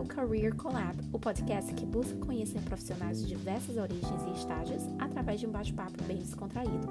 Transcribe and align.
o 0.00 0.06
Career 0.06 0.54
Collab, 0.54 0.96
o 1.12 1.18
podcast 1.18 1.74
que 1.74 1.84
busca 1.84 2.16
conhecer 2.18 2.60
profissionais 2.62 3.20
de 3.20 3.26
diversas 3.26 3.76
origens 3.76 4.22
e 4.26 4.30
estágios 4.30 4.82
através 4.98 5.40
de 5.40 5.46
um 5.46 5.50
bate-papo 5.50 6.02
bem 6.04 6.18
descontraído. 6.18 6.88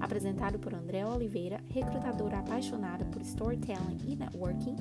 Apresentado 0.00 0.58
por 0.58 0.74
André 0.74 1.06
Oliveira, 1.06 1.60
recrutadora 1.68 2.38
apaixonada 2.38 3.04
por 3.04 3.22
storytelling 3.22 3.98
e 4.06 4.16
networking, 4.16 4.74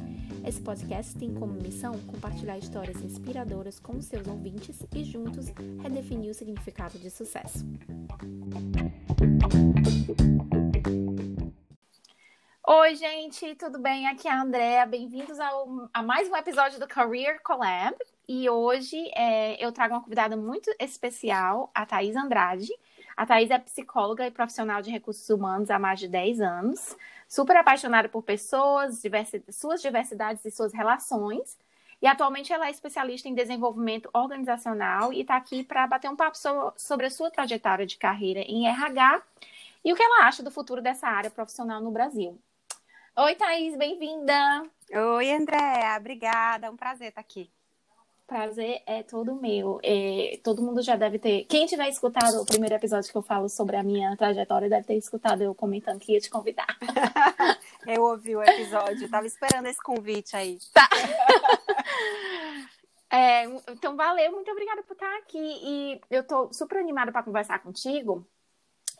esse 0.45 0.59
podcast 0.61 1.15
tem 1.15 1.33
como 1.33 1.53
missão 1.53 1.93
compartilhar 2.07 2.57
histórias 2.57 3.01
inspiradoras 3.03 3.79
com 3.79 4.01
seus 4.01 4.27
ouvintes 4.27 4.79
e 4.95 5.03
juntos 5.03 5.47
redefinir 5.81 6.31
o 6.31 6.33
significado 6.33 6.97
de 6.97 7.09
sucesso. 7.11 7.65
Oi, 12.71 12.93
gente, 12.93 13.55
tudo 13.55 13.79
bem? 13.79 14.07
Aqui 14.07 14.27
é 14.27 14.31
a 14.31 14.43
Andrea. 14.43 14.85
Bem-vindos 14.85 15.39
a 15.91 16.03
mais 16.03 16.29
um 16.29 16.35
episódio 16.35 16.79
do 16.79 16.87
Career 16.87 17.41
Collab. 17.41 17.97
E 18.27 18.47
hoje 18.47 18.95
é, 19.15 19.57
eu 19.59 19.71
trago 19.71 19.95
uma 19.95 20.03
convidada 20.03 20.37
muito 20.37 20.69
especial, 20.79 21.71
a 21.73 21.83
Thais 21.83 22.15
Andrade. 22.15 22.69
A 23.17 23.25
Thais 23.25 23.49
é 23.49 23.57
psicóloga 23.57 24.27
e 24.27 24.29
profissional 24.29 24.83
de 24.83 24.91
recursos 24.91 25.27
humanos 25.31 25.71
há 25.71 25.79
mais 25.79 25.99
de 25.99 26.07
10 26.07 26.41
anos. 26.41 26.95
Super 27.27 27.57
apaixonada 27.57 28.07
por 28.07 28.21
pessoas, 28.21 29.01
diversi 29.01 29.43
suas 29.49 29.81
diversidades 29.81 30.45
e 30.45 30.51
suas 30.51 30.71
relações. 30.71 31.57
E 31.99 32.05
atualmente 32.05 32.53
ela 32.53 32.67
é 32.67 32.69
especialista 32.69 33.27
em 33.27 33.33
desenvolvimento 33.33 34.11
organizacional 34.13 35.11
e 35.11 35.21
está 35.21 35.35
aqui 35.37 35.63
para 35.63 35.87
bater 35.87 36.07
um 36.07 36.15
papo 36.15 36.37
so 36.37 36.71
sobre 36.77 37.07
a 37.07 37.09
sua 37.09 37.31
trajetória 37.31 37.87
de 37.87 37.97
carreira 37.97 38.41
em 38.41 38.67
RH 38.67 39.23
e 39.83 39.91
o 39.91 39.95
que 39.95 40.03
ela 40.03 40.27
acha 40.27 40.43
do 40.43 40.51
futuro 40.51 40.83
dessa 40.83 41.07
área 41.07 41.31
profissional 41.31 41.81
no 41.81 41.89
Brasil. 41.89 42.39
Oi, 43.17 43.35
Thaís, 43.35 43.75
bem-vinda! 43.75 44.63
Oi, 45.15 45.31
Andréa, 45.31 45.97
obrigada, 45.97 46.67
é 46.67 46.69
um 46.69 46.77
prazer 46.77 47.09
estar 47.09 47.19
aqui. 47.19 47.51
Prazer 48.25 48.81
é 48.85 49.01
todo 49.01 49.35
meu. 49.35 49.79
É, 49.83 50.39
todo 50.43 50.61
mundo 50.61 50.81
já 50.81 50.95
deve 50.95 51.17
ter. 51.17 51.45
Quem 51.45 51.65
tiver 51.65 51.89
escutado 51.89 52.39
o 52.39 52.45
primeiro 52.45 52.75
episódio 52.75 53.11
que 53.11 53.17
eu 53.17 53.23
falo 53.23 53.49
sobre 53.49 53.75
a 53.75 53.83
minha 53.83 54.15
trajetória 54.15 54.69
deve 54.69 54.85
ter 54.85 54.95
escutado 54.95 55.41
eu 55.41 55.53
comentando 55.55 55.99
que 55.99 56.13
ia 56.13 56.19
te 56.19 56.29
convidar. 56.29 56.77
eu 57.87 58.03
ouvi 58.03 58.35
o 58.35 58.43
episódio, 58.43 59.09
tava 59.09 59.25
esperando 59.25 59.65
esse 59.65 59.81
convite 59.81 60.35
aí. 60.35 60.57
Tá. 60.73 60.87
É, 63.11 63.45
então, 63.71 63.95
valeu, 63.95 64.31
muito 64.31 64.51
obrigada 64.51 64.83
por 64.83 64.93
estar 64.93 65.17
aqui. 65.17 65.39
E 65.39 66.01
eu 66.11 66.23
tô 66.23 66.53
super 66.53 66.77
animada 66.77 67.11
para 67.11 67.23
conversar 67.23 67.57
contigo, 67.57 68.23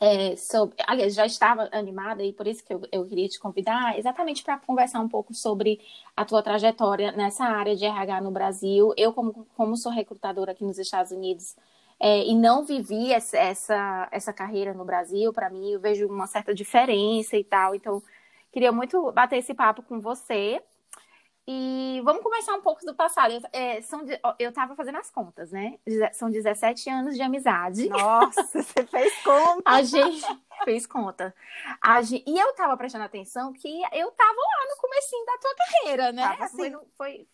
é, 0.00 0.34
sobre, 0.36 0.76
aliás, 0.86 1.14
já 1.14 1.26
estava 1.26 1.68
animada 1.72 2.22
e 2.24 2.32
por 2.32 2.46
isso 2.46 2.64
que 2.64 2.72
eu, 2.72 2.80
eu 2.90 3.06
queria 3.06 3.28
te 3.28 3.38
convidar, 3.38 3.98
exatamente 3.98 4.42
para 4.42 4.58
conversar 4.58 5.00
um 5.00 5.08
pouco 5.08 5.34
sobre 5.34 5.80
a 6.16 6.24
tua 6.24 6.42
trajetória 6.42 7.12
nessa 7.12 7.44
área 7.44 7.76
de 7.76 7.84
RH 7.84 8.20
no 8.22 8.30
Brasil. 8.30 8.94
Eu, 8.96 9.12
como, 9.12 9.46
como 9.56 9.76
sou 9.76 9.92
recrutadora 9.92 10.52
aqui 10.52 10.64
nos 10.64 10.78
Estados 10.78 11.12
Unidos 11.12 11.54
é, 12.00 12.24
e 12.26 12.34
não 12.34 12.64
vivi 12.64 13.12
essa, 13.12 13.36
essa, 13.36 14.08
essa 14.10 14.32
carreira 14.32 14.72
no 14.72 14.84
Brasil, 14.86 15.32
para 15.34 15.50
mim, 15.50 15.72
eu 15.72 15.80
vejo 15.80 16.06
uma 16.08 16.26
certa 16.26 16.54
diferença 16.54 17.36
e 17.36 17.44
tal. 17.44 17.74
Então, 17.74 18.02
queria 18.52 18.72
muito 18.72 19.12
bater 19.12 19.36
esse 19.38 19.52
papo 19.54 19.82
com 19.82 20.00
você. 20.00 20.62
E 21.46 22.00
vamos 22.04 22.22
começar 22.22 22.54
um 22.54 22.60
pouco 22.60 22.84
do 22.84 22.94
passado. 22.94 23.32
Eu, 23.32 23.40
é, 23.52 23.80
são, 23.82 24.04
eu 24.38 24.52
tava 24.52 24.74
fazendo 24.74 24.98
as 24.98 25.10
contas, 25.10 25.50
né? 25.50 25.78
São 26.12 26.30
17 26.30 26.88
anos 26.90 27.16
de 27.16 27.22
amizade. 27.22 27.88
Nossa, 27.88 28.42
você 28.62 28.84
fez 28.84 29.22
conta. 29.22 29.62
A 29.64 29.82
gente 29.82 30.24
fez 30.64 30.86
conta. 30.86 31.34
A 31.80 32.02
gente, 32.02 32.24
e 32.26 32.38
eu 32.38 32.54
tava 32.54 32.76
prestando 32.76 33.04
atenção 33.04 33.52
que 33.52 33.82
eu 33.92 34.10
tava 34.12 34.36
lá 34.36 34.74
no 34.74 34.80
comecinho 34.80 35.26
da 35.26 35.38
tua 35.38 35.54
carreira, 35.56 36.12
né? 36.12 36.22
Tava 36.22 36.44
assim. 36.44 36.56
foi, 36.56 36.78
foi, 36.96 37.28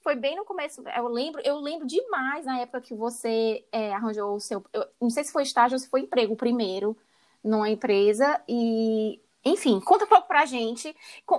foi 0.00 0.14
bem 0.14 0.36
no 0.36 0.44
começo. 0.44 0.82
Eu 0.96 1.08
lembro, 1.08 1.40
eu 1.44 1.58
lembro 1.58 1.86
demais 1.86 2.44
na 2.44 2.60
época 2.60 2.80
que 2.80 2.94
você 2.94 3.64
é, 3.72 3.92
arranjou 3.92 4.36
o 4.36 4.40
seu. 4.40 4.64
Eu, 4.72 4.86
não 5.00 5.10
sei 5.10 5.24
se 5.24 5.32
foi 5.32 5.42
estágio 5.42 5.74
ou 5.74 5.80
se 5.80 5.88
foi 5.88 6.02
emprego 6.02 6.36
primeiro 6.36 6.96
numa 7.42 7.68
empresa. 7.68 8.40
E 8.48 9.20
enfim, 9.46 9.78
conta 9.78 10.04
um 10.04 10.08
pouco 10.08 10.26
pra 10.26 10.44
gente. 10.44 10.94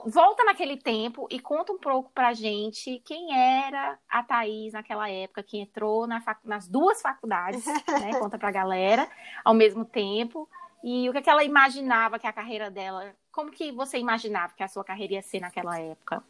Volta 0.06 0.45
naquele 0.45 0.78
tempo 0.78 1.28
e 1.29 1.41
conta 1.41 1.73
um 1.73 1.78
pouco 1.78 2.09
pra 2.13 2.34
gente 2.34 3.01
quem 3.03 3.38
era 3.38 4.00
a 4.09 4.23
Thaís 4.23 4.72
naquela 4.72 5.09
época, 5.09 5.44
que 5.44 5.57
entrou 5.57 6.07
na 6.07 6.22
fac... 6.22 6.40
nas 6.45 6.69
duas 6.69 7.01
faculdades, 7.01 7.66
né? 7.66 8.13
Conta 8.18 8.38
pra 8.38 8.50
galera 8.50 9.09
ao 9.44 9.53
mesmo 9.53 9.84
tempo. 9.84 10.47
E 10.81 11.09
o 11.09 11.12
que, 11.12 11.18
é 11.18 11.22
que 11.22 11.29
ela 11.29 11.44
imaginava 11.44 12.18
que 12.18 12.25
a 12.25 12.31
carreira 12.31 12.72
dela. 12.72 13.13
Como 13.29 13.51
que 13.51 13.73
você 13.73 13.97
imaginava 13.97 14.53
que 14.56 14.63
a 14.63 14.69
sua 14.69 14.85
carreira 14.85 15.16
ia 15.16 15.22
ser 15.22 15.41
naquela 15.41 15.78
época? 15.78 16.24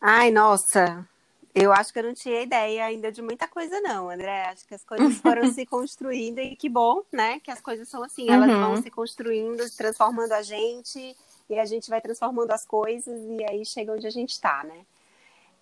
Ai, 0.00 0.32
nossa, 0.32 1.06
eu 1.54 1.72
acho 1.72 1.92
que 1.92 1.98
eu 1.98 2.04
não 2.04 2.14
tinha 2.14 2.42
ideia 2.42 2.84
ainda 2.84 3.10
de 3.10 3.22
muita 3.22 3.48
coisa, 3.48 3.80
não, 3.80 4.10
André. 4.10 4.46
Acho 4.46 4.66
que 4.66 4.74
as 4.74 4.84
coisas 4.84 5.18
foram 5.18 5.50
se 5.52 5.64
construindo 5.66 6.38
e 6.38 6.56
que 6.56 6.68
bom, 6.68 7.02
né? 7.12 7.40
Que 7.40 7.50
as 7.50 7.60
coisas 7.60 7.88
são 7.88 8.02
assim, 8.02 8.30
elas 8.30 8.50
uhum. 8.50 8.60
vão 8.60 8.82
se 8.82 8.90
construindo, 8.90 9.68
transformando 9.76 10.32
a 10.32 10.42
gente, 10.42 11.16
e 11.48 11.58
a 11.58 11.64
gente 11.64 11.88
vai 11.88 12.00
transformando 12.00 12.50
as 12.52 12.64
coisas, 12.64 13.20
e 13.22 13.44
aí 13.44 13.64
chega 13.64 13.92
onde 13.92 14.06
a 14.06 14.10
gente 14.10 14.30
está, 14.30 14.62
né? 14.64 14.84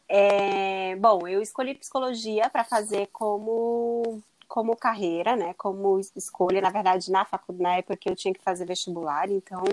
É, 0.09 0.97
bom, 0.97 1.27
eu 1.27 1.41
escolhi 1.41 1.75
psicologia 1.75 2.49
para 2.49 2.63
fazer 2.65 3.09
como, 3.13 4.23
como 4.49 4.77
carreira, 4.77 5.37
né? 5.37 5.55
Como 5.55 6.01
escolha, 6.15 6.61
na 6.61 6.71
verdade, 6.71 7.11
na 7.11 7.25
faculdade, 7.25 7.63
na 7.63 7.77
época 7.77 7.97
que 7.97 8.09
eu 8.09 8.17
tinha 8.17 8.35
que 8.35 8.43
fazer 8.43 8.65
vestibular, 8.67 9.31
então 9.31 9.65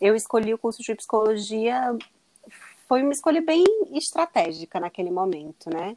eu 0.00 0.16
escolhi 0.16 0.52
o 0.52 0.58
curso 0.58 0.82
de 0.82 0.94
psicologia 0.94 1.96
foi 2.92 3.02
uma 3.02 3.12
escolha 3.12 3.40
bem 3.40 3.64
estratégica 3.92 4.78
naquele 4.78 5.10
momento, 5.10 5.70
né? 5.70 5.96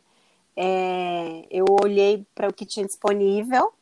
É, 0.56 1.45
eu 1.51 1.66
olhei 1.83 2.25
para 2.33 2.47
o 2.47 2.53
que 2.53 2.66
tinha 2.66 2.85
disponível 2.85 3.73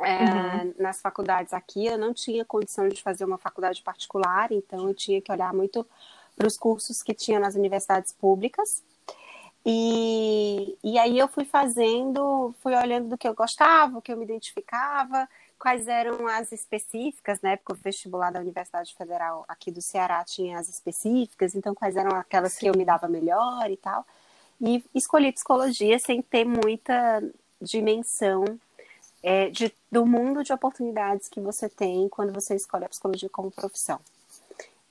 é, 0.00 0.24
uhum. 0.24 0.74
nas 0.76 1.00
faculdades 1.00 1.52
aqui. 1.52 1.86
Eu 1.86 1.96
não 1.96 2.12
tinha 2.12 2.44
condição 2.44 2.88
de 2.88 3.00
fazer 3.00 3.24
uma 3.24 3.38
faculdade 3.38 3.80
particular, 3.80 4.50
então 4.50 4.88
eu 4.88 4.92
tinha 4.92 5.22
que 5.22 5.30
olhar 5.30 5.54
muito 5.54 5.86
para 6.34 6.48
os 6.48 6.58
cursos 6.58 7.00
que 7.00 7.14
tinha 7.14 7.38
nas 7.38 7.54
universidades 7.54 8.10
públicas. 8.10 8.82
E, 9.64 10.76
e 10.82 10.98
aí 10.98 11.16
eu 11.16 11.28
fui 11.28 11.44
fazendo, 11.44 12.52
fui 12.60 12.74
olhando 12.74 13.10
do 13.10 13.16
que 13.16 13.28
eu 13.28 13.36
gostava, 13.36 13.98
o 13.98 14.02
que 14.02 14.12
eu 14.12 14.16
me 14.16 14.24
identificava, 14.24 15.28
quais 15.58 15.88
eram 15.88 16.26
as 16.26 16.52
específicas, 16.52 17.40
né? 17.40 17.56
Porque 17.56 17.72
o 17.72 17.82
vestibular 17.82 18.30
da 18.30 18.40
Universidade 18.40 18.94
Federal 18.94 19.44
aqui 19.48 19.70
do 19.70 19.80
Ceará 19.80 20.24
tinha 20.24 20.58
as 20.58 20.68
específicas, 20.68 21.54
então 21.54 21.74
quais 21.74 21.96
eram 21.96 22.16
aquelas 22.16 22.52
Sim. 22.52 22.60
que 22.60 22.66
eu 22.66 22.76
me 22.76 22.84
dava 22.84 23.08
melhor 23.08 23.70
e 23.70 23.76
tal. 23.76 24.06
E 24.60 24.84
escolhi 24.94 25.32
psicologia 25.32 25.98
sem 25.98 26.22
ter 26.22 26.44
muita 26.44 27.22
dimensão 27.60 28.44
é, 29.22 29.50
de, 29.50 29.72
do 29.90 30.06
mundo 30.06 30.44
de 30.44 30.52
oportunidades 30.52 31.28
que 31.28 31.40
você 31.40 31.68
tem 31.68 32.08
quando 32.08 32.32
você 32.32 32.54
escolhe 32.54 32.84
a 32.84 32.88
psicologia 32.88 33.28
como 33.28 33.50
profissão. 33.50 34.00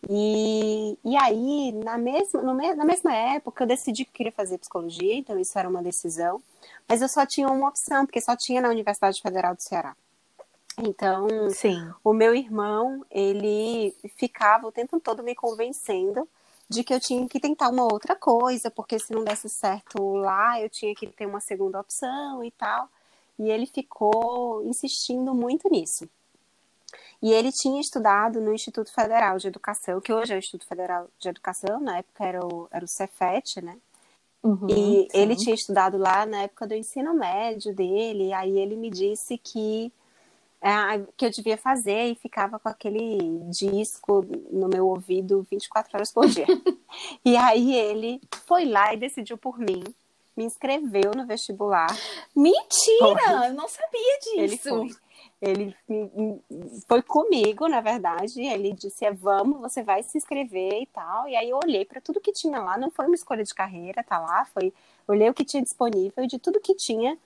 E, 0.09 0.97
e 1.03 1.17
aí, 1.17 1.71
na 1.71 1.97
mesma, 1.97 2.41
no, 2.41 2.53
na 2.53 2.85
mesma 2.85 3.13
época, 3.15 3.63
eu 3.63 3.67
decidi 3.67 4.05
que 4.05 4.11
queria 4.11 4.31
fazer 4.31 4.59
psicologia, 4.59 5.15
então 5.15 5.39
isso 5.39 5.57
era 5.57 5.67
uma 5.67 5.81
decisão, 5.81 6.41
mas 6.87 7.01
eu 7.01 7.09
só 7.09 7.25
tinha 7.25 7.47
uma 7.47 7.69
opção, 7.69 8.05
porque 8.05 8.21
só 8.21 8.35
tinha 8.35 8.61
na 8.61 8.69
Universidade 8.69 9.21
Federal 9.21 9.55
do 9.55 9.63
Ceará. 9.63 9.95
Então, 10.77 11.27
Sim. 11.51 11.89
o 12.03 12.13
meu 12.13 12.35
irmão, 12.35 13.05
ele 13.09 13.95
ficava 14.17 14.67
o 14.67 14.71
tempo 14.71 14.99
todo 14.99 15.23
me 15.23 15.33
convencendo 15.33 16.27
de 16.67 16.83
que 16.83 16.93
eu 16.93 16.99
tinha 16.99 17.27
que 17.27 17.39
tentar 17.39 17.69
uma 17.69 17.83
outra 17.83 18.15
coisa, 18.15 18.69
porque 18.71 18.99
se 18.99 19.13
não 19.13 19.23
desse 19.23 19.47
certo 19.47 20.15
lá, 20.15 20.59
eu 20.59 20.69
tinha 20.69 20.93
que 20.95 21.07
ter 21.07 21.25
uma 21.25 21.39
segunda 21.39 21.79
opção 21.79 22.43
e 22.43 22.51
tal. 22.51 22.89
E 23.37 23.49
ele 23.49 23.65
ficou 23.65 24.63
insistindo 24.65 25.33
muito 25.33 25.69
nisso. 25.69 26.09
E 27.21 27.31
ele 27.31 27.51
tinha 27.51 27.79
estudado 27.79 28.41
no 28.41 28.53
Instituto 28.53 28.91
Federal 28.93 29.37
de 29.37 29.47
Educação, 29.47 30.01
que 30.01 30.11
hoje 30.11 30.33
é 30.33 30.35
o 30.35 30.39
Instituto 30.39 30.67
Federal 30.67 31.07
de 31.19 31.29
Educação, 31.29 31.79
na 31.79 31.99
época 31.99 32.25
era 32.25 32.45
o, 32.45 32.67
era 32.71 32.83
o 32.83 32.87
Cefet, 32.87 33.61
né? 33.61 33.77
Uhum, 34.43 34.67
e 34.69 34.73
sim. 34.73 35.07
ele 35.13 35.35
tinha 35.35 35.55
estudado 35.55 35.97
lá 35.97 36.25
na 36.25 36.43
época 36.43 36.67
do 36.67 36.75
ensino 36.75 37.13
médio 37.13 37.73
dele, 37.73 38.31
aí 38.31 38.59
ele 38.59 38.75
me 38.75 38.91
disse 38.91 39.37
que 39.39 39.91
que 41.15 41.25
eu 41.25 41.29
devia 41.29 41.57
fazer 41.57 42.11
e 42.11 42.15
ficava 42.15 42.57
com 42.57 42.67
aquele 42.67 43.39
disco 43.49 44.25
no 44.51 44.67
meu 44.67 44.87
ouvido 44.87 45.45
24 45.49 45.95
horas 45.95 46.11
por 46.11 46.27
dia. 46.27 46.45
e 47.23 47.37
aí 47.37 47.75
ele 47.75 48.19
foi 48.45 48.65
lá 48.65 48.93
e 48.93 48.97
decidiu 48.97 49.37
por 49.37 49.59
mim, 49.59 49.83
me 50.35 50.43
inscreveu 50.43 51.11
no 51.15 51.25
vestibular. 51.25 51.87
Mentira! 52.35 53.21
Foi. 53.21 53.47
Eu 53.47 53.53
não 53.53 53.67
sabia 53.67 54.19
disso. 54.21 54.37
Ele 54.39 54.57
foi. 54.57 55.05
Ele 55.41 55.75
foi 56.87 57.01
comigo, 57.03 57.67
na 57.67 57.81
verdade. 57.81 58.41
Ele 58.41 58.73
disse: 58.73 59.05
é, 59.05 59.11
Vamos, 59.11 59.59
você 59.59 59.83
vai 59.83 60.01
se 60.01 60.17
inscrever 60.17 60.81
e 60.81 60.87
tal. 60.87 61.27
E 61.27 61.35
aí 61.35 61.49
eu 61.49 61.59
olhei 61.63 61.85
para 61.85 62.01
tudo 62.01 62.21
que 62.21 62.31
tinha 62.31 62.59
lá. 62.59 62.77
Não 62.77 62.89
foi 62.89 63.05
uma 63.05 63.15
escolha 63.15 63.43
de 63.43 63.53
carreira, 63.53 64.03
tá 64.03 64.17
lá. 64.17 64.45
Foi 64.45 64.73
olhei 65.07 65.29
o 65.29 65.33
que 65.33 65.45
tinha 65.45 65.61
disponível 65.61 66.23
e 66.23 66.27
de 66.27 66.39
tudo 66.39 66.59
que 66.59 66.73
tinha 66.73 67.17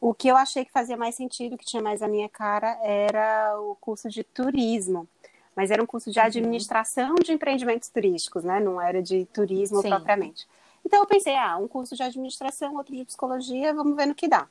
o 0.00 0.14
que 0.14 0.28
eu 0.28 0.36
achei 0.36 0.64
que 0.64 0.72
fazia 0.72 0.96
mais 0.96 1.14
sentido, 1.14 1.58
que 1.58 1.64
tinha 1.64 1.82
mais 1.82 2.02
a 2.02 2.08
minha 2.08 2.28
cara, 2.28 2.78
era 2.82 3.58
o 3.60 3.74
curso 3.76 4.08
de 4.08 4.22
turismo. 4.22 5.08
Mas 5.56 5.70
era 5.72 5.82
um 5.82 5.86
curso 5.86 6.10
de 6.10 6.20
uhum. 6.20 6.24
administração 6.24 7.14
de 7.16 7.32
empreendimentos 7.32 7.88
turísticos, 7.88 8.44
né? 8.44 8.60
Não 8.60 8.80
era 8.80 9.02
de 9.02 9.24
turismo 9.26 9.82
Sim. 9.82 9.88
propriamente. 9.88 10.46
Então 10.84 11.00
eu 11.00 11.06
pensei, 11.06 11.34
ah, 11.34 11.56
um 11.56 11.66
curso 11.66 11.96
de 11.96 12.02
administração, 12.02 12.76
outro 12.76 12.94
de 12.94 13.04
psicologia, 13.04 13.74
vamos 13.74 13.96
ver 13.96 14.06
no 14.06 14.14
que 14.14 14.28
dá. 14.28 14.46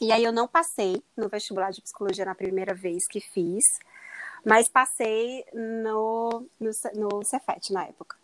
E 0.00 0.12
aí 0.12 0.22
eu 0.22 0.32
não 0.32 0.46
passei 0.46 1.02
no 1.16 1.28
vestibular 1.28 1.72
de 1.72 1.82
psicologia 1.82 2.24
na 2.24 2.34
primeira 2.34 2.72
vez 2.72 3.08
que 3.08 3.20
fiz, 3.20 3.64
mas 4.44 4.68
passei 4.68 5.44
no, 5.52 6.46
no, 6.60 6.70
no 6.94 7.24
Cefet 7.24 7.72
na 7.72 7.84
época. 7.84 8.16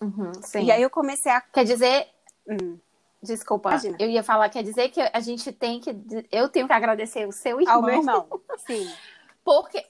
Uhum, 0.00 0.32
e 0.62 0.70
aí 0.70 0.80
eu 0.80 0.88
comecei 0.88 1.30
a. 1.30 1.40
Quer 1.40 1.64
dizer. 1.64 2.08
Hum. 2.48 2.78
Desculpa, 3.22 3.70
Imagina. 3.70 3.96
eu 4.00 4.08
ia 4.08 4.22
falar, 4.22 4.48
quer 4.48 4.62
dizer 4.62 4.88
que 4.88 5.00
a 5.00 5.20
gente 5.20 5.52
tem 5.52 5.78
que. 5.78 5.90
Eu 6.32 6.48
tenho 6.48 6.66
que 6.66 6.72
agradecer 6.72 7.28
o 7.28 7.32
seu 7.32 7.60
irmão. 7.60 7.76
Ao 7.76 7.82
meu 7.82 7.94
irmão, 7.94 8.40
sim. 8.66 8.90
Porque, 9.44 9.86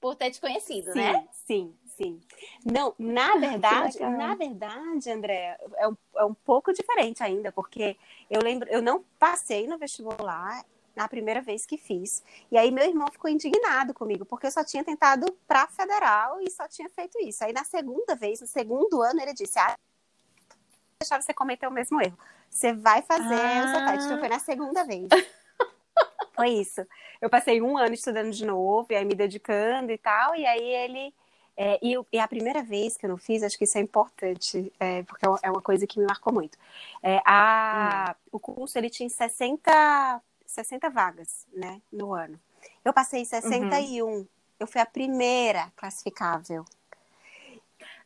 por 0.00 0.14
ter 0.14 0.30
te 0.30 0.40
conhecido, 0.40 0.92
sim, 0.92 0.98
né? 0.98 1.28
Sim, 1.32 1.74
sim. 1.86 2.20
Não, 2.64 2.94
na 2.98 3.36
verdade, 3.36 4.00
na 4.00 4.34
verdade, 4.34 5.10
André, 5.10 5.58
é 5.76 5.88
um, 5.88 5.96
é 6.16 6.24
um 6.24 6.34
pouco 6.34 6.72
diferente 6.72 7.22
ainda, 7.22 7.52
porque 7.52 7.96
eu 8.30 8.42
lembro, 8.42 8.68
eu 8.70 8.82
não 8.82 9.04
passei 9.18 9.66
no 9.66 9.78
vestibular 9.78 10.64
na 10.94 11.08
primeira 11.08 11.40
vez 11.40 11.66
que 11.66 11.76
fiz. 11.76 12.22
E 12.50 12.56
aí 12.56 12.70
meu 12.70 12.84
irmão 12.84 13.08
ficou 13.10 13.30
indignado 13.30 13.92
comigo, 13.92 14.24
porque 14.24 14.46
eu 14.46 14.50
só 14.50 14.64
tinha 14.64 14.84
tentado 14.84 15.32
para 15.46 15.66
federal 15.68 16.40
e 16.40 16.50
só 16.50 16.68
tinha 16.68 16.88
feito 16.88 17.18
isso. 17.20 17.44
Aí 17.44 17.52
na 17.52 17.64
segunda 17.64 18.14
vez, 18.14 18.40
no 18.40 18.46
segundo 18.46 19.02
ano, 19.02 19.20
ele 19.20 19.34
disse: 19.34 19.58
"Ah, 19.58 19.74
deixar 21.04 21.22
você 21.22 21.32
cometer 21.32 21.66
o 21.66 21.70
mesmo 21.70 22.00
erro. 22.00 22.18
Você 22.50 22.72
vai 22.72 23.02
fazer 23.02 23.34
ah. 23.34 23.64
o 23.64 23.68
CETET". 23.68 24.04
Então 24.04 24.18
foi 24.18 24.28
na 24.28 24.38
segunda 24.38 24.84
vez. 24.84 25.08
foi 26.34 26.48
isso. 26.48 26.86
Eu 27.20 27.30
passei 27.30 27.60
um 27.62 27.78
ano 27.78 27.94
estudando 27.94 28.30
de 28.30 28.44
novo, 28.44 28.88
e 28.90 28.96
aí 28.96 29.04
me 29.04 29.14
dedicando 29.14 29.92
e 29.92 29.98
tal, 29.98 30.34
e 30.34 30.44
aí 30.46 30.62
ele 30.62 31.14
é, 31.56 31.78
e, 31.80 31.94
e, 32.12 32.18
a 32.18 32.26
primeira 32.26 32.62
vez 32.62 32.96
que 32.96 33.06
eu 33.06 33.10
não 33.10 33.16
fiz, 33.16 33.42
acho 33.42 33.56
que 33.56 33.64
isso 33.64 33.78
é 33.78 33.80
importante, 33.80 34.72
é, 34.80 35.04
porque 35.04 35.24
é 35.24 35.50
uma 35.50 35.62
coisa 35.62 35.86
que 35.86 36.00
me 36.00 36.06
marcou 36.06 36.32
muito. 36.32 36.58
É, 37.02 37.20
a, 37.24 38.16
hum. 38.16 38.28
O 38.32 38.40
curso 38.40 38.76
ele 38.76 38.90
tinha 38.90 39.08
60, 39.08 40.20
60 40.46 40.90
vagas 40.90 41.46
né, 41.52 41.80
no 41.92 42.12
ano. 42.12 42.38
Eu 42.84 42.92
passei 42.92 43.24
61. 43.24 44.06
Uhum. 44.06 44.26
Eu 44.58 44.66
fui 44.66 44.80
a 44.80 44.86
primeira 44.86 45.70
classificável. 45.76 46.64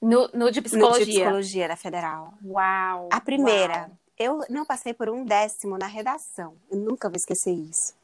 No, 0.01 0.29
no 0.33 0.51
de 0.51 0.63
psicologia? 0.63 1.01
No 1.01 1.05
de 1.05 1.13
psicologia 1.13 1.69
da 1.69 1.77
Federal. 1.77 2.35
Uau! 2.45 3.09
A 3.13 3.21
primeira. 3.21 3.79
Uau. 3.79 3.91
Eu 4.19 4.41
não 4.49 4.65
passei 4.65 4.93
por 4.93 5.09
um 5.09 5.25
décimo 5.25 5.79
na 5.79 5.87
redação. 5.87 6.57
Eu 6.71 6.79
nunca 6.79 7.09
vou 7.09 7.17
esquecer 7.17 7.53
isso. 7.53 7.95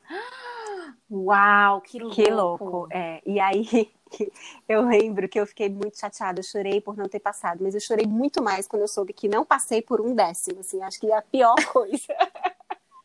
Uau, 1.10 1.80
que 1.80 1.98
louco! 1.98 2.14
Que 2.14 2.30
louco, 2.30 2.88
é. 2.90 3.20
E 3.26 3.38
aí, 3.38 3.90
eu 4.68 4.82
lembro 4.82 5.28
que 5.28 5.38
eu 5.38 5.46
fiquei 5.46 5.68
muito 5.68 5.98
chateada, 5.98 6.40
eu 6.40 6.44
chorei 6.44 6.80
por 6.80 6.96
não 6.96 7.08
ter 7.08 7.20
passado, 7.20 7.62
mas 7.62 7.74
eu 7.74 7.80
chorei 7.80 8.06
muito 8.06 8.42
mais 8.42 8.66
quando 8.66 8.82
eu 8.82 8.88
soube 8.88 9.12
que 9.12 9.28
não 9.28 9.44
passei 9.44 9.82
por 9.82 10.00
um 10.00 10.14
décimo, 10.14 10.60
assim, 10.60 10.82
acho 10.82 10.98
que 10.98 11.10
é 11.10 11.16
a 11.16 11.22
pior 11.22 11.54
coisa. 11.72 12.14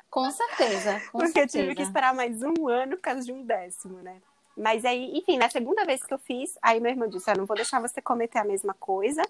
Com 0.09 0.29
certeza, 0.31 0.99
com 1.11 1.19
Porque 1.19 1.33
certeza. 1.33 1.57
eu 1.57 1.63
tive 1.63 1.75
que 1.75 1.81
esperar 1.83 2.15
mais 2.15 2.41
um 2.41 2.67
ano 2.67 2.95
por 2.95 3.03
causa 3.03 3.21
de 3.21 3.31
um 3.31 3.43
décimo, 3.43 3.99
né? 4.01 4.19
Mas 4.59 4.83
aí, 4.83 5.17
enfim, 5.17 5.37
na 5.37 5.49
segunda 5.49 5.85
vez 5.85 6.03
que 6.03 6.13
eu 6.13 6.19
fiz, 6.19 6.57
aí 6.61 6.81
meu 6.81 6.91
irmão 6.91 7.07
disse, 7.07 7.31
ah, 7.31 7.33
não 7.33 7.45
vou 7.45 7.55
deixar 7.55 7.79
você 7.79 8.01
cometer 8.01 8.39
a 8.39 8.43
mesma 8.43 8.73
coisa, 8.73 9.21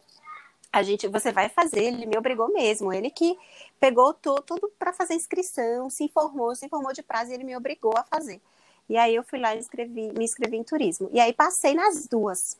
a 0.73 0.81
gente, 0.81 1.07
você 1.07 1.31
vai 1.31 1.49
fazer, 1.49 1.83
ele 1.83 2.07
me 2.07 2.17
obrigou 2.17 2.51
mesmo, 2.51 2.91
ele 2.91 3.11
que 3.11 3.37
pegou 3.79 4.11
tudo, 4.11 4.41
tudo 4.41 4.71
para 4.77 4.91
fazer 4.91 5.13
inscrição, 5.13 5.87
se 5.87 6.03
informou, 6.03 6.55
se 6.55 6.65
informou 6.65 6.91
de 6.93 7.03
prazo 7.03 7.29
e 7.29 7.35
ele 7.35 7.43
me 7.43 7.55
obrigou 7.55 7.93
a 7.95 8.03
fazer. 8.03 8.41
E 8.89 8.97
aí 8.97 9.13
eu 9.13 9.23
fui 9.23 9.39
lá 9.39 9.55
e 9.55 9.59
inscrevi, 9.59 10.11
me 10.13 10.25
inscrevi 10.25 10.57
em 10.57 10.63
turismo. 10.63 11.09
E 11.13 11.19
aí 11.19 11.31
passei 11.31 11.75
nas 11.75 12.07
duas. 12.07 12.57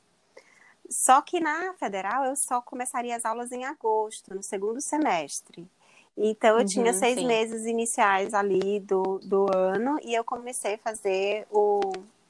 Só 0.88 1.22
que 1.22 1.40
na 1.40 1.74
federal 1.74 2.26
eu 2.26 2.36
só 2.36 2.62
começaria 2.62 3.16
as 3.16 3.26
aulas 3.26 3.52
em 3.52 3.66
agosto, 3.66 4.36
no 4.36 4.44
segundo 4.44 4.80
semestre. 4.80 5.68
Então 6.16 6.52
eu 6.52 6.60
uhum, 6.60 6.66
tinha 6.66 6.94
seis 6.94 7.18
sim. 7.18 7.26
meses 7.26 7.66
iniciais 7.66 8.34
ali 8.36 8.80
do, 8.80 9.20
do 9.24 9.48
ano 9.56 9.98
e 10.04 10.14
eu 10.14 10.24
comecei 10.24 10.76
a 10.76 10.78
fazer 10.80 11.48
o, 11.50 11.80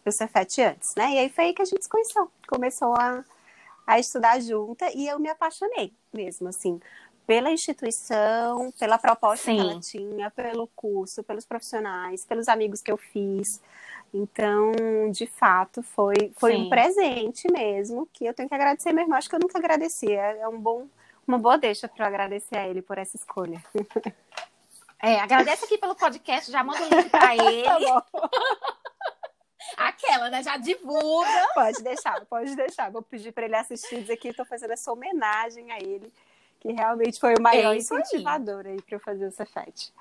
o 0.10 0.12
Cefet 0.12 0.62
antes, 0.62 0.94
né? 0.96 1.12
E 1.14 1.18
aí 1.20 1.30
foi 1.30 1.46
aí 1.46 1.54
que 1.54 1.62
a 1.62 1.66
gente 1.66 1.84
se 1.84 1.90
conheceu. 1.90 2.30
Começou 2.48 2.94
a, 2.96 3.24
a 3.86 4.00
estudar 4.00 4.40
junta 4.42 4.90
e 4.96 5.08
eu 5.08 5.20
me 5.20 5.30
apaixonei 5.30 5.94
mesmo, 6.14 6.50
assim, 6.50 6.80
pela 7.26 7.52
instituição, 7.52 8.72
pela 8.80 8.98
proposta 8.98 9.46
sim. 9.46 9.56
que 9.56 9.62
ela 9.62 9.80
tinha, 9.80 10.32
pelo 10.32 10.68
curso, 10.76 11.24
pelos 11.24 11.46
profissionais, 11.46 12.26
pelos 12.26 12.48
amigos 12.48 12.82
que 12.82 12.92
eu 12.92 12.98
fiz. 12.98 13.62
Então, 14.14 14.72
de 15.12 15.28
fato, 15.28 15.84
foi, 15.84 16.32
foi 16.36 16.56
um 16.56 16.70
presente 16.70 17.48
mesmo 17.52 18.10
que 18.12 18.26
eu 18.26 18.34
tenho 18.34 18.50
que 18.50 18.56
agradecer 18.56 18.92
meu 18.92 19.04
irmão. 19.04 19.18
Acho 19.18 19.30
que 19.30 19.36
eu 19.36 19.40
nunca 19.40 19.60
agradeci. 19.60 20.12
É, 20.12 20.40
é 20.40 20.48
um 20.48 20.60
bom, 20.60 20.88
uma 21.28 21.38
boa 21.38 21.58
deixa 21.58 21.88
para 21.88 22.06
eu 22.06 22.08
agradecer 22.08 22.58
a 22.58 22.68
ele 22.68 22.82
por 22.82 22.98
essa 22.98 23.16
escolha. 23.16 23.64
É, 25.02 25.20
agradece 25.20 25.64
aqui 25.64 25.78
pelo 25.78 25.96
podcast, 25.96 26.52
já 26.52 26.62
manda 26.64 26.84
o 26.84 26.90
link 26.90 27.10
para 27.10 27.36
ele. 27.38 27.64
tá 27.64 28.06
Aquela, 29.77 30.30
né? 30.30 30.44
Já 30.44 30.57
divulga. 30.57 31.48
Pode 31.54 31.83
deixar, 31.83 32.25
pode 32.25 32.56
deixar. 32.56 32.92
Vou 32.92 33.01
pedir 33.01 33.31
para 33.31 33.45
ele 33.45 33.56
assistir, 33.56 34.01
dizer 34.01 34.18
que 34.18 34.30
estou 34.30 34.45
fazendo 34.45 34.71
essa 34.71 34.92
homenagem 34.92 35.71
a 35.71 35.77
ele, 35.77 36.12
que 36.60 36.71
realmente 36.71 37.19
foi 37.19 37.36
o 37.36 37.42
maior 37.42 37.74
é 37.74 37.77
incentivador 37.77 38.66
aí, 38.66 38.74
aí 38.74 38.81
para 38.81 38.95
eu 38.95 39.00
fazer 39.00 39.25
o 39.25 39.31
Cefet. 39.31 39.94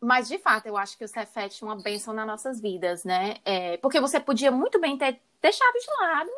Mas, 0.00 0.26
de 0.26 0.36
fato, 0.38 0.66
eu 0.66 0.76
acho 0.76 0.98
que 0.98 1.04
o 1.04 1.08
Cefet 1.08 1.62
é 1.62 1.64
uma 1.64 1.76
bênção 1.76 2.12
nas 2.12 2.26
nossas 2.26 2.60
vidas, 2.60 3.04
né? 3.04 3.36
É, 3.44 3.76
porque 3.76 4.00
você 4.00 4.18
podia 4.18 4.50
muito 4.50 4.80
bem 4.80 4.98
ter 4.98 5.20
deixado 5.40 5.74
de 5.74 5.90
lado 6.00 6.30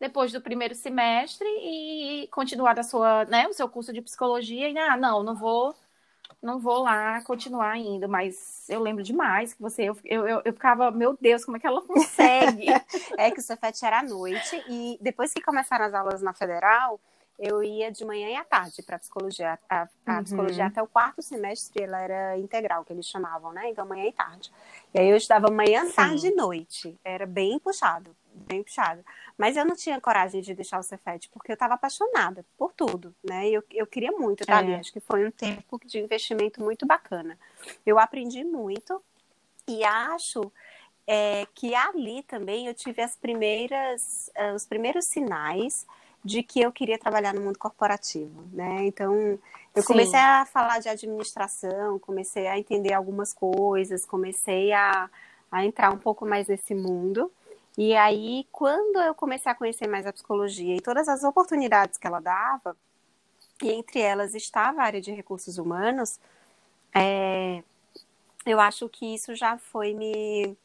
depois 0.00 0.32
do 0.32 0.40
primeiro 0.40 0.74
semestre 0.74 1.46
e 1.46 2.26
continuar 2.32 2.76
a 2.78 2.82
sua, 2.82 3.24
né, 3.26 3.46
o 3.46 3.52
seu 3.52 3.68
curso 3.68 3.92
de 3.92 4.02
psicologia 4.02 4.68
e, 4.68 4.76
ah, 4.76 4.96
não, 4.96 5.22
não 5.22 5.36
vou, 5.36 5.76
não 6.42 6.58
vou 6.58 6.82
lá 6.82 7.22
continuar 7.22 7.76
indo, 7.78 8.08
mas 8.08 8.68
eu 8.68 8.80
lembro 8.80 9.02
demais 9.02 9.54
que 9.54 9.60
você, 9.60 9.84
eu, 9.84 9.96
eu, 10.04 10.42
eu 10.44 10.52
ficava, 10.52 10.90
meu 10.90 11.16
Deus, 11.20 11.44
como 11.44 11.56
é 11.56 11.60
que 11.60 11.66
ela 11.66 11.82
consegue? 11.82 12.66
é 13.18 13.30
que 13.30 13.40
o 13.40 13.42
Cefet 13.42 13.84
era 13.84 14.00
à 14.00 14.02
noite 14.02 14.62
e 14.68 14.98
depois 15.00 15.32
que 15.32 15.40
começaram 15.40 15.84
as 15.86 15.94
aulas 15.94 16.22
na 16.22 16.32
Federal, 16.32 17.00
eu 17.38 17.62
ia 17.62 17.90
de 17.90 18.04
manhã 18.04 18.28
e 18.28 18.36
à 18.36 18.44
tarde 18.44 18.82
para 18.82 18.98
psicologia. 18.98 19.58
A, 19.68 19.88
a 20.06 20.16
uhum. 20.16 20.24
psicologia 20.24 20.66
até 20.66 20.82
o 20.82 20.86
quarto 20.86 21.22
semestre 21.22 21.82
ela 21.82 22.00
era 22.00 22.38
integral, 22.38 22.84
que 22.84 22.92
eles 22.92 23.06
chamavam, 23.06 23.52
né? 23.52 23.70
Então 23.70 23.84
manhã 23.84 24.06
e 24.06 24.12
tarde. 24.12 24.52
E 24.94 25.00
aí 25.00 25.08
eu 25.08 25.16
estudava 25.16 25.50
manhã, 25.50 25.84
Sim. 25.86 25.92
tarde 25.92 26.26
e 26.28 26.34
noite. 26.34 26.98
Era 27.04 27.26
bem 27.26 27.58
puxado, 27.58 28.14
bem 28.34 28.62
puxado. 28.62 29.04
Mas 29.36 29.56
eu 29.56 29.64
não 29.64 29.76
tinha 29.76 30.00
coragem 30.00 30.40
de 30.40 30.54
deixar 30.54 30.78
o 30.78 30.82
Cefet, 30.82 31.28
porque 31.30 31.52
eu 31.52 31.54
estava 31.54 31.74
apaixonada 31.74 32.44
por 32.56 32.72
tudo, 32.72 33.14
né? 33.22 33.48
Eu, 33.48 33.62
eu 33.70 33.86
queria 33.86 34.12
muito 34.12 34.42
estar 34.42 34.56
é. 34.56 34.58
ali. 34.58 34.74
Acho 34.74 34.92
que 34.92 35.00
foi 35.00 35.26
um 35.26 35.30
tempo 35.30 35.80
de 35.84 35.98
investimento 35.98 36.62
muito 36.62 36.86
bacana. 36.86 37.38
Eu 37.84 37.98
aprendi 37.98 38.44
muito 38.44 39.02
e 39.68 39.84
acho 39.84 40.52
é, 41.06 41.46
que 41.54 41.74
ali 41.74 42.22
também 42.22 42.66
eu 42.66 42.74
tive 42.74 43.02
as 43.02 43.16
primeiras, 43.16 44.30
uh, 44.36 44.54
os 44.54 44.64
primeiros 44.64 45.06
sinais 45.06 45.86
de 46.24 46.42
que 46.42 46.60
eu 46.60 46.70
queria 46.70 46.98
trabalhar 46.98 47.34
no 47.34 47.40
mundo 47.40 47.58
corporativo, 47.58 48.44
né? 48.52 48.84
Então, 48.84 49.38
eu 49.74 49.82
Sim. 49.82 49.88
comecei 49.88 50.20
a 50.20 50.44
falar 50.44 50.78
de 50.78 50.88
administração, 50.88 51.98
comecei 51.98 52.46
a 52.46 52.58
entender 52.58 52.92
algumas 52.92 53.32
coisas, 53.32 54.06
comecei 54.06 54.72
a, 54.72 55.10
a 55.50 55.64
entrar 55.64 55.92
um 55.92 55.98
pouco 55.98 56.24
mais 56.24 56.46
nesse 56.46 56.74
mundo. 56.74 57.30
E 57.76 57.94
aí, 57.96 58.46
quando 58.52 59.00
eu 59.00 59.14
comecei 59.14 59.50
a 59.50 59.54
conhecer 59.54 59.88
mais 59.88 60.06
a 60.06 60.12
psicologia 60.12 60.76
e 60.76 60.80
todas 60.80 61.08
as 61.08 61.24
oportunidades 61.24 61.98
que 61.98 62.06
ela 62.06 62.20
dava, 62.20 62.76
e 63.62 63.70
entre 63.70 64.00
elas 64.00 64.34
estava 64.34 64.82
a 64.82 64.84
área 64.84 65.00
de 65.00 65.12
recursos 65.12 65.56
humanos, 65.56 66.20
é, 66.94 67.62
eu 68.44 68.60
acho 68.60 68.88
que 68.88 69.14
isso 69.14 69.34
já 69.34 69.56
foi 69.56 69.94
me 69.94 70.56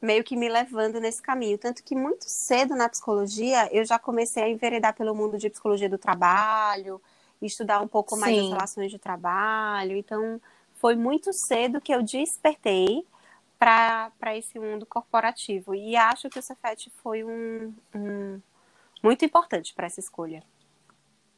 meio 0.00 0.22
que 0.22 0.36
me 0.36 0.48
levando 0.48 1.00
nesse 1.00 1.20
caminho. 1.20 1.58
Tanto 1.58 1.82
que 1.82 1.96
muito 1.96 2.24
cedo 2.24 2.76
na 2.76 2.88
psicologia 2.88 3.68
eu 3.72 3.84
já 3.84 3.98
comecei 3.98 4.42
a 4.42 4.48
enveredar 4.48 4.94
pelo 4.94 5.14
mundo 5.14 5.36
de 5.36 5.50
psicologia 5.50 5.88
do 5.88 5.98
trabalho, 5.98 7.02
estudar 7.42 7.80
um 7.80 7.88
pouco 7.88 8.16
mais 8.16 8.34
Sim. 8.34 8.42
as 8.42 8.48
relações 8.50 8.90
de 8.90 8.98
trabalho. 8.98 9.96
Então, 9.96 10.40
foi 10.74 10.94
muito 10.94 11.32
cedo 11.32 11.80
que 11.80 11.92
eu 11.92 12.02
despertei 12.02 13.04
para 13.58 14.36
esse 14.36 14.58
mundo 14.58 14.84
corporativo. 14.86 15.74
E 15.74 15.96
acho 15.96 16.28
que 16.28 16.38
o 16.38 16.42
Cefet 16.42 16.90
foi 17.02 17.24
um, 17.24 17.74
um 17.94 18.40
muito 19.02 19.24
importante 19.24 19.74
para 19.74 19.86
essa 19.86 20.00
escolha. 20.00 20.42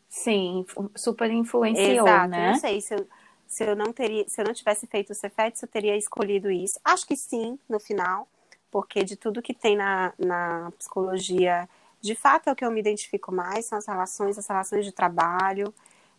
Sim, 0.08 0.64
super 0.94 1.30
influenciou, 1.30 2.06
Exato. 2.06 2.28
né? 2.28 2.52
Não 2.52 2.58
sei 2.58 2.80
se 2.80 2.94
eu, 2.94 3.06
se 3.46 3.64
eu 3.64 3.76
não 3.76 3.92
teria, 3.92 4.28
se 4.28 4.40
eu 4.40 4.44
não 4.44 4.54
tivesse 4.54 4.86
feito 4.86 5.10
o 5.10 5.14
Cefet, 5.14 5.60
eu 5.62 5.68
teria 5.68 5.96
escolhido 5.96 6.50
isso. 6.50 6.80
Acho 6.84 7.06
que 7.06 7.16
sim, 7.16 7.58
no 7.68 7.78
final, 7.78 8.28
porque 8.70 9.04
de 9.04 9.16
tudo 9.16 9.42
que 9.42 9.52
tem 9.52 9.76
na, 9.76 10.12
na 10.18 10.72
psicologia, 10.78 11.68
de 12.00 12.14
fato 12.14 12.48
é 12.48 12.52
o 12.52 12.56
que 12.56 12.64
eu 12.64 12.70
me 12.70 12.80
identifico 12.80 13.32
mais, 13.32 13.66
são 13.66 13.78
as 13.78 13.86
relações, 13.86 14.38
as 14.38 14.46
relações 14.46 14.84
de 14.84 14.92
trabalho, 14.92 15.72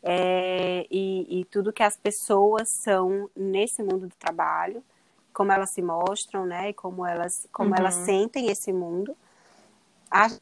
é, 0.04 0.86
e, 0.92 1.40
e, 1.40 1.46
tudo 1.46 1.74
que 1.74 1.84
as 1.84 1.98
pessoas 1.98 2.70
são 2.70 3.30
nesse 3.36 3.82
mundo 3.82 4.08
do 4.08 4.16
trabalho, 4.16 4.84
como 5.38 5.52
elas 5.52 5.70
se 5.70 5.84
mostram, 5.84 6.48
né, 6.48 6.72
e 6.72 6.74
como 6.74 7.06
elas, 7.06 7.48
como 7.54 7.70
uhum. 7.70 7.76
elas 7.76 7.94
sentem 7.94 8.50
esse 8.50 8.74
mundo. 8.74 9.16
Acho 10.10 10.42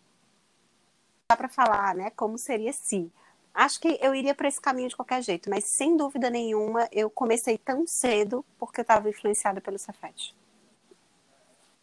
dá 1.30 1.36
para 1.36 1.50
falar, 1.50 1.94
né, 1.96 2.12
como 2.12 2.38
seria 2.38 2.72
se 2.72 3.12
Acho 3.54 3.80
que 3.80 3.98
eu 4.02 4.14
iria 4.14 4.36
para 4.36 4.50
esse 4.50 4.60
caminho 4.60 4.90
de 4.90 4.96
qualquer 4.98 5.22
jeito, 5.22 5.50
mas 5.50 5.64
sem 5.78 5.96
dúvida 5.96 6.30
nenhuma 6.30 6.90
eu 6.92 7.10
comecei 7.10 7.58
tão 7.58 7.88
cedo 7.88 8.44
porque 8.60 8.82
eu 8.82 8.84
estava 8.84 9.10
influenciada 9.10 9.62
pelo 9.62 9.80
Cefet. 9.80 10.36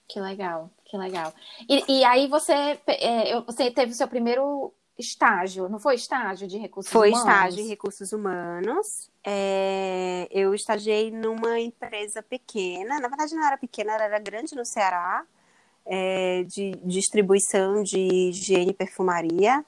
Que 0.07 0.21
legal, 0.21 0.71
que 0.85 0.97
legal. 0.99 1.33
E, 1.67 2.01
e 2.01 2.05
aí 2.05 2.29
você, 2.29 2.79
é, 2.87 3.41
você 3.41 3.71
teve 3.71 3.93
o 3.93 3.95
seu 3.95 4.07
primeiro 4.07 4.73
estágio, 4.99 5.69
não 5.69 5.79
foi 5.79 5.95
estágio 5.95 6.47
de 6.47 6.59
recursos 6.59 6.93
foi 6.93 7.11
humanos? 7.11 7.25
Foi 7.25 7.35
estágio 7.35 7.63
de 7.63 7.69
recursos 7.69 8.13
humanos. 8.13 9.11
É, 9.25 10.29
eu 10.31 10.55
estagiei 10.55 11.11
numa 11.11 11.59
empresa 11.59 12.23
pequena, 12.23 13.01
na 13.01 13.09
verdade 13.09 13.35
não 13.35 13.45
era 13.45 13.57
pequena, 13.57 13.93
era 13.95 14.19
grande 14.19 14.55
no 14.55 14.65
Ceará, 14.65 15.25
é, 15.87 16.45
de 16.45 16.73
distribuição 16.85 17.83
de 17.83 17.99
higiene 17.99 18.71
e 18.71 18.75
perfumaria. 18.75 19.65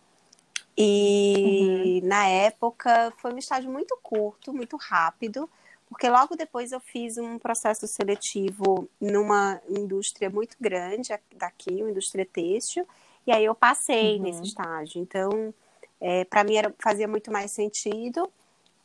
E 0.76 2.00
uhum. 2.02 2.08
na 2.08 2.26
época 2.26 3.12
foi 3.18 3.32
um 3.32 3.38
estágio 3.38 3.70
muito 3.70 3.96
curto, 4.02 4.52
muito 4.52 4.76
rápido, 4.76 5.48
porque 5.88 6.08
logo 6.08 6.34
depois 6.34 6.72
eu 6.72 6.80
fiz 6.80 7.16
um 7.16 7.38
processo 7.38 7.86
seletivo 7.86 8.88
numa 9.00 9.60
indústria 9.68 10.28
muito 10.28 10.56
grande 10.60 11.16
daqui, 11.36 11.80
uma 11.80 11.90
indústria 11.90 12.26
têxtil, 12.26 12.86
e 13.26 13.32
aí 13.32 13.44
eu 13.44 13.54
passei 13.54 14.16
uhum. 14.16 14.22
nesse 14.22 14.42
estágio. 14.42 15.00
Então, 15.00 15.52
é, 16.00 16.24
para 16.24 16.44
mim 16.44 16.56
era, 16.56 16.74
fazia 16.78 17.08
muito 17.08 17.32
mais 17.32 17.50
sentido 17.50 18.30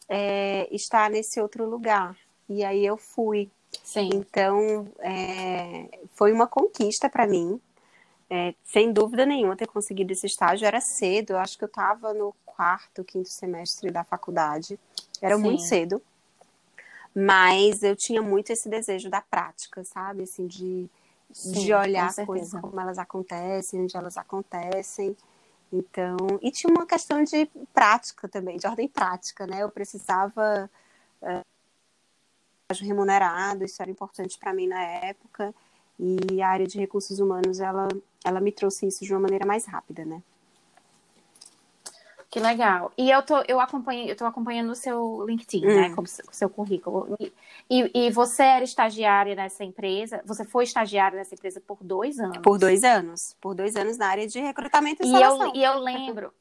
é, 0.07 0.67
estar 0.71 1.09
nesse 1.09 1.39
outro 1.39 1.69
lugar. 1.69 2.15
E 2.47 2.63
aí 2.63 2.85
eu 2.85 2.97
fui. 2.97 3.49
Sim. 3.83 4.09
Então, 4.13 4.87
é, 4.99 5.99
foi 6.15 6.31
uma 6.31 6.47
conquista 6.47 7.09
para 7.09 7.27
mim. 7.27 7.59
É, 8.31 8.53
sem 8.63 8.93
dúvida 8.93 9.25
nenhuma 9.25 9.55
ter 9.55 9.67
conseguido 9.67 10.13
esse 10.13 10.25
estágio. 10.25 10.65
Era 10.65 10.79
cedo, 10.81 11.31
eu 11.31 11.37
acho 11.37 11.57
que 11.57 11.63
eu 11.63 11.67
estava 11.67 12.13
no 12.13 12.33
quarto, 12.45 13.03
quinto 13.03 13.29
semestre 13.29 13.91
da 13.91 14.03
faculdade. 14.03 14.79
Era 15.21 15.35
Sim. 15.35 15.41
muito 15.41 15.61
cedo. 15.63 16.01
Mas 17.13 17.83
eu 17.83 17.95
tinha 17.95 18.21
muito 18.21 18.51
esse 18.51 18.69
desejo 18.69 19.09
da 19.09 19.21
prática, 19.21 19.83
sabe? 19.83 20.23
Assim, 20.23 20.47
de, 20.47 20.89
Sim, 21.31 21.51
de 21.51 21.73
olhar 21.73 22.07
as 22.07 22.15
coisas 22.25 22.59
como 22.59 22.79
elas 22.79 22.97
acontecem, 22.97 23.81
onde 23.81 23.95
elas 23.95 24.17
acontecem. 24.17 25.15
Então, 25.71 26.17
e 26.41 26.51
tinha 26.51 26.71
uma 26.71 26.85
questão 26.85 27.23
de 27.23 27.45
prática 27.73 28.27
também, 28.27 28.57
de 28.57 28.65
ordem 28.65 28.87
prática, 28.87 29.45
né? 29.45 29.61
Eu 29.61 29.69
precisava 29.69 30.69
uh, 31.21 31.45
remunerado, 32.81 33.63
isso 33.63 33.81
era 33.81 33.91
importante 33.91 34.37
para 34.37 34.53
mim 34.53 34.67
na 34.67 34.81
época. 34.81 35.53
E 35.99 36.41
a 36.41 36.49
área 36.49 36.65
de 36.65 36.79
recursos 36.79 37.19
humanos, 37.19 37.59
ela, 37.59 37.87
ela 38.23 38.39
me 38.39 38.51
trouxe 38.51 38.87
isso 38.87 39.03
de 39.03 39.13
uma 39.13 39.19
maneira 39.19 39.45
mais 39.45 39.65
rápida, 39.65 40.05
né? 40.05 40.23
Que 42.29 42.39
legal. 42.39 42.91
E 42.95 43.09
eu 43.09 43.23
tô, 43.23 43.41
eu 43.47 43.59
acompanhei, 43.59 44.11
eu 44.11 44.15
tô 44.15 44.23
acompanhando 44.23 44.69
o 44.69 44.75
seu 44.75 45.25
LinkedIn, 45.27 45.65
né, 45.65 45.73
hum. 45.73 45.89
né? 45.89 45.95
Com 45.95 46.03
o 46.03 46.07
seu 46.07 46.49
currículo. 46.49 47.17
E, 47.67 47.91
e, 47.93 48.11
você 48.11 48.43
era 48.43 48.63
estagiária 48.63 49.33
nessa 49.33 49.63
empresa? 49.63 50.21
Você 50.25 50.45
foi 50.45 50.63
estagiária 50.63 51.17
nessa 51.17 51.33
empresa 51.33 51.59
por 51.59 51.79
dois 51.81 52.19
anos? 52.19 52.37
Por 52.37 52.59
dois 52.59 52.83
anos. 52.83 53.35
Por 53.41 53.55
dois 53.55 53.75
anos 53.75 53.97
na 53.97 54.07
área 54.07 54.27
de 54.27 54.39
recrutamento 54.39 55.03
e, 55.03 55.07
e 55.07 55.21
eu 55.21 55.55
E 55.55 55.63
eu 55.63 55.79
lembro. 55.79 56.31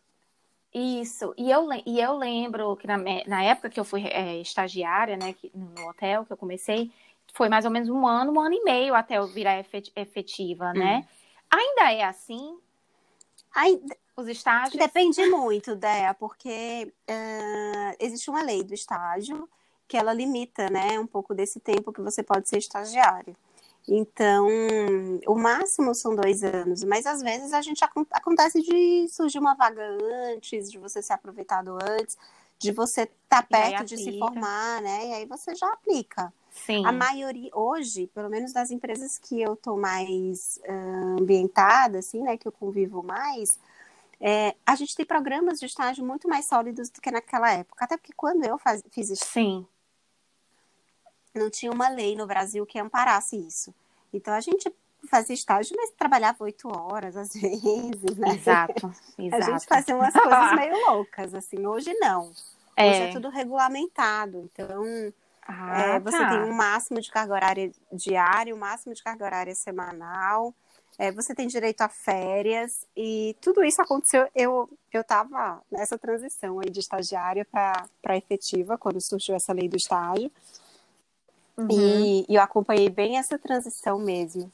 Isso. 0.75 1.33
E 1.39 1.51
eu, 1.51 1.67
e 1.87 1.99
eu 1.99 2.19
lembro 2.19 2.77
que 2.77 2.87
na, 2.87 2.99
na 3.27 3.43
época 3.43 3.71
que 3.71 3.81
eu 3.81 3.85
fui 3.85 4.07
é, 4.09 4.39
estagiária, 4.41 5.17
né, 5.17 5.33
que, 5.33 5.51
no 5.55 5.89
hotel 5.89 6.27
que 6.27 6.33
eu 6.33 6.37
comecei, 6.37 6.93
foi 7.33 7.49
mais 7.49 7.65
ou 7.65 7.71
menos 7.71 7.89
um 7.89 8.07
ano, 8.07 8.33
um 8.33 8.41
ano 8.41 8.55
e 8.55 8.63
meio 8.63 8.95
até 8.95 9.17
eu 9.17 9.27
virar 9.27 9.59
efetiva, 9.97 10.75
né? 10.75 10.99
Hum. 10.99 11.59
Ainda 11.59 11.93
é 11.93 12.05
assim? 12.05 12.59
Ainda, 13.55 13.97
os 14.21 14.29
estágios? 14.29 14.75
Depende 14.75 15.25
muito, 15.27 15.77
Dea, 15.77 16.15
porque 16.15 16.93
uh, 17.09 17.97
existe 18.01 18.29
uma 18.29 18.43
lei 18.43 18.63
do 18.65 18.75
estágio 18.75 19.49
que 19.87 19.97
ela 19.97 20.13
limita, 20.13 20.69
né, 20.69 20.99
um 20.99 21.07
pouco 21.07 21.35
desse 21.35 21.61
tempo 21.61 21.93
que 21.93 22.03
você 22.03 22.23
pode 22.23 22.49
ser 22.49 22.59
estagiário. 22.59 23.35
Então, 23.89 24.47
o 25.27 25.35
máximo 25.35 25.95
são 25.95 26.15
dois 26.15 26.45
anos, 26.45 26.85
mas 26.85 27.07
às 27.07 27.23
vezes 27.23 27.55
a 27.55 27.63
gente 27.63 27.83
acontece 27.83 28.61
de 28.61 29.09
surgir 29.09 29.39
uma 29.39 29.55
vaga 29.55 29.83
antes, 30.35 30.71
de 30.71 30.79
você 30.79 31.01
ser 31.01 31.15
aproveitado 31.15 31.79
antes, 31.83 32.19
de 32.59 32.71
você 32.71 33.03
estar 33.03 33.43
tá 33.43 33.43
perto 33.43 33.87
de 33.87 33.97
se 33.97 34.19
formar, 34.19 34.83
né? 34.83 35.07
E 35.07 35.13
aí 35.15 35.27
você 35.27 35.55
já 35.55 35.73
aplica. 35.73 36.31
Sim. 36.67 36.85
A 36.85 36.93
maioria, 36.93 37.51
hoje, 37.55 38.09
pelo 38.09 38.29
menos 38.29 38.53
das 38.53 38.71
empresas 38.71 39.17
que 39.17 39.41
eu 39.41 39.57
tô 39.57 39.77
mais 39.77 40.61
uh, 40.69 41.21
ambientada, 41.21 42.01
assim, 42.01 42.21
né, 42.21 42.37
que 42.37 42.47
eu 42.47 42.53
convivo 42.53 43.03
mais, 43.03 43.59
é, 44.21 44.55
a 44.67 44.75
gente 44.75 44.97
tem 44.97 45.07
programas 45.07 45.61
de 45.61 45.67
estágio 45.67 46.05
muito 46.05 46.29
mais 46.29 46.47
sólidos 46.47 46.91
do 46.91 47.01
que 47.01 47.11
naquela 47.11 47.53
época. 47.53 47.85
Até 47.85 47.97
porque 47.97 48.13
quando 48.17 48.45
eu 48.45 48.59
faz, 48.59 48.83
fiz 48.91 49.11
estágio, 49.11 49.33
Sim. 49.33 49.67
não 51.35 51.49
tinha 51.49 51.71
uma 51.71 51.89
lei 51.89 52.17
no 52.17 52.27
Brasil 52.27 52.67
que 52.67 52.79
amparasse 52.79 53.37
isso. 53.37 53.73
Então 54.13 54.35
a 54.35 54.41
gente 54.41 54.73
fazia 55.09 55.35
estágio, 55.35 55.77
mas 55.77 55.91
trabalhava 55.91 56.43
oito 56.43 56.69
horas 56.69 57.17
às 57.17 57.33
vezes, 57.35 58.17
né? 58.17 58.35
Exato, 58.35 58.93
exato. 59.19 59.43
A 59.43 59.59
gente 59.59 59.67
fazia 59.67 59.95
umas 59.95 60.13
coisas 60.13 60.53
meio 60.55 60.75
loucas, 60.91 61.35
assim. 61.35 61.65
Hoje 61.65 61.93
não. 61.95 62.33
É. 62.77 62.91
Hoje 62.91 63.03
é 63.03 63.13
tudo 63.13 63.29
regulamentado. 63.29 64.39
Então, 64.53 64.83
ah, 65.47 65.81
é, 65.81 66.01
você 66.01 66.19
tá. 66.19 66.31
tem 66.31 66.43
um 66.43 66.53
máximo 66.53 67.01
de 67.01 67.11
carga 67.11 67.35
horária 67.35 67.71
diária, 67.93 68.55
um 68.55 68.59
máximo 68.59 68.93
de 68.95 69.03
carga 69.03 69.25
horária 69.25 69.55
semanal 69.55 70.53
é, 70.99 71.13
você 71.13 71.35
tem 71.35 71.47
direito 71.47 71.81
a 71.81 71.89
férias 71.89 72.85
e 72.97 73.37
tudo 73.41 73.65
isso 73.65 73.81
aconteceu. 73.81 74.29
Eu 74.35 74.69
eu 74.93 75.03
estava 75.03 75.63
nessa 75.71 75.99
transição 75.99 76.61
aí 76.61 76.71
de 76.71 76.81
estagiária 76.81 77.45
para 77.45 78.17
efetiva 78.17 78.79
quando 78.79 79.01
surgiu 79.01 79.35
essa 79.35 79.53
lei 79.53 79.69
do 79.69 79.77
estágio 79.77 80.31
uhum. 81.57 81.69
e, 81.71 82.27
e, 82.29 82.35
eu 82.35 82.41
acompanhei 82.41 82.89
bem 82.89 83.19
essa 83.19 83.39
transição 83.39 83.99
mesmo. 83.99 84.51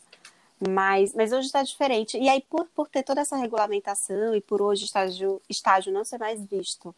Mas, 0.69 1.13
mas 1.15 1.33
hoje 1.33 1.47
está 1.47 1.63
diferente. 1.63 2.17
E 2.17 2.29
aí, 2.29 2.41
por, 2.49 2.67
por 2.75 2.89
ter 2.89 3.03
toda 3.03 3.21
essa 3.21 3.37
regulamentação 3.37 4.35
e 4.35 4.41
por 4.41 4.63
hoje 4.63 4.85
estágio, 4.85 5.41
estágio 5.49 5.93
não 5.93 6.05
ser 6.05 6.19
mais 6.19 6.45
visto, 6.47 6.95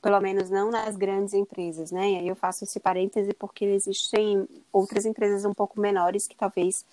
pelo 0.00 0.20
menos 0.20 0.48
não 0.50 0.70
nas 0.70 0.96
grandes 0.96 1.34
empresas, 1.34 1.90
né? 1.90 2.12
E 2.12 2.16
aí 2.18 2.28
eu 2.28 2.36
faço 2.36 2.64
esse 2.64 2.80
parêntese 2.80 3.34
porque 3.34 3.64
existem 3.64 4.48
outras 4.72 5.04
empresas 5.04 5.44
um 5.44 5.52
pouco 5.52 5.80
menores 5.80 6.26
que 6.26 6.36
talvez 6.36 6.84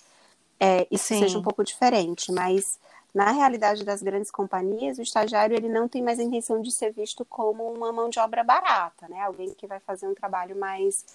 é, 0.60 0.88
isso 0.90 1.06
Sim. 1.06 1.20
seja 1.20 1.38
um 1.38 1.44
pouco 1.44 1.64
diferente, 1.64 2.32
mas 2.32 2.80
na 3.14 3.32
realidade 3.32 3.84
das 3.84 4.02
grandes 4.02 4.32
companhias, 4.32 4.98
o 4.98 5.02
estagiário 5.02 5.56
ele 5.56 5.70
não 5.70 5.88
tem 5.88 6.02
mais 6.02 6.20
a 6.20 6.24
intenção 6.24 6.62
de 6.62 6.72
ser 6.72 6.92
visto 6.92 7.24
como 7.26 7.72
uma 7.72 7.92
mão 7.92 8.10
de 8.10 8.20
obra 8.20 8.44
barata, 8.44 9.08
né? 9.08 9.22
Alguém 9.22 9.54
que 9.54 9.68
vai 9.68 9.80
fazer 9.80 10.08
um 10.08 10.16
trabalho 10.16 10.56
mais 10.60 11.06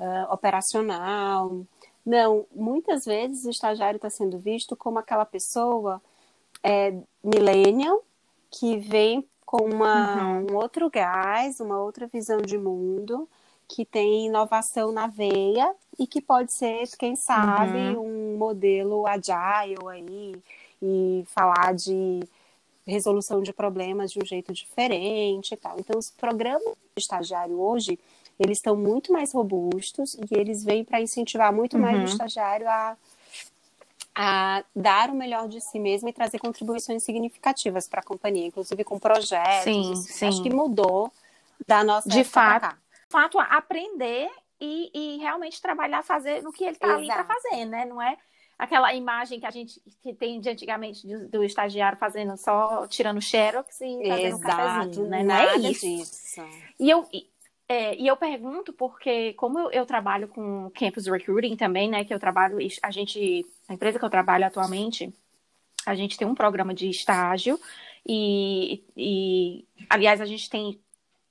uh, 0.00 0.32
operacional. 0.32 1.60
Não, 2.04 2.44
muitas 2.52 3.04
vezes 3.04 3.44
o 3.44 3.50
estagiário 3.50 3.96
está 3.96 4.10
sendo 4.10 4.36
visto 4.36 4.74
como 4.76 4.98
aquela 4.98 5.24
pessoa 5.24 6.02
é, 6.62 6.92
millennial 7.22 8.02
que 8.50 8.76
vem 8.78 9.26
com 9.44 9.64
uma, 9.64 10.24
uhum. 10.24 10.46
um 10.50 10.56
outro 10.56 10.90
gás, 10.90 11.60
uma 11.60 11.80
outra 11.80 12.08
visão 12.08 12.38
de 12.38 12.58
mundo, 12.58 13.28
que 13.68 13.84
tem 13.84 14.26
inovação 14.26 14.90
na 14.90 15.06
veia 15.06 15.72
e 15.98 16.06
que 16.06 16.20
pode 16.20 16.52
ser, 16.52 16.88
quem 16.98 17.14
sabe, 17.14 17.96
uhum. 17.96 18.33
um 18.33 18.33
modelo 18.46 19.06
agile 19.06 19.76
aí 19.90 20.36
e 20.82 21.24
falar 21.28 21.74
de 21.74 22.20
resolução 22.86 23.42
de 23.42 23.52
problemas 23.52 24.12
de 24.12 24.18
um 24.22 24.26
jeito 24.26 24.52
diferente 24.52 25.54
e 25.54 25.56
tal. 25.56 25.76
Então, 25.78 25.98
os 25.98 26.10
programas 26.10 26.74
de 26.94 27.02
estagiário 27.02 27.58
hoje, 27.58 27.98
eles 28.38 28.58
estão 28.58 28.76
muito 28.76 29.12
mais 29.12 29.32
robustos 29.32 30.14
e 30.14 30.26
eles 30.32 30.62
vêm 30.62 30.84
para 30.84 31.00
incentivar 31.00 31.52
muito 31.52 31.74
uhum. 31.74 31.82
mais 31.82 31.96
o 31.96 32.00
uhum. 32.00 32.04
estagiário 32.04 32.68
a, 32.68 32.96
a 34.14 34.64
dar 34.76 35.08
o 35.10 35.14
melhor 35.14 35.48
de 35.48 35.60
si 35.60 35.78
mesmo 35.78 36.08
e 36.08 36.12
trazer 36.12 36.38
contribuições 36.38 37.02
significativas 37.02 37.88
para 37.88 38.00
a 38.00 38.04
companhia, 38.04 38.46
inclusive 38.46 38.84
com 38.84 38.98
projetos. 38.98 39.64
Sim, 39.64 39.96
sim. 39.96 40.26
Acho 40.26 40.42
que 40.42 40.50
mudou 40.50 41.10
da 41.66 41.82
nossa 41.82 42.08
de 42.08 42.22
fato 42.24 42.76
fato 43.14 43.38
aprender 43.38 44.28
e, 44.60 44.90
e 44.92 45.18
realmente 45.18 45.62
trabalhar, 45.62 46.02
fazer 46.02 46.42
no 46.42 46.52
que 46.52 46.64
ele 46.64 46.72
está 46.72 46.94
ali 46.94 47.06
para 47.06 47.24
fazer, 47.24 47.64
né? 47.64 47.84
Não 47.84 48.02
é 48.02 48.16
aquela 48.58 48.94
imagem 48.94 49.40
que 49.40 49.46
a 49.46 49.50
gente 49.50 49.80
que 50.02 50.14
tem 50.14 50.40
de 50.40 50.48
antigamente 50.48 51.06
do, 51.06 51.28
do 51.28 51.44
estagiário 51.44 51.98
fazendo 51.98 52.36
só 52.36 52.86
tirando 52.86 53.20
xerox 53.20 53.80
e 53.80 54.08
fazendo 54.08 54.36
Exato, 54.36 54.36
um 54.36 54.40
cafezinho, 54.40 55.08
né? 55.08 55.22
Não 55.22 55.34
é 55.34 55.56
isso. 55.56 55.86
Disso. 55.86 56.42
E 56.78 56.90
eu 56.90 57.06
é, 57.66 57.96
e 57.96 58.06
eu 58.06 58.16
pergunto 58.16 58.72
porque 58.72 59.32
como 59.34 59.58
eu, 59.58 59.70
eu, 59.70 59.86
trabalho 59.86 60.28
com 60.28 60.70
campus 60.70 61.06
recruiting 61.06 61.56
também, 61.56 61.88
né? 61.88 62.04
Que 62.04 62.12
eu 62.12 62.20
trabalho 62.20 62.58
a 62.82 62.90
gente 62.90 63.46
a 63.68 63.74
empresa 63.74 63.98
que 63.98 64.04
eu 64.04 64.10
trabalho 64.10 64.46
atualmente 64.46 65.12
a 65.86 65.94
gente 65.94 66.16
tem 66.16 66.26
um 66.26 66.34
programa 66.34 66.74
de 66.74 66.88
estágio 66.88 67.58
e, 68.06 68.82
e 68.96 69.66
aliás 69.88 70.20
a 70.20 70.26
gente 70.26 70.48
tem 70.48 70.80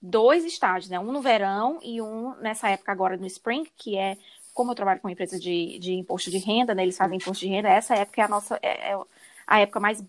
dois 0.01 0.43
estágios, 0.43 0.89
né? 0.89 0.99
Um 0.99 1.11
no 1.11 1.21
verão 1.21 1.79
e 1.81 2.01
um 2.01 2.35
nessa 2.35 2.69
época 2.69 2.91
agora 2.91 3.17
no 3.17 3.25
spring, 3.25 3.65
que 3.77 3.97
é 3.97 4.17
como 4.53 4.71
eu 4.71 4.75
trabalho 4.75 5.01
com 5.01 5.09
empresa 5.09 5.39
de, 5.39 5.79
de 5.79 5.93
imposto 5.93 6.29
de 6.29 6.37
renda, 6.37 6.73
né? 6.75 6.83
Eles 6.83 6.97
fazem 6.97 7.17
imposto 7.17 7.45
de 7.45 7.51
renda, 7.51 7.69
essa 7.69 7.95
época 7.95 8.21
é 8.21 8.25
a 8.25 8.27
nossa 8.27 8.59
é, 8.61 8.91
é 8.91 8.99
a 9.47 9.59
época 9.59 9.79
mais 9.79 10.03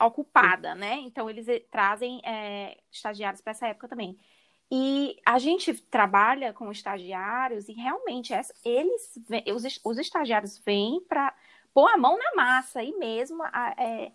ocupada, 0.00 0.74
né? 0.74 0.96
Então 1.00 1.28
eles 1.30 1.48
eh, 1.48 1.60
trazem 1.70 2.20
é, 2.24 2.76
estagiários 2.90 3.40
para 3.40 3.52
essa 3.52 3.66
época 3.68 3.88
também. 3.88 4.18
E 4.70 5.16
a 5.24 5.38
gente 5.38 5.72
trabalha 5.74 6.52
com 6.52 6.72
estagiários 6.72 7.68
e 7.68 7.72
realmente 7.72 8.32
eles, 8.64 9.18
os, 9.54 9.80
os 9.84 9.98
estagiários 9.98 10.58
vêm 10.58 11.00
para 11.08 11.32
pôr 11.72 11.88
a 11.88 11.96
mão 11.96 12.18
na 12.18 12.34
massa 12.34 12.82
e 12.82 12.92
mesmo 12.98 13.44
é, 13.44 14.12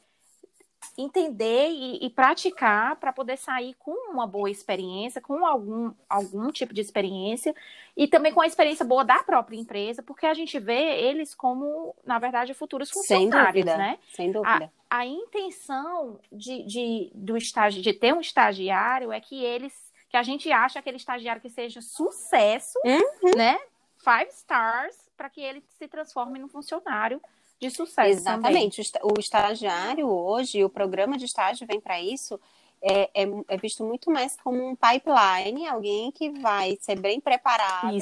entender 0.97 1.69
e, 1.69 2.05
e 2.05 2.09
praticar 2.09 2.95
para 2.97 3.13
poder 3.13 3.37
sair 3.37 3.73
com 3.75 3.91
uma 4.11 4.27
boa 4.27 4.49
experiência, 4.49 5.21
com 5.21 5.45
algum, 5.45 5.93
algum 6.09 6.51
tipo 6.51 6.73
de 6.73 6.81
experiência 6.81 7.55
e 7.95 8.07
também 8.07 8.33
com 8.33 8.41
a 8.41 8.47
experiência 8.47 8.85
boa 8.85 9.03
da 9.03 9.23
própria 9.23 9.57
empresa, 9.57 10.03
porque 10.03 10.25
a 10.25 10.33
gente 10.33 10.59
vê 10.59 10.99
eles 11.01 11.33
como, 11.33 11.95
na 12.05 12.19
verdade, 12.19 12.53
futuros 12.53 12.89
funcionários, 12.89 13.65
Sem 13.65 13.77
né? 13.77 13.99
Sem 14.13 14.31
dúvida. 14.31 14.71
A, 14.89 14.99
a 14.99 15.05
intenção 15.05 16.19
de, 16.31 16.63
de, 16.63 17.11
do 17.13 17.37
estágio, 17.37 17.81
de 17.81 17.93
ter 17.93 18.13
um 18.13 18.21
estagiário 18.21 19.11
é 19.11 19.19
que 19.19 19.43
eles, 19.43 19.73
que 20.09 20.17
a 20.17 20.23
gente 20.23 20.51
acha 20.51 20.79
aquele 20.79 20.97
estagiário 20.97 21.41
que 21.41 21.49
seja 21.49 21.81
sucesso, 21.81 22.79
uhum. 22.85 23.37
né? 23.37 23.59
Five 23.97 24.31
stars, 24.31 24.97
para 25.15 25.29
que 25.29 25.41
ele 25.41 25.63
se 25.77 25.87
transforme 25.87 26.39
num 26.39 26.47
funcionário 26.47 27.21
de 27.61 27.69
sucesso. 27.69 28.09
Exatamente. 28.09 28.91
Também. 28.91 29.11
O 29.15 29.19
estagiário 29.19 30.07
hoje, 30.07 30.65
o 30.65 30.69
programa 30.69 31.17
de 31.17 31.25
estágio 31.25 31.67
vem 31.67 31.79
para 31.79 32.01
isso, 32.01 32.39
é, 32.81 33.03
é, 33.13 33.27
é, 33.47 33.57
visto 33.57 33.85
muito 33.85 34.09
mais 34.09 34.35
como 34.43 34.67
um 34.67 34.75
pipeline, 34.75 35.67
alguém 35.67 36.11
que 36.11 36.31
vai 36.31 36.75
ser 36.81 36.99
bem 36.99 37.21
preparado 37.21 37.95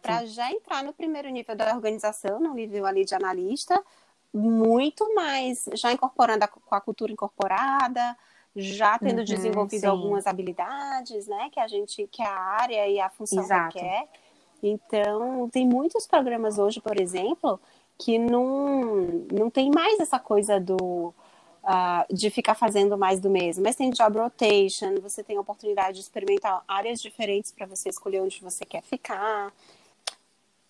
para 0.00 0.24
já 0.24 0.52
entrar 0.52 0.84
no 0.84 0.92
primeiro 0.92 1.28
nível 1.28 1.56
da 1.56 1.74
organização, 1.74 2.38
no 2.38 2.54
nível 2.54 2.86
ali 2.86 3.04
de 3.04 3.12
analista, 3.12 3.82
muito 4.32 5.12
mais 5.16 5.68
já 5.74 5.90
incorporando 5.92 6.44
a, 6.44 6.48
com 6.48 6.74
a 6.76 6.80
cultura 6.80 7.10
incorporada, 7.10 8.16
já 8.54 8.96
tendo 9.00 9.18
uhum, 9.18 9.24
desenvolvido 9.24 9.80
sim. 9.80 9.86
algumas 9.88 10.28
habilidades, 10.28 11.26
né, 11.26 11.48
que 11.50 11.58
a 11.58 11.66
gente, 11.66 12.06
que 12.06 12.22
a 12.22 12.32
área 12.32 12.86
e 12.86 13.00
a 13.00 13.10
função 13.10 13.42
Exato. 13.42 13.76
requer. 13.76 14.08
Então, 14.62 15.48
tem 15.48 15.66
muitos 15.66 16.06
programas 16.06 16.58
hoje, 16.58 16.80
por 16.80 17.00
exemplo, 17.00 17.58
que 18.00 18.18
não, 18.18 19.26
não 19.30 19.50
tem 19.50 19.70
mais 19.70 20.00
essa 20.00 20.18
coisa 20.18 20.58
do 20.58 21.12
uh, 21.62 22.14
de 22.14 22.30
ficar 22.30 22.54
fazendo 22.54 22.96
mais 22.96 23.20
do 23.20 23.28
mesmo. 23.28 23.62
Mas 23.62 23.76
tem 23.76 23.90
job 23.90 24.18
rotation, 24.18 24.94
você 25.02 25.22
tem 25.22 25.36
a 25.36 25.40
oportunidade 25.40 25.94
de 25.94 26.00
experimentar 26.00 26.64
áreas 26.66 27.00
diferentes 27.00 27.52
para 27.52 27.66
você 27.66 27.90
escolher 27.90 28.22
onde 28.22 28.40
você 28.40 28.64
quer 28.64 28.82
ficar. 28.82 29.52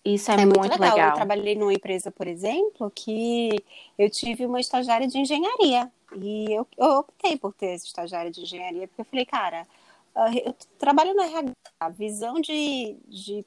Isso 0.03 0.31
é, 0.31 0.33
é 0.33 0.37
muito, 0.45 0.59
muito 0.59 0.73
legal. 0.73 0.95
legal. 0.95 1.09
Eu 1.09 1.15
trabalhei 1.15 1.55
numa 1.55 1.73
empresa, 1.73 2.11
por 2.11 2.27
exemplo, 2.27 2.91
que 2.93 3.55
eu 3.97 4.09
tive 4.09 4.45
uma 4.45 4.59
estagiária 4.59 5.07
de 5.07 5.17
engenharia. 5.17 5.89
E 6.15 6.51
eu, 6.51 6.67
eu 6.77 6.97
optei 6.97 7.37
por 7.37 7.53
ter 7.53 7.67
essa 7.67 7.85
estagiária 7.85 8.29
de 8.29 8.41
engenharia, 8.41 8.87
porque 8.87 9.01
eu 9.01 9.05
falei, 9.05 9.25
cara, 9.25 9.65
ah, 10.13 10.35
eu 10.35 10.53
trabalho 10.77 11.13
na 11.13 11.23
RH, 11.23 11.53
a 11.79 11.89
visão 11.89 12.41
de, 12.41 12.97
de 13.07 13.45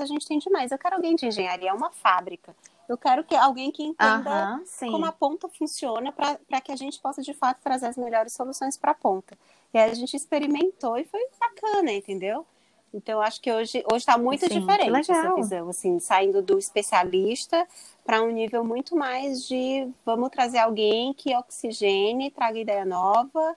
a 0.00 0.06
gente 0.06 0.26
tem 0.26 0.38
demais. 0.38 0.70
Eu 0.70 0.78
quero 0.78 0.96
alguém 0.96 1.14
de 1.14 1.26
engenharia, 1.26 1.70
é 1.70 1.72
uma 1.72 1.90
fábrica. 1.90 2.54
Eu 2.88 2.96
quero 2.96 3.24
que 3.24 3.34
alguém 3.34 3.70
que 3.70 3.82
entenda 3.82 4.60
como 4.80 5.06
a 5.06 5.12
ponta 5.12 5.48
funciona 5.48 6.12
para 6.12 6.60
que 6.60 6.72
a 6.72 6.76
gente 6.76 7.00
possa 7.00 7.22
de 7.22 7.32
fato 7.32 7.60
trazer 7.62 7.86
as 7.86 7.96
melhores 7.96 8.32
soluções 8.32 8.76
para 8.76 8.92
a 8.92 8.94
ponta. 8.94 9.36
E 9.72 9.78
aí 9.78 9.90
a 9.90 9.94
gente 9.94 10.14
experimentou 10.14 10.98
e 10.98 11.04
foi 11.04 11.20
bacana, 11.40 11.92
entendeu? 11.92 12.46
Então 12.92 13.22
acho 13.22 13.40
que 13.40 13.50
hoje 13.50 13.82
hoje 13.90 14.00
está 14.00 14.18
muito 14.18 14.46
Sim, 14.46 14.60
diferente 14.60 15.10
essa 15.10 15.34
visão, 15.34 15.70
assim, 15.70 15.98
saindo 15.98 16.42
do 16.42 16.58
especialista 16.58 17.66
para 18.04 18.22
um 18.22 18.30
nível 18.30 18.62
muito 18.62 18.94
mais 18.94 19.46
de 19.46 19.88
vamos 20.04 20.28
trazer 20.28 20.58
alguém 20.58 21.14
que 21.14 21.34
oxigene, 21.34 22.30
traga 22.30 22.58
ideia 22.58 22.84
nova 22.84 23.56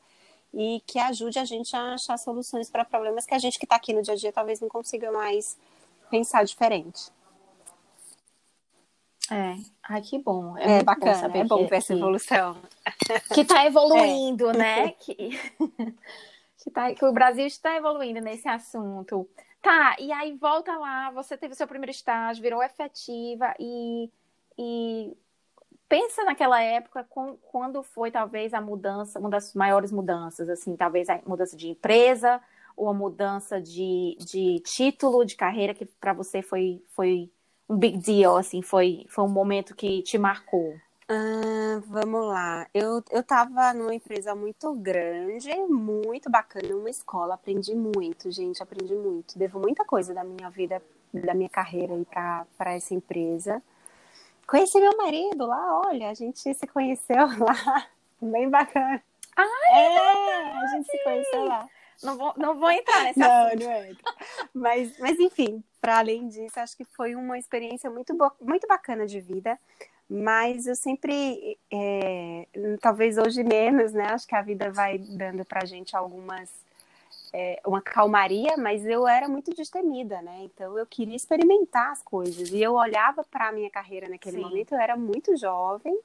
e 0.53 0.81
que 0.87 0.97
ajude 0.97 1.37
a 1.37 1.43
gente 1.43 1.75
a 1.75 1.95
achar 1.95 2.17
soluções 2.17 2.69
para 2.69 2.85
problemas 2.85 3.25
que 3.25 3.33
a 3.33 3.39
gente 3.39 3.59
que 3.59 3.65
está 3.65 3.75
aqui 3.75 3.91
no 3.91 4.01
dia 4.01 4.13
a 4.13 4.17
dia 4.17 4.31
talvez 4.31 4.61
não 4.61 4.69
consiga 4.69 5.11
mais 5.11 5.57
pensar 6.09 6.43
diferente. 6.43 7.11
É, 9.31 9.55
ai 9.83 10.01
que 10.01 10.19
bom. 10.19 10.55
É, 10.57 10.79
é 10.79 10.83
bacana, 10.83 11.29
bom 11.29 11.39
é 11.39 11.43
bom 11.43 11.67
ver 11.67 11.77
essa 11.77 11.93
evolução. 11.93 12.57
Que 13.33 13.41
está 13.41 13.65
evoluindo, 13.65 14.49
é. 14.51 14.57
né? 14.57 14.91
Que, 14.91 15.15
que, 16.63 16.71
tá, 16.71 16.93
que 16.93 17.05
o 17.05 17.11
Brasil 17.11 17.45
está 17.45 17.75
evoluindo 17.75 18.21
nesse 18.21 18.47
assunto. 18.47 19.27
Tá, 19.61 19.95
e 19.99 20.11
aí 20.11 20.33
volta 20.33 20.77
lá, 20.77 21.09
você 21.09 21.35
teve 21.35 21.55
seu 21.55 21.67
primeiro 21.67 21.89
estágio, 21.89 22.43
virou 22.43 22.61
efetiva 22.61 23.51
e, 23.59 24.11
e 24.55 25.17
pensa 25.89 26.23
naquela 26.23 26.61
época 26.61 27.03
com, 27.09 27.35
quando 27.37 27.81
foi 27.81 28.11
talvez 28.11 28.53
a 28.53 28.61
mudança, 28.61 29.19
uma 29.19 29.29
das 29.29 29.55
maiores 29.55 29.91
mudanças, 29.91 30.49
assim, 30.49 30.75
talvez 30.75 31.09
a 31.09 31.19
mudança 31.25 31.57
de 31.57 31.69
empresa, 31.69 32.39
ou 32.75 32.89
a 32.89 32.93
mudança 32.93 33.61
de, 33.61 34.17
de 34.19 34.59
título 34.61 35.25
de 35.25 35.35
carreira 35.35 35.73
que 35.73 35.85
para 35.85 36.13
você 36.13 36.41
foi, 36.41 36.81
foi 36.95 37.29
um 37.69 37.77
big 37.77 37.97
deal, 37.97 38.37
assim, 38.37 38.61
foi, 38.61 39.05
foi 39.09 39.23
um 39.23 39.29
momento 39.29 39.75
que 39.75 40.01
te 40.01 40.17
marcou? 40.17 40.75
Ah, 41.07 41.81
vamos 41.85 42.27
lá. 42.27 42.67
Eu, 42.73 43.03
eu 43.11 43.23
tava 43.23 43.73
numa 43.73 43.93
empresa 43.93 44.33
muito 44.33 44.73
grande, 44.73 45.53
muito 45.67 46.31
bacana, 46.31 46.75
uma 46.75 46.89
escola, 46.89 47.35
aprendi 47.35 47.75
muito, 47.75 48.31
gente, 48.31 48.61
aprendi 48.61 48.95
muito. 48.95 49.37
Devo 49.37 49.59
muita 49.59 49.85
coisa 49.85 50.13
da 50.13 50.23
minha 50.23 50.49
vida, 50.49 50.81
da 51.13 51.33
minha 51.33 51.49
carreira 51.49 51.93
aí 51.93 52.05
para 52.05 52.73
essa 52.73 52.93
empresa. 52.93 53.61
Conheci 54.47 54.79
meu 54.79 54.95
marido 54.97 55.45
lá, 55.45 55.81
olha, 55.85 56.09
a 56.09 56.13
gente 56.13 56.53
se 56.53 56.67
conheceu 56.67 57.27
lá, 57.39 57.87
bem 58.21 58.49
bacana. 58.49 59.01
Ai, 59.35 59.73
é, 59.73 60.51
a 60.57 60.67
gente 60.67 60.89
se 60.89 61.03
conheceu 61.03 61.45
lá. 61.45 61.67
Não 62.03 62.17
vou, 62.17 62.33
não 62.37 62.59
vou 62.59 62.69
entrar 62.71 63.03
nessa 63.03 63.19
Não, 63.19 63.47
assunto. 63.47 63.63
não 63.63 63.71
entra. 63.71 64.13
Mas, 64.53 64.97
mas 64.99 65.19
enfim, 65.19 65.63
para 65.81 65.97
além 65.99 66.27
disso, 66.27 66.59
acho 66.59 66.75
que 66.77 66.85
foi 66.85 67.15
uma 67.15 67.37
experiência 67.37 67.89
muito, 67.89 68.15
muito 68.41 68.67
bacana 68.67 69.05
de 69.05 69.19
vida. 69.19 69.59
Mas 70.09 70.67
eu 70.67 70.75
sempre, 70.75 71.57
é, 71.71 72.47
talvez 72.79 73.17
hoje 73.17 73.43
menos, 73.43 73.91
né? 73.91 74.05
Acho 74.09 74.27
que 74.27 74.35
a 74.35 74.41
vida 74.41 74.71
vai 74.71 74.99
dando 74.99 75.43
pra 75.43 75.65
gente 75.65 75.95
algumas, 75.95 76.49
é, 77.33 77.59
uma 77.65 77.81
calmaria, 77.81 78.55
mas 78.55 78.85
eu 78.85 79.07
era 79.07 79.27
muito 79.27 79.51
destemida, 79.51 80.21
né? 80.21 80.41
Então 80.43 80.77
eu 80.77 80.85
queria 80.85 81.15
experimentar 81.15 81.91
as 81.91 82.03
coisas. 82.03 82.49
E 82.51 82.61
eu 82.61 82.73
olhava 82.73 83.23
para 83.23 83.49
a 83.49 83.51
minha 83.51 83.69
carreira 83.69 84.07
naquele 84.07 84.37
Sim. 84.37 84.43
momento, 84.43 84.73
eu 84.73 84.79
era 84.79 84.95
muito 84.95 85.35
jovem, 85.35 85.99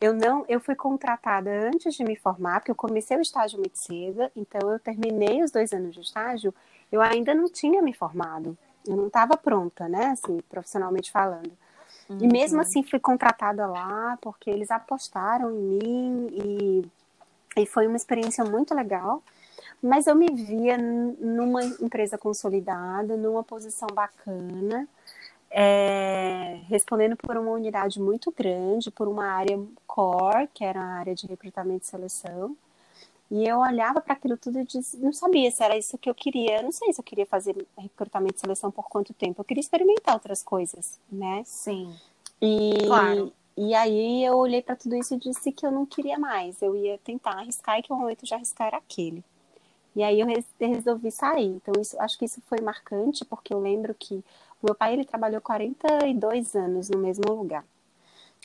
eu 0.00 0.14
não, 0.14 0.44
eu 0.48 0.60
fui 0.60 0.74
contratada 0.74 1.50
antes 1.50 1.94
de 1.94 2.04
me 2.04 2.16
formar, 2.16 2.60
porque 2.60 2.70
eu 2.70 2.76
comecei 2.76 3.16
o 3.16 3.20
estágio 3.20 3.58
muito 3.58 3.78
cedo, 3.78 4.30
então 4.36 4.70
eu 4.70 4.78
terminei 4.78 5.42
os 5.42 5.50
dois 5.50 5.72
anos 5.72 5.94
de 5.94 6.00
estágio, 6.00 6.54
eu 6.90 7.00
ainda 7.00 7.34
não 7.34 7.48
tinha 7.48 7.82
me 7.82 7.92
formado, 7.92 8.56
eu 8.86 8.96
não 8.96 9.08
estava 9.08 9.36
pronta, 9.36 9.88
né, 9.88 10.06
assim, 10.06 10.40
profissionalmente 10.48 11.10
falando. 11.10 11.52
Uhum. 12.08 12.18
E 12.20 12.28
mesmo 12.28 12.60
assim 12.60 12.82
fui 12.82 12.98
contratada 12.98 13.66
lá, 13.66 14.16
porque 14.20 14.48
eles 14.48 14.70
apostaram 14.70 15.50
em 15.50 15.62
mim 15.62 16.26
e, 16.32 17.62
e 17.62 17.66
foi 17.66 17.86
uma 17.86 17.96
experiência 17.96 18.44
muito 18.44 18.74
legal. 18.74 19.22
Mas 19.82 20.06
eu 20.06 20.14
me 20.14 20.26
via 20.32 20.76
numa 20.76 21.64
empresa 21.64 22.18
consolidada, 22.18 23.16
numa 23.16 23.44
posição 23.44 23.86
bacana, 23.92 24.88
é, 25.50 26.60
respondendo 26.68 27.16
por 27.16 27.36
uma 27.36 27.50
unidade 27.50 28.00
muito 28.00 28.30
grande, 28.30 28.90
por 28.90 29.08
uma 29.08 29.26
área 29.26 29.58
core, 29.86 30.48
que 30.52 30.64
era 30.64 30.80
a 30.80 30.98
área 30.98 31.14
de 31.14 31.26
recrutamento 31.26 31.84
e 31.84 31.88
seleção. 31.88 32.56
E 33.30 33.46
eu 33.46 33.58
olhava 33.58 34.00
para 34.00 34.14
aquilo 34.14 34.38
tudo 34.38 34.58
e 34.58 34.64
disse, 34.64 34.96
não 34.96 35.12
sabia 35.12 35.50
se 35.50 35.62
era 35.62 35.76
isso 35.76 35.98
que 35.98 36.08
eu 36.08 36.14
queria. 36.14 36.58
Eu 36.58 36.62
não 36.62 36.72
sei 36.72 36.92
se 36.92 37.00
eu 37.00 37.04
queria 37.04 37.26
fazer 37.26 37.54
recrutamento 37.76 38.36
e 38.36 38.40
seleção 38.40 38.70
por 38.70 38.88
quanto 38.88 39.12
tempo. 39.12 39.40
Eu 39.40 39.44
queria 39.44 39.60
experimentar 39.60 40.14
outras 40.14 40.42
coisas, 40.42 40.98
né? 41.12 41.42
Sim. 41.44 41.94
E, 42.40 42.86
claro. 42.86 43.32
E 43.54 43.74
aí 43.74 44.24
eu 44.24 44.36
olhei 44.36 44.62
para 44.62 44.76
tudo 44.76 44.94
isso 44.96 45.14
e 45.14 45.18
disse 45.18 45.52
que 45.52 45.66
eu 45.66 45.70
não 45.70 45.84
queria 45.84 46.18
mais. 46.18 46.62
Eu 46.62 46.74
ia 46.74 46.96
tentar 46.98 47.32
arriscar 47.32 47.78
e 47.78 47.82
que 47.82 47.92
o 47.92 47.96
momento 47.96 48.24
de 48.24 48.32
arriscar 48.32 48.68
era 48.68 48.78
aquele. 48.78 49.22
E 49.94 50.02
aí 50.02 50.20
eu 50.20 50.26
resolvi 50.60 51.10
sair. 51.10 51.56
Então 51.56 51.74
isso, 51.80 52.00
acho 52.00 52.16
que 52.16 52.24
isso 52.24 52.40
foi 52.46 52.60
marcante 52.60 53.24
porque 53.24 53.52
eu 53.52 53.60
lembro 53.60 53.94
que 53.94 54.24
meu 54.62 54.74
pai 54.74 54.94
ele 54.94 55.04
trabalhou 55.04 55.40
42 55.40 56.54
anos 56.54 56.88
no 56.88 56.98
mesmo 56.98 57.32
lugar. 57.32 57.64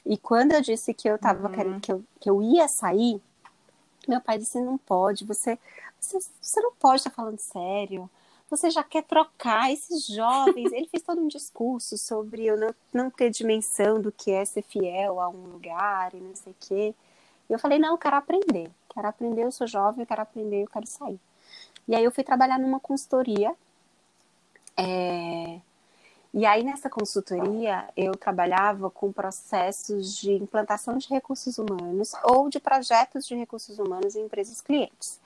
E 0.05 0.17
quando 0.17 0.51
eu 0.51 0.61
disse 0.61 0.93
que 0.93 1.09
eu 1.09 1.17
tava 1.17 1.47
uhum. 1.47 1.53
querendo, 1.53 1.79
que 1.79 1.91
eu, 1.91 2.03
que 2.19 2.29
eu 2.29 2.41
ia 2.41 2.67
sair, 2.67 3.21
meu 4.07 4.21
pai 4.21 4.37
disse: 4.37 4.59
não 4.59 4.77
pode, 4.77 5.25
você, 5.25 5.57
você, 5.99 6.19
você 6.41 6.61
não 6.61 6.73
pode 6.73 6.97
estar 6.97 7.09
tá 7.09 7.15
falando 7.15 7.39
sério. 7.39 8.09
Você 8.49 8.69
já 8.69 8.83
quer 8.83 9.03
trocar 9.03 9.71
esses 9.71 10.05
jovens. 10.05 10.71
Ele 10.71 10.87
fez 10.87 11.01
todo 11.01 11.19
um 11.19 11.27
discurso 11.27 11.97
sobre 11.97 12.45
eu 12.45 12.57
não, 12.57 12.75
não 12.93 13.09
ter 13.09 13.29
dimensão 13.31 13.99
do 13.99 14.11
que 14.11 14.31
é 14.31 14.45
ser 14.45 14.61
fiel 14.61 15.19
a 15.19 15.29
um 15.29 15.47
lugar 15.47 16.13
e 16.13 16.17
não 16.17 16.35
sei 16.35 16.51
o 16.51 16.55
quê. 16.59 16.95
E 17.49 17.53
eu 17.53 17.59
falei: 17.59 17.79
não, 17.79 17.93
eu 17.93 17.97
quero 17.97 18.17
aprender. 18.17 18.69
Quero 18.93 19.07
aprender, 19.07 19.43
eu 19.43 19.51
sou 19.51 19.65
jovem, 19.65 20.01
eu 20.01 20.07
quero 20.07 20.21
aprender, 20.21 20.63
eu 20.63 20.67
quero 20.67 20.85
sair. 20.85 21.19
E 21.87 21.95
aí 21.95 22.03
eu 22.03 22.11
fui 22.11 22.23
trabalhar 22.23 22.59
numa 22.59 22.79
consultoria. 22.79 23.55
É, 24.77 25.59
E 26.33 26.47
aí, 26.47 26.63
nessa 26.63 26.89
consultoria, 26.89 27.87
eu 27.95 28.15
trabalhava 28.17 28.89
com 28.89 29.11
processos 29.11 30.17
de 30.17 30.31
implantação 30.33 30.97
de 30.97 31.07
recursos 31.07 31.59
humanos 31.59 32.13
ou 32.23 32.49
de 32.49 32.59
projetos 32.59 33.27
de 33.27 33.35
recursos 33.35 33.77
humanos 33.77 34.15
em 34.15 34.25
empresas 34.25 34.59
clientes. 34.59 35.19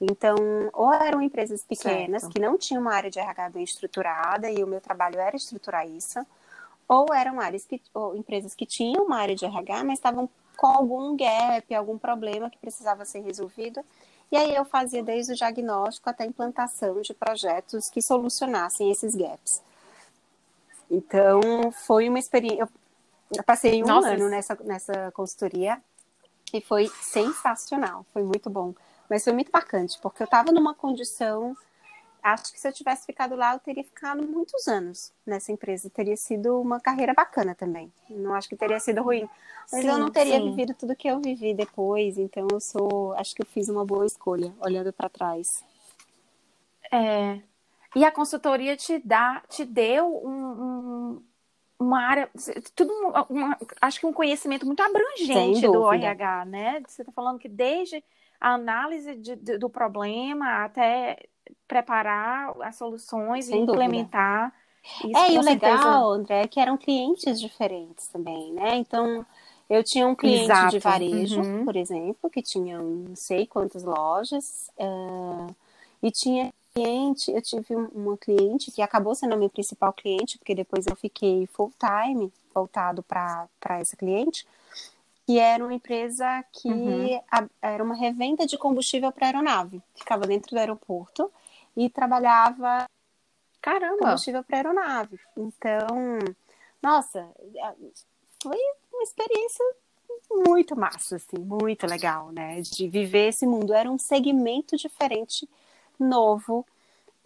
Então, 0.00 0.36
ou 0.72 0.92
eram 0.92 1.20
empresas 1.20 1.62
pequenas 1.62 2.22
certo. 2.22 2.32
que 2.32 2.40
não 2.40 2.56
tinham 2.56 2.80
uma 2.80 2.94
área 2.94 3.10
de 3.10 3.18
RH 3.18 3.50
bem 3.50 3.62
estruturada 3.62 4.50
e 4.50 4.64
o 4.64 4.66
meu 4.66 4.80
trabalho 4.80 5.20
era 5.20 5.36
estruturar 5.36 5.86
isso, 5.86 6.24
ou 6.88 7.12
eram 7.12 7.40
áreas 7.40 7.66
que, 7.66 7.80
ou 7.92 8.16
empresas 8.16 8.54
que 8.54 8.64
tinham 8.64 9.04
uma 9.04 9.18
área 9.18 9.34
de 9.34 9.44
RH, 9.44 9.84
mas 9.84 9.98
estavam 9.98 10.28
com 10.56 10.66
algum 10.66 11.14
gap, 11.14 11.74
algum 11.74 11.98
problema 11.98 12.48
que 12.48 12.58
precisava 12.58 13.04
ser 13.04 13.20
resolvido. 13.20 13.84
E 14.32 14.36
aí 14.36 14.54
eu 14.54 14.64
fazia 14.64 15.02
desde 15.02 15.32
o 15.32 15.36
diagnóstico 15.36 16.08
até 16.08 16.24
a 16.24 16.26
implantação 16.26 17.02
de 17.02 17.12
projetos 17.12 17.90
que 17.90 18.00
solucionassem 18.00 18.90
esses 18.90 19.14
gaps. 19.14 19.62
Então, 20.90 21.72
foi 21.72 22.08
uma 22.08 22.18
experiência. 22.18 22.68
Eu 23.36 23.42
passei 23.42 23.82
um 23.82 23.86
Nossa. 23.86 24.10
ano 24.10 24.28
nessa, 24.28 24.56
nessa 24.62 25.10
consultoria 25.12 25.80
e 26.52 26.60
foi 26.60 26.88
sensacional, 27.02 28.06
foi 28.12 28.22
muito 28.22 28.48
bom. 28.48 28.74
Mas 29.08 29.24
foi 29.24 29.32
muito 29.32 29.50
bacante, 29.50 29.98
porque 30.00 30.22
eu 30.22 30.26
estava 30.26 30.52
numa 30.52 30.74
condição. 30.74 31.56
Acho 32.22 32.52
que 32.52 32.58
se 32.60 32.66
eu 32.66 32.72
tivesse 32.72 33.04
ficado 33.04 33.34
lá, 33.34 33.54
eu 33.54 33.58
teria 33.58 33.84
ficado 33.84 34.26
muitos 34.26 34.66
anos 34.66 35.12
nessa 35.26 35.52
empresa. 35.52 35.90
Teria 35.90 36.16
sido 36.16 36.58
uma 36.58 36.80
carreira 36.80 37.12
bacana 37.12 37.54
também. 37.54 37.92
Não 38.08 38.34
acho 38.34 38.48
que 38.48 38.56
teria 38.56 38.80
sido 38.80 39.02
ruim. 39.02 39.28
Mas 39.70 39.82
sim, 39.82 39.88
eu 39.88 39.98
não 39.98 40.10
teria 40.10 40.38
sim. 40.38 40.50
vivido 40.50 40.74
tudo 40.74 40.96
que 40.96 41.08
eu 41.08 41.20
vivi 41.20 41.52
depois. 41.52 42.16
Então 42.16 42.48
eu 42.50 42.60
sou. 42.60 43.12
Acho 43.14 43.34
que 43.34 43.42
eu 43.42 43.46
fiz 43.46 43.68
uma 43.68 43.84
boa 43.84 44.06
escolha, 44.06 44.54
olhando 44.60 44.90
para 44.90 45.10
trás. 45.10 45.62
É, 46.90 47.40
e 47.94 48.04
a 48.04 48.10
consultoria 48.10 48.76
te 48.76 48.98
dá, 48.98 49.42
te 49.48 49.64
deu 49.64 50.06
um, 50.24 50.30
um, 50.30 51.22
uma 51.78 52.02
área, 52.02 52.30
tudo, 52.74 52.92
uma, 53.28 53.56
acho 53.80 54.00
que 54.00 54.06
um 54.06 54.12
conhecimento 54.12 54.66
muito 54.66 54.82
abrangente 54.82 55.62
do 55.62 55.92
RH, 55.92 56.44
né? 56.46 56.82
Você 56.86 57.02
está 57.02 57.12
falando 57.12 57.38
que 57.38 57.48
desde 57.48 58.02
a 58.40 58.54
análise 58.54 59.14
de, 59.16 59.36
de, 59.36 59.58
do 59.58 59.70
problema 59.70 60.64
até 60.64 61.16
preparar 61.66 62.54
as 62.62 62.76
soluções 62.76 63.46
Sem 63.46 63.60
e 63.60 63.62
implementar. 63.62 64.52
Isso, 65.02 65.16
é, 65.16 65.32
e 65.32 65.38
o 65.38 65.42
certeza... 65.42 65.74
legal, 65.74 66.12
André, 66.12 66.42
é 66.42 66.48
que 66.48 66.60
eram 66.60 66.76
clientes 66.76 67.40
diferentes 67.40 68.06
também, 68.08 68.52
né? 68.52 68.76
Então, 68.76 69.24
eu 69.68 69.82
tinha 69.82 70.06
um 70.06 70.14
cliente 70.14 70.44
Exato. 70.44 70.70
de 70.72 70.78
varejo, 70.78 71.40
uhum. 71.40 71.64
por 71.64 71.74
exemplo, 71.74 72.28
que 72.28 72.42
tinha 72.42 72.78
não 72.78 73.16
sei 73.16 73.46
quantas 73.46 73.82
lojas, 73.82 74.70
uh, 74.78 75.54
e 76.02 76.10
tinha 76.10 76.52
cliente, 76.74 77.30
eu 77.30 77.40
tive 77.40 77.76
uma 77.76 78.18
cliente 78.18 78.72
que 78.72 78.82
acabou 78.82 79.14
sendo 79.14 79.34
a 79.34 79.36
minha 79.36 79.48
principal 79.48 79.92
cliente, 79.92 80.36
porque 80.38 80.54
depois 80.54 80.86
eu 80.86 80.96
fiquei 80.96 81.46
full 81.46 81.72
time 81.78 82.32
voltado 82.52 83.02
para 83.02 83.48
essa 83.78 83.96
cliente, 83.96 84.46
que 85.24 85.38
era 85.38 85.64
uma 85.64 85.72
empresa 85.72 86.44
que 86.52 86.68
uhum. 86.68 87.20
a, 87.30 87.46
era 87.62 87.82
uma 87.82 87.94
revenda 87.94 88.44
de 88.46 88.58
combustível 88.58 89.12
para 89.12 89.28
aeronave. 89.28 89.80
Ficava 89.94 90.26
dentro 90.26 90.50
do 90.50 90.58
aeroporto 90.58 91.30
e 91.76 91.88
trabalhava 91.88 92.86
Caramba. 93.62 93.98
combustível 93.98 94.42
para 94.42 94.56
aeronave. 94.58 95.18
Então, 95.36 96.18
nossa, 96.82 97.26
foi 98.42 98.58
uma 98.92 99.02
experiência 99.02 99.64
muito 100.46 100.76
massa, 100.76 101.16
assim, 101.16 101.38
muito 101.38 101.86
legal, 101.86 102.32
né? 102.32 102.60
De 102.60 102.88
viver 102.88 103.28
esse 103.28 103.46
mundo. 103.46 103.72
Era 103.72 103.90
um 103.90 103.98
segmento 103.98 104.76
diferente 104.76 105.48
novo, 105.98 106.66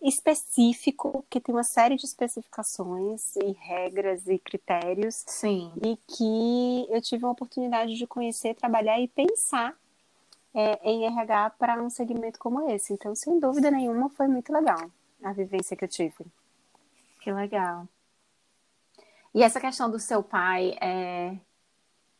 específico, 0.03 1.25
que 1.29 1.41
tem 1.41 1.55
uma 1.55 1.65
série 1.65 1.97
de 1.97 2.05
especificações 2.05 3.35
e 3.37 3.53
regras 3.53 4.27
e 4.29 4.39
critérios. 4.39 5.25
Sim. 5.27 5.73
E 5.85 5.97
que 6.07 6.87
eu 6.89 7.01
tive 7.03 7.25
a 7.25 7.31
oportunidade 7.31 7.95
de 7.95 8.07
conhecer, 8.07 8.55
trabalhar 8.55 9.01
e 9.01 9.09
pensar 9.09 9.75
é, 10.55 10.79
em 10.83 11.05
RH 11.07 11.51
para 11.51 11.83
um 11.83 11.91
segmento 11.91 12.39
como 12.39 12.71
esse. 12.71 12.93
Então, 12.93 13.15
sem 13.15 13.39
dúvida 13.39 13.71
nenhuma, 13.71 14.09
foi 14.11 14.29
muito 14.29 14.53
legal 14.53 14.91
a 15.23 15.33
vivência 15.33 15.77
que 15.77 15.85
eu 15.85 15.89
tive. 15.89 16.27
Que 17.21 17.33
legal. 17.33 17.87
E 19.35 19.43
essa 19.43 19.61
questão 19.61 19.91
do 19.91 19.99
seu 19.99 20.23
pai 20.23 20.77
é, 20.81 21.37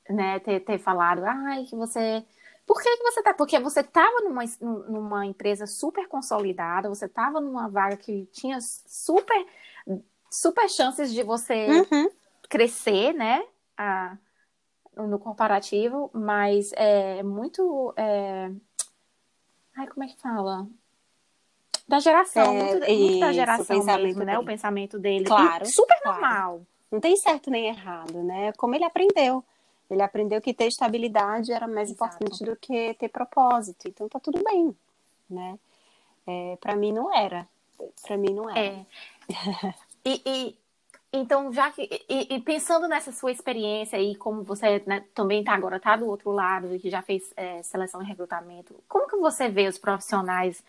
né, 0.09 0.39
ter, 0.41 0.61
ter 0.61 0.79
falado, 0.79 1.25
ai, 1.25 1.65
que 1.65 1.77
você 1.77 2.25
por 2.69 2.83
que, 2.83 2.97
que 2.99 3.03
você 3.03 3.23
tá? 3.23 3.33
Porque 3.33 3.59
você 3.59 3.81
estava 3.81 4.21
numa, 4.21 4.45
numa 4.61 5.25
empresa 5.25 5.67
super 5.67 6.07
consolidada, 6.07 6.91
você 6.91 7.07
estava 7.07 7.41
numa 7.41 7.67
vaga 7.67 7.97
que 7.97 8.27
tinha 8.27 8.59
super, 8.61 9.47
super 10.31 10.69
chances 10.69 11.11
de 11.11 11.23
você 11.23 11.67
uhum. 11.67 12.11
crescer, 12.47 13.15
né? 13.15 13.43
A, 13.75 14.19
no 14.95 15.19
comparativo, 15.19 16.11
mas 16.13 16.71
é 16.75 17.23
muito. 17.23 17.95
É... 17.97 18.51
Ai, 19.75 19.87
como 19.87 20.05
é 20.05 20.09
que 20.09 20.21
fala? 20.21 20.67
Da 21.87 22.01
geração, 22.01 22.55
é, 22.55 22.65
muito, 22.65 22.85
isso, 22.85 23.01
muito, 23.01 23.21
da 23.21 23.33
geração 23.33 23.85
mesmo, 23.85 24.25
né? 24.25 24.39
O 24.39 24.45
pensamento 24.45 24.99
dele. 24.99 25.25
Claro. 25.25 25.65
E 25.65 25.69
super 25.69 25.99
claro. 26.03 26.21
normal. 26.21 26.67
Não 26.93 27.01
tem 27.01 27.17
certo 27.17 27.51
nem 27.51 27.69
errado, 27.69 28.23
né? 28.23 28.53
Como 28.59 28.75
ele 28.75 28.85
aprendeu. 28.85 29.43
Ele 29.91 30.03
aprendeu 30.03 30.41
que 30.41 30.53
ter 30.53 30.67
estabilidade 30.67 31.53
era 31.53 31.67
mais 31.67 31.91
Exato. 31.91 32.17
importante 32.17 32.45
do 32.45 32.57
que 32.57 32.95
ter 32.95 33.09
propósito. 33.09 33.89
Então 33.89 34.09
tá 34.09 34.21
tudo 34.21 34.43
bem, 34.45 34.77
né? 35.29 35.59
É, 36.27 36.57
para 36.61 36.77
mim 36.77 36.93
não 36.93 37.15
era. 37.15 37.49
Para 38.03 38.17
mim 38.19 38.35
não 38.35 38.51
era. 38.51 38.61
É. 38.61 38.85
e, 40.05 40.23
e, 40.27 40.59
então 41.11 41.51
já 41.53 41.71
que 41.71 41.89
e, 42.09 42.35
e, 42.35 42.41
pensando 42.41 42.87
nessa 42.87 43.13
sua 43.13 43.33
experiência 43.33 43.99
e 43.99 44.15
como 44.15 44.43
você 44.43 44.83
né, 44.87 45.05
também 45.15 45.41
está 45.41 45.55
agora 45.55 45.81
tá 45.81 45.97
do 45.97 46.07
outro 46.07 46.31
lado 46.33 46.75
e 46.75 46.79
que 46.79 46.91
já 46.91 47.01
fez 47.01 47.33
é, 47.35 47.63
seleção 47.63 48.03
e 48.03 48.07
recrutamento, 48.07 48.75
como 48.87 49.09
que 49.09 49.17
você 49.17 49.49
vê 49.49 49.67
os 49.69 49.79
profissionais 49.79 50.63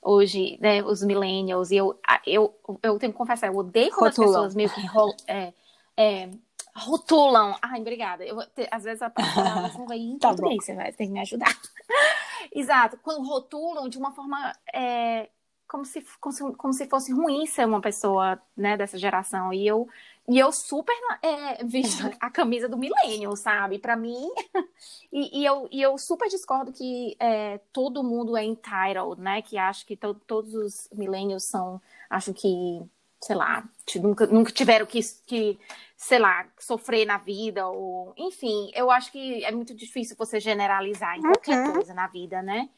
hoje, 0.00 0.56
né, 0.60 0.80
os 0.84 1.02
millennials? 1.02 1.72
E 1.72 1.76
eu 1.76 1.98
eu, 2.24 2.54
eu 2.82 2.98
tenho 3.00 3.12
que 3.12 3.18
confessar, 3.18 3.48
eu 3.48 3.56
odeio 3.56 3.90
quando 3.90 4.16
Rotula. 4.16 4.26
as 4.26 4.32
pessoas 4.32 4.54
meio 4.54 4.70
que 4.70 4.80
é, 5.26 5.52
é, 5.96 6.30
rotulam. 6.74 7.56
Ai, 7.62 7.80
obrigada. 7.80 8.24
Eu, 8.24 8.38
às 8.70 8.84
vezes 8.84 9.02
a 9.02 9.10
palavra 9.10 9.72
não 9.78 9.86
vai 9.86 9.98
em 9.98 10.18
tá 10.18 10.28
português, 10.28 10.64
você 10.64 10.74
vai 10.74 10.92
ter 10.92 11.06
que 11.06 11.12
me 11.12 11.20
ajudar. 11.20 11.56
Exato. 12.52 12.98
Quando 13.02 13.26
rotulam 13.26 13.88
de 13.88 13.98
uma 13.98 14.12
forma 14.12 14.52
é, 14.72 15.28
como, 15.70 15.84
se, 15.84 16.04
como, 16.20 16.32
se, 16.32 16.52
como 16.54 16.72
se 16.72 16.88
fosse 16.88 17.12
ruim 17.12 17.46
ser 17.46 17.64
uma 17.64 17.80
pessoa 17.80 18.40
né, 18.56 18.76
dessa 18.76 18.98
geração. 18.98 19.52
E 19.52 19.66
eu, 19.66 19.88
e 20.28 20.38
eu 20.38 20.50
super 20.50 20.94
é, 21.22 21.64
visto 21.64 22.10
a 22.20 22.28
camisa 22.28 22.68
do 22.68 22.76
milênio, 22.76 23.36
sabe? 23.36 23.78
Para 23.78 23.96
mim. 23.96 24.28
e, 25.12 25.40
e, 25.40 25.44
eu, 25.44 25.68
e 25.70 25.80
eu 25.80 25.96
super 25.96 26.28
discordo 26.28 26.72
que 26.72 27.16
é, 27.20 27.58
todo 27.72 28.02
mundo 28.02 28.36
é 28.36 28.44
entitled, 28.44 29.20
né? 29.20 29.42
Que 29.42 29.56
acho 29.56 29.86
que 29.86 29.96
to, 29.96 30.14
todos 30.26 30.54
os 30.54 30.88
milênios 30.92 31.44
são. 31.44 31.80
Acho 32.08 32.34
que 32.34 32.82
sei 33.22 33.36
lá, 33.36 33.68
nunca, 33.96 34.26
nunca 34.26 34.50
tiveram 34.50 34.86
que, 34.86 35.00
que, 35.26 35.58
sei 35.96 36.18
lá, 36.18 36.48
sofrer 36.58 37.06
na 37.06 37.18
vida, 37.18 37.66
ou 37.68 38.14
enfim, 38.16 38.70
eu 38.74 38.90
acho 38.90 39.12
que 39.12 39.44
é 39.44 39.52
muito 39.52 39.74
difícil 39.74 40.16
você 40.16 40.40
generalizar 40.40 41.18
em 41.18 41.22
qualquer 41.22 41.66
uhum. 41.66 41.72
coisa 41.74 41.92
na 41.92 42.06
vida, 42.06 42.42
né? 42.42 42.68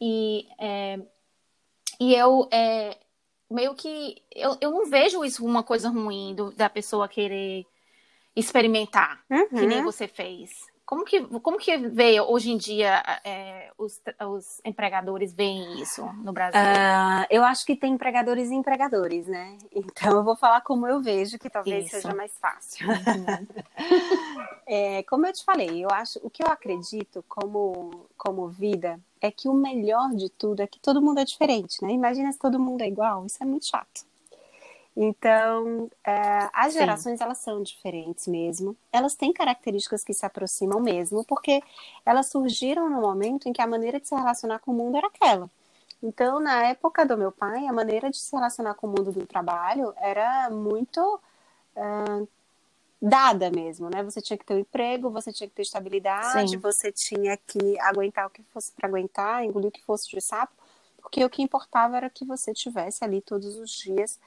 E, 0.00 0.48
é, 0.58 0.98
e 1.98 2.14
eu 2.14 2.48
é, 2.52 2.96
meio 3.50 3.74
que 3.74 4.22
eu, 4.34 4.56
eu 4.60 4.70
não 4.70 4.86
vejo 4.86 5.24
isso 5.24 5.44
uma 5.44 5.62
coisa 5.62 5.88
ruim 5.88 6.34
do, 6.34 6.52
da 6.52 6.70
pessoa 6.70 7.08
querer 7.08 7.66
experimentar, 8.36 9.22
uhum. 9.28 9.48
que 9.48 9.66
nem 9.66 9.78
uhum. 9.78 9.84
você 9.84 10.06
fez. 10.06 10.69
Como 10.90 11.04
que, 11.04 11.20
como 11.38 11.56
que 11.56 11.76
vê 11.76 12.20
hoje 12.20 12.50
em 12.50 12.56
dia 12.56 13.00
é, 13.22 13.70
os, 13.78 14.02
os 14.28 14.60
empregadores 14.64 15.32
veem 15.32 15.80
isso 15.80 16.04
no 16.14 16.32
Brasil? 16.32 16.60
Uh, 16.60 17.26
eu 17.30 17.44
acho 17.44 17.64
que 17.64 17.76
tem 17.76 17.92
empregadores 17.92 18.50
e 18.50 18.54
empregadores, 18.56 19.28
né? 19.28 19.56
Então 19.72 20.16
eu 20.16 20.24
vou 20.24 20.34
falar 20.34 20.62
como 20.62 20.88
eu 20.88 21.00
vejo, 21.00 21.38
que 21.38 21.48
talvez 21.48 21.86
isso. 21.86 22.00
seja 22.00 22.12
mais 22.12 22.36
fácil. 22.38 22.88
Uhum. 22.88 23.46
é, 24.66 25.04
como 25.04 25.28
eu 25.28 25.32
te 25.32 25.44
falei, 25.44 25.84
eu 25.84 25.88
acho 25.92 26.18
o 26.24 26.28
que 26.28 26.42
eu 26.42 26.48
acredito 26.48 27.24
como, 27.28 28.08
como 28.16 28.48
vida 28.48 28.98
é 29.20 29.30
que 29.30 29.48
o 29.48 29.54
melhor 29.54 30.10
de 30.10 30.28
tudo 30.28 30.60
é 30.60 30.66
que 30.66 30.80
todo 30.80 31.00
mundo 31.00 31.20
é 31.20 31.24
diferente, 31.24 31.84
né? 31.84 31.92
Imagina 31.92 32.32
se 32.32 32.38
todo 32.38 32.58
mundo 32.58 32.82
é 32.82 32.88
igual, 32.88 33.24
isso 33.26 33.40
é 33.40 33.46
muito 33.46 33.66
chato. 33.66 34.09
Então, 35.02 35.90
é, 36.06 36.50
as 36.52 36.74
gerações 36.74 37.16
Sim. 37.16 37.24
elas 37.24 37.38
são 37.38 37.62
diferentes 37.62 38.26
mesmo. 38.28 38.76
Elas 38.92 39.14
têm 39.14 39.32
características 39.32 40.04
que 40.04 40.12
se 40.12 40.26
aproximam 40.26 40.78
mesmo, 40.78 41.24
porque 41.24 41.62
elas 42.04 42.26
surgiram 42.26 42.90
no 42.90 43.00
momento 43.00 43.48
em 43.48 43.52
que 43.54 43.62
a 43.62 43.66
maneira 43.66 43.98
de 43.98 44.06
se 44.06 44.14
relacionar 44.14 44.58
com 44.58 44.72
o 44.72 44.74
mundo 44.74 44.98
era 44.98 45.06
aquela. 45.06 45.48
Então, 46.02 46.38
na 46.38 46.64
época 46.64 47.06
do 47.06 47.16
meu 47.16 47.32
pai, 47.32 47.66
a 47.66 47.72
maneira 47.72 48.10
de 48.10 48.18
se 48.18 48.36
relacionar 48.36 48.74
com 48.74 48.88
o 48.88 48.90
mundo 48.90 49.10
do 49.10 49.26
trabalho 49.26 49.94
era 49.96 50.50
muito 50.50 51.00
uh, 51.76 52.28
dada 53.00 53.50
mesmo, 53.50 53.88
né? 53.88 54.02
Você 54.02 54.20
tinha 54.20 54.36
que 54.36 54.44
ter 54.44 54.52
um 54.52 54.58
emprego, 54.58 55.08
você 55.08 55.32
tinha 55.32 55.48
que 55.48 55.54
ter 55.54 55.62
estabilidade, 55.62 56.50
Sim. 56.50 56.58
você 56.58 56.92
tinha 56.92 57.38
que 57.38 57.80
aguentar 57.80 58.26
o 58.26 58.30
que 58.30 58.42
fosse 58.52 58.70
para 58.72 58.86
aguentar, 58.86 59.46
engolir 59.46 59.70
o 59.70 59.72
que 59.72 59.82
fosse 59.82 60.10
de 60.10 60.20
sapo, 60.20 60.52
porque 61.00 61.24
o 61.24 61.30
que 61.30 61.40
importava 61.40 61.96
era 61.96 62.10
que 62.10 62.26
você 62.26 62.52
tivesse 62.52 63.02
ali 63.02 63.22
todos 63.22 63.56
os 63.56 63.70
dias 63.70 64.20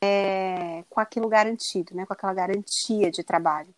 é, 0.00 0.84
com 0.88 1.00
aquilo 1.00 1.28
garantido, 1.28 1.94
né? 1.94 2.06
Com 2.06 2.12
aquela 2.12 2.34
garantia 2.34 3.10
de 3.10 3.22
trabalho. 3.22 3.74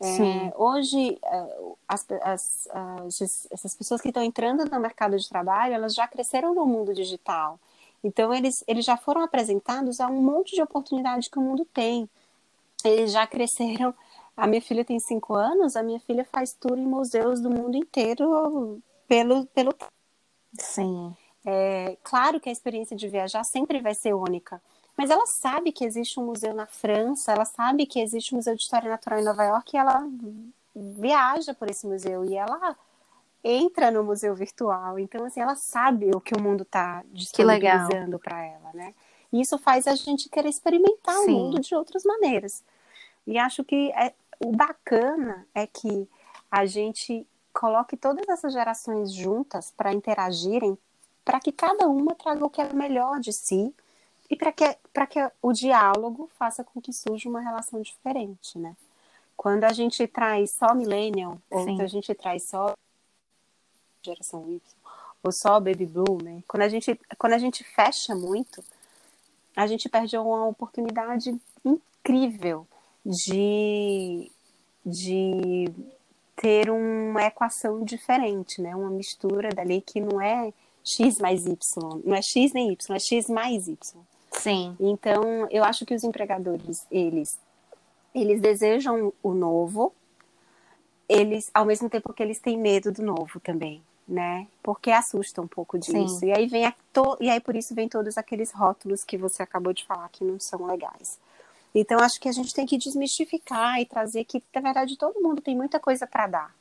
É, 0.00 0.52
hoje, 0.56 1.18
é, 1.24 1.46
as, 1.88 2.06
as, 2.22 2.68
as, 2.70 3.48
essas 3.50 3.74
pessoas 3.74 4.00
que 4.00 4.08
estão 4.08 4.22
entrando 4.22 4.64
no 4.64 4.80
mercado 4.80 5.18
de 5.18 5.28
trabalho, 5.28 5.74
elas 5.74 5.94
já 5.94 6.06
cresceram 6.06 6.54
no 6.54 6.64
mundo 6.64 6.94
digital. 6.94 7.58
Então, 8.02 8.32
eles, 8.32 8.62
eles 8.68 8.84
já 8.84 8.96
foram 8.96 9.22
apresentados 9.22 10.00
a 10.00 10.06
um 10.06 10.22
monte 10.22 10.54
de 10.54 10.62
oportunidade 10.62 11.28
que 11.28 11.38
o 11.38 11.42
mundo 11.42 11.64
tem. 11.64 12.08
Eles 12.84 13.12
já 13.12 13.26
cresceram. 13.26 13.92
A 14.36 14.46
minha 14.46 14.62
filha 14.62 14.84
tem 14.84 15.00
cinco 15.00 15.34
anos, 15.34 15.74
a 15.74 15.82
minha 15.82 15.98
filha 15.98 16.24
faz 16.24 16.52
tour 16.52 16.78
em 16.78 16.86
museus 16.86 17.40
do 17.40 17.50
mundo 17.50 17.76
inteiro 17.76 18.80
pelo. 19.08 19.46
pelo... 19.46 19.74
Sim. 20.56 21.12
É, 21.44 21.96
claro 22.04 22.38
que 22.38 22.48
a 22.48 22.52
experiência 22.52 22.96
de 22.96 23.08
viajar 23.08 23.42
sempre 23.42 23.80
vai 23.80 23.94
ser 23.94 24.14
única, 24.14 24.62
mas 24.98 25.10
ela 25.10 25.26
sabe 25.26 25.70
que 25.70 25.84
existe 25.84 26.18
um 26.18 26.26
museu 26.26 26.52
na 26.52 26.66
França, 26.66 27.30
ela 27.30 27.44
sabe 27.44 27.86
que 27.86 28.00
existe 28.00 28.34
um 28.34 28.38
museu 28.38 28.56
de 28.56 28.62
história 28.62 28.90
natural 28.90 29.20
em 29.20 29.24
Nova 29.24 29.44
York 29.44 29.72
e 29.72 29.78
ela 29.78 30.04
viaja 30.74 31.54
por 31.54 31.70
esse 31.70 31.86
museu 31.86 32.24
e 32.24 32.34
ela 32.34 32.76
entra 33.44 33.92
no 33.92 34.02
museu 34.02 34.34
virtual. 34.34 34.98
Então, 34.98 35.24
assim, 35.24 35.40
ela 35.40 35.54
sabe 35.54 36.10
o 36.12 36.20
que 36.20 36.34
o 36.34 36.40
mundo 36.40 36.64
está 36.64 37.04
disponibilizando 37.12 38.18
para 38.18 38.44
ela, 38.44 38.72
né? 38.74 38.92
E 39.32 39.40
isso 39.40 39.56
faz 39.56 39.86
a 39.86 39.94
gente 39.94 40.28
querer 40.28 40.48
experimentar 40.48 41.14
Sim. 41.18 41.26
o 41.26 41.38
mundo 41.44 41.60
de 41.60 41.76
outras 41.76 42.02
maneiras. 42.02 42.64
E 43.24 43.38
acho 43.38 43.62
que 43.62 43.92
é, 43.92 44.12
o 44.40 44.50
bacana 44.50 45.46
é 45.54 45.64
que 45.64 46.08
a 46.50 46.66
gente 46.66 47.24
coloque 47.52 47.96
todas 47.96 48.28
essas 48.28 48.52
gerações 48.52 49.12
juntas 49.12 49.72
para 49.76 49.92
interagirem, 49.92 50.76
para 51.24 51.38
que 51.38 51.52
cada 51.52 51.86
uma 51.86 52.16
traga 52.16 52.44
o 52.44 52.50
que 52.50 52.60
é 52.60 52.72
melhor 52.72 53.20
de 53.20 53.32
si 53.32 53.72
e 54.30 54.36
para 54.36 54.52
que, 54.52 54.76
que 55.08 55.30
o 55.40 55.52
diálogo 55.52 56.28
faça 56.38 56.62
com 56.62 56.80
que 56.80 56.92
surja 56.92 57.28
uma 57.28 57.40
relação 57.40 57.80
diferente, 57.80 58.58
né? 58.58 58.76
Quando 59.36 59.64
a 59.64 59.72
gente 59.72 60.06
traz 60.06 60.52
só 60.52 60.74
millennial, 60.74 61.40
ou 61.50 61.64
quando 61.64 61.80
a 61.80 61.86
gente 61.86 62.12
traz 62.14 62.48
só 62.48 62.74
geração 64.02 64.50
Y, 64.50 64.60
ou 65.22 65.32
só 65.32 65.60
baby 65.60 65.86
boomer, 65.86 66.42
quando 66.46 66.62
a 66.62 66.68
gente, 66.68 66.98
quando 67.16 67.32
a 67.34 67.38
gente 67.38 67.64
fecha 67.64 68.14
muito, 68.14 68.62
a 69.56 69.66
gente 69.66 69.88
perde 69.88 70.16
uma 70.18 70.46
oportunidade 70.46 71.40
incrível 71.64 72.66
de, 73.04 74.30
de 74.84 75.72
ter 76.36 76.70
uma 76.70 77.24
equação 77.24 77.82
diferente, 77.84 78.60
né? 78.60 78.74
Uma 78.76 78.90
mistura 78.90 79.48
dali 79.50 79.80
que 79.80 80.00
não 80.00 80.20
é 80.20 80.52
x 80.84 81.18
mais 81.18 81.46
y, 81.46 81.56
não 82.04 82.14
é 82.14 82.22
x 82.22 82.52
nem 82.52 82.72
y, 82.72 82.96
é 82.96 82.98
x 82.98 83.28
mais 83.28 83.66
y. 83.66 84.00
Sim. 84.38 84.76
Então, 84.78 85.46
eu 85.50 85.64
acho 85.64 85.84
que 85.84 85.94
os 85.94 86.04
empregadores, 86.04 86.86
eles, 86.90 87.38
eles 88.14 88.40
desejam 88.40 89.12
o 89.22 89.34
novo, 89.34 89.92
eles, 91.08 91.50
ao 91.52 91.64
mesmo 91.64 91.90
tempo 91.90 92.12
que 92.12 92.22
eles 92.22 92.38
têm 92.38 92.56
medo 92.56 92.92
do 92.92 93.02
novo 93.02 93.40
também, 93.40 93.82
né? 94.06 94.46
Porque 94.62 94.90
assusta 94.90 95.42
um 95.42 95.46
pouco 95.46 95.78
disso. 95.78 96.20
Sim. 96.20 96.26
E 96.26 96.32
aí 96.32 96.46
vem 96.46 96.66
a, 96.66 96.74
to, 96.92 97.16
e 97.20 97.28
aí 97.28 97.40
por 97.40 97.56
isso 97.56 97.74
vem 97.74 97.88
todos 97.88 98.16
aqueles 98.16 98.52
rótulos 98.52 99.04
que 99.04 99.16
você 99.16 99.42
acabou 99.42 99.72
de 99.72 99.84
falar 99.84 100.08
que 100.10 100.24
não 100.24 100.38
são 100.38 100.66
legais. 100.66 101.18
Então, 101.74 102.00
acho 102.00 102.20
que 102.20 102.28
a 102.28 102.32
gente 102.32 102.54
tem 102.54 102.66
que 102.66 102.78
desmistificar 102.78 103.80
e 103.80 103.86
trazer 103.86 104.24
que, 104.24 104.42
na 104.54 104.60
verdade, 104.60 104.96
todo 104.96 105.20
mundo 105.20 105.42
tem 105.42 105.56
muita 105.56 105.78
coisa 105.78 106.06
para 106.06 106.26
dar. 106.26 106.54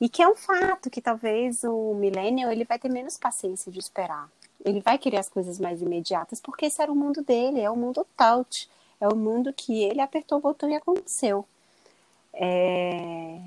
E 0.00 0.08
que 0.08 0.22
é 0.22 0.28
um 0.28 0.34
fato 0.34 0.88
que 0.88 1.02
talvez 1.02 1.62
o 1.62 1.94
millennial 1.94 2.50
ele 2.50 2.64
vai 2.64 2.78
ter 2.78 2.88
menos 2.88 3.18
paciência 3.18 3.70
de 3.70 3.78
esperar 3.78 4.30
ele 4.64 4.80
vai 4.80 4.98
querer 4.98 5.18
as 5.18 5.28
coisas 5.28 5.58
mais 5.58 5.80
imediatas, 5.80 6.40
porque 6.40 6.66
esse 6.66 6.80
era 6.82 6.92
o 6.92 6.96
mundo 6.96 7.22
dele, 7.22 7.60
é 7.60 7.70
o 7.70 7.76
mundo 7.76 8.06
touch, 8.16 8.68
é 9.00 9.08
o 9.08 9.16
mundo 9.16 9.52
que 9.52 9.82
ele 9.82 10.00
apertou 10.00 10.38
o 10.38 10.42
botão 10.42 10.68
e 10.68 10.74
aconteceu. 10.74 11.44
É... 12.32 13.40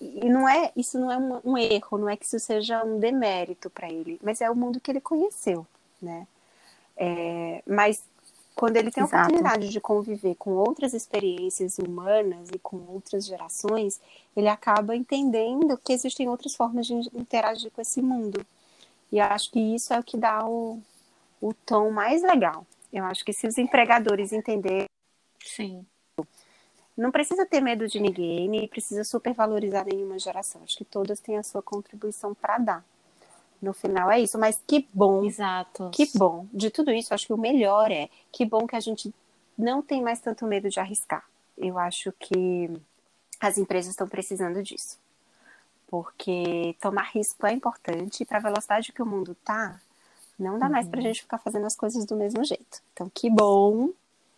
E 0.00 0.30
não 0.30 0.48
é, 0.48 0.72
isso 0.74 0.98
não 0.98 1.12
é 1.12 1.18
um, 1.18 1.40
um, 1.44 1.58
erro, 1.58 1.98
não 1.98 2.08
é 2.08 2.16
que 2.16 2.24
isso 2.24 2.38
seja 2.38 2.82
um 2.82 2.98
demérito 2.98 3.68
para 3.68 3.90
ele, 3.90 4.18
mas 4.22 4.40
é 4.40 4.50
o 4.50 4.56
mundo 4.56 4.80
que 4.80 4.90
ele 4.90 5.00
conheceu, 5.00 5.66
né? 6.00 6.26
É... 6.96 7.62
Mas 7.66 8.02
quando 8.54 8.76
ele 8.76 8.90
tem 8.90 9.02
a 9.02 9.06
Exato. 9.06 9.22
oportunidade 9.22 9.68
de 9.68 9.80
conviver 9.80 10.34
com 10.36 10.50
outras 10.52 10.94
experiências 10.94 11.78
humanas 11.78 12.48
e 12.54 12.58
com 12.58 12.78
outras 12.88 13.26
gerações, 13.26 14.00
ele 14.36 14.48
acaba 14.48 14.94
entendendo 14.94 15.78
que 15.78 15.92
existem 15.92 16.28
outras 16.28 16.54
formas 16.54 16.86
de 16.86 16.94
interagir 17.14 17.70
com 17.70 17.80
esse 17.80 18.00
mundo. 18.02 18.44
E 19.12 19.18
acho 19.18 19.50
que 19.50 19.58
isso 19.58 19.92
é 19.92 19.98
o 19.98 20.04
que 20.04 20.16
dá 20.16 20.46
o, 20.46 20.80
o 21.40 21.52
tom 21.52 21.90
mais 21.90 22.22
legal. 22.22 22.66
Eu 22.92 23.04
acho 23.04 23.24
que 23.24 23.32
se 23.32 23.46
os 23.46 23.58
empregadores 23.58 24.32
entenderem. 24.32 24.86
Sim. 25.44 25.84
Não 26.96 27.10
precisa 27.10 27.46
ter 27.46 27.60
medo 27.60 27.88
de 27.88 27.98
ninguém, 27.98 28.48
nem 28.48 28.68
precisa 28.68 29.04
supervalorizar 29.04 29.86
nenhuma 29.86 30.18
geração. 30.18 30.62
Acho 30.62 30.76
que 30.76 30.84
todas 30.84 31.18
têm 31.20 31.38
a 31.38 31.42
sua 31.42 31.62
contribuição 31.62 32.34
para 32.34 32.58
dar. 32.58 32.84
No 33.60 33.72
final 33.72 34.10
é 34.10 34.20
isso, 34.20 34.38
mas 34.38 34.62
que 34.66 34.88
bom. 34.92 35.24
Exato. 35.24 35.90
Que 35.92 36.08
bom. 36.14 36.46
De 36.52 36.70
tudo 36.70 36.90
isso, 36.90 37.12
acho 37.12 37.26
que 37.26 37.32
o 37.32 37.38
melhor 37.38 37.90
é 37.90 38.08
que 38.32 38.44
bom 38.44 38.66
que 38.66 38.76
a 38.76 38.80
gente 38.80 39.14
não 39.56 39.82
tem 39.82 40.02
mais 40.02 40.20
tanto 40.20 40.46
medo 40.46 40.68
de 40.68 40.80
arriscar. 40.80 41.24
Eu 41.56 41.78
acho 41.78 42.12
que 42.12 42.70
as 43.38 43.58
empresas 43.58 43.90
estão 43.90 44.08
precisando 44.08 44.62
disso 44.62 44.98
porque 45.90 46.76
tomar 46.80 47.10
risco 47.12 47.44
é 47.44 47.52
importante 47.52 48.22
e 48.22 48.26
para 48.26 48.38
a 48.38 48.42
velocidade 48.42 48.92
que 48.92 49.02
o 49.02 49.06
mundo 49.06 49.34
tá, 49.44 49.80
não 50.38 50.56
dá 50.56 50.66
uhum. 50.66 50.72
mais 50.72 50.88
para 50.88 51.00
a 51.00 51.02
gente 51.02 51.22
ficar 51.22 51.38
fazendo 51.38 51.66
as 51.66 51.74
coisas 51.74 52.06
do 52.06 52.14
mesmo 52.14 52.44
jeito. 52.44 52.80
Então, 52.92 53.10
que 53.12 53.28
bom, 53.28 53.90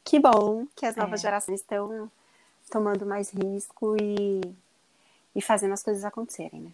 que 0.03 0.19
bom 0.19 0.67
que 0.75 0.87
as 0.87 0.97
novas 0.97 1.21
é. 1.21 1.23
gerações 1.25 1.61
estão 1.61 2.11
tomando 2.71 3.05
mais 3.05 3.31
risco 3.31 3.95
e, 4.01 4.41
e 5.37 5.43
fazendo 5.43 5.73
as 5.75 5.83
coisas 5.83 6.05
acontecerem, 6.07 6.63
né? 6.63 6.73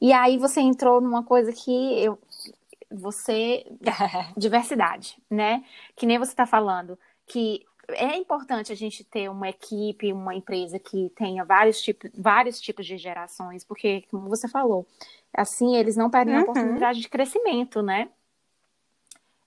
E 0.00 0.12
aí 0.12 0.38
você 0.38 0.60
entrou 0.60 1.00
numa 1.00 1.24
coisa 1.24 1.52
que 1.52 2.00
eu 2.00 2.16
você 2.88 3.66
diversidade, 4.36 5.20
né? 5.28 5.64
Que 5.96 6.06
nem 6.06 6.18
você 6.18 6.30
está 6.30 6.46
falando 6.46 6.96
que 7.26 7.66
é 7.90 8.16
importante 8.16 8.72
a 8.72 8.76
gente 8.76 9.02
ter 9.04 9.28
uma 9.30 9.48
equipe, 9.48 10.12
uma 10.12 10.34
empresa 10.34 10.78
que 10.78 11.10
tenha 11.16 11.44
vários 11.44 11.80
tipos, 11.80 12.10
vários 12.14 12.60
tipos 12.60 12.86
de 12.86 12.98
gerações, 12.98 13.64
porque, 13.64 14.04
como 14.10 14.28
você 14.28 14.48
falou, 14.48 14.86
assim 15.32 15.76
eles 15.76 15.96
não 15.96 16.10
perdem 16.10 16.34
uhum. 16.34 16.40
a 16.40 16.42
oportunidade 16.44 17.00
de 17.00 17.08
crescimento, 17.08 17.82
né? 17.82 18.08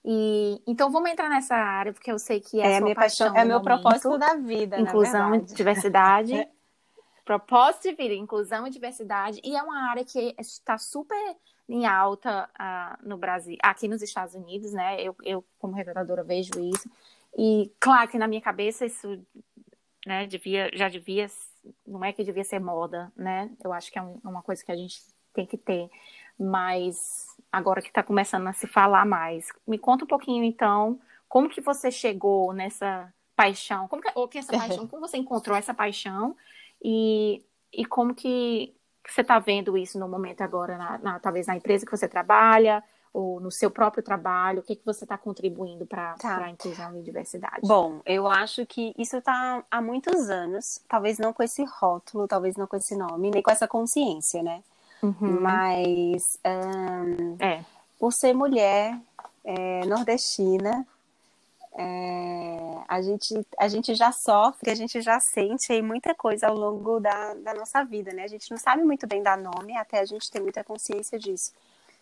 E 0.03 0.59
então 0.65 0.91
vamos 0.91 1.11
entrar 1.11 1.29
nessa 1.29 1.55
área, 1.55 1.93
porque 1.93 2.11
eu 2.11 2.17
sei 2.17 2.39
que 2.39 2.59
é, 2.59 2.71
é 2.71 2.77
a 2.77 2.81
minha 2.81 2.95
paixão. 2.95 3.27
É 3.35 3.45
meu 3.45 3.59
momento, 3.59 3.63
propósito 3.63 4.17
da 4.17 4.33
vida. 4.35 4.79
Inclusão 4.79 5.35
e 5.35 5.41
diversidade. 5.41 6.47
propósito 7.23 7.83
de 7.83 7.95
vida, 7.95 8.13
inclusão 8.15 8.65
e 8.65 8.71
diversidade. 8.71 9.39
E 9.43 9.55
é 9.55 9.61
uma 9.61 9.89
área 9.89 10.03
que 10.03 10.35
está 10.39 10.77
super 10.77 11.37
em 11.69 11.85
alta 11.85 12.49
uh, 12.59 13.07
no 13.07 13.17
Brasil, 13.17 13.57
aqui 13.61 13.87
nos 13.87 14.01
Estados 14.01 14.33
Unidos, 14.35 14.73
né? 14.73 15.01
Eu, 15.01 15.15
eu 15.23 15.45
como 15.59 15.73
recrutadora, 15.73 16.23
vejo 16.23 16.51
isso. 16.59 16.89
E 17.37 17.71
claro 17.79 18.09
que 18.09 18.17
na 18.17 18.27
minha 18.27 18.41
cabeça 18.41 18.85
isso, 18.85 19.25
né, 20.05 20.27
devia, 20.27 20.69
já 20.73 20.89
devia, 20.89 21.27
não 21.87 22.03
é 22.03 22.11
que 22.11 22.23
devia 22.23 22.43
ser 22.43 22.59
moda, 22.59 23.11
né? 23.15 23.49
Eu 23.63 23.71
acho 23.71 23.91
que 23.91 23.97
é 23.97 24.01
um, 24.01 24.19
uma 24.23 24.41
coisa 24.41 24.63
que 24.63 24.71
a 24.71 24.75
gente 24.75 25.01
tem 25.33 25.45
que 25.45 25.57
ter, 25.57 25.89
mas 26.37 27.27
agora 27.51 27.81
que 27.81 27.87
está 27.87 28.03
começando 28.03 28.47
a 28.47 28.53
se 28.53 28.67
falar 28.67 29.05
mais, 29.05 29.47
me 29.67 29.77
conta 29.77 30.03
um 30.03 30.07
pouquinho 30.07 30.43
então, 30.43 30.99
como 31.27 31.49
que 31.49 31.61
você 31.61 31.89
chegou 31.89 32.51
nessa 32.51 33.13
paixão, 33.35 33.87
como 33.87 34.01
que, 34.01 34.11
ou 34.13 34.27
que 34.27 34.37
essa 34.37 34.51
paixão, 34.51 34.85
como 34.87 35.07
você 35.07 35.17
encontrou 35.17 35.55
essa 35.55 35.73
paixão? 35.73 36.35
E, 36.83 37.43
e 37.71 37.85
como 37.85 38.13
que, 38.13 38.75
que 39.03 39.13
você 39.13 39.21
está 39.21 39.39
vendo 39.39 39.77
isso 39.77 39.97
no 39.99 40.07
momento 40.07 40.41
agora, 40.41 40.77
na, 40.77 40.97
na, 40.97 41.19
talvez 41.19 41.47
na 41.47 41.55
empresa 41.55 41.85
que 41.85 41.91
você 41.91 42.07
trabalha, 42.07 42.83
ou 43.13 43.39
no 43.39 43.51
seu 43.51 43.69
próprio 43.69 44.03
trabalho? 44.03 44.59
O 44.59 44.63
que, 44.63 44.75
que 44.75 44.85
você 44.85 45.03
está 45.03 45.17
contribuindo 45.17 45.85
para 45.85 46.13
tá. 46.15 46.45
a 46.45 46.49
inclusão 46.49 46.97
e 46.97 47.01
diversidade? 47.01 47.67
Bom, 47.67 48.01
eu 48.05 48.27
acho 48.27 48.65
que 48.65 48.93
isso 48.97 49.17
está 49.17 49.63
há 49.69 49.81
muitos 49.81 50.29
anos, 50.29 50.81
talvez 50.87 51.17
não 51.17 51.33
com 51.33 51.43
esse 51.43 51.63
rótulo, 51.63 52.27
talvez 52.27 52.55
não 52.55 52.67
com 52.67 52.75
esse 52.75 52.95
nome, 52.95 53.31
nem 53.31 53.41
com 53.41 53.51
essa 53.51 53.67
consciência, 53.67 54.41
né? 54.41 54.63
Uhum. 55.01 55.41
Mas 55.41 56.37
um, 56.45 57.35
é. 57.39 57.63
por 57.99 58.13
ser 58.13 58.33
mulher 58.33 58.97
é, 59.43 59.85
nordestina, 59.85 60.85
é, 61.73 62.83
a, 62.87 63.01
gente, 63.01 63.47
a 63.57 63.67
gente 63.67 63.95
já 63.95 64.11
sofre, 64.11 64.69
a 64.69 64.75
gente 64.75 65.01
já 65.01 65.19
sente 65.19 65.71
aí 65.71 65.81
muita 65.81 66.13
coisa 66.13 66.47
ao 66.47 66.55
longo 66.55 66.99
da, 66.99 67.33
da 67.35 67.53
nossa 67.53 67.83
vida, 67.83 68.13
né? 68.13 68.23
A 68.23 68.27
gente 68.27 68.51
não 68.51 68.57
sabe 68.57 68.83
muito 68.83 69.07
bem 69.07 69.23
dar 69.23 69.37
nome 69.37 69.75
até 69.77 69.99
a 69.99 70.05
gente 70.05 70.29
ter 70.29 70.41
muita 70.41 70.63
consciência 70.63 71.17
disso. 71.17 71.51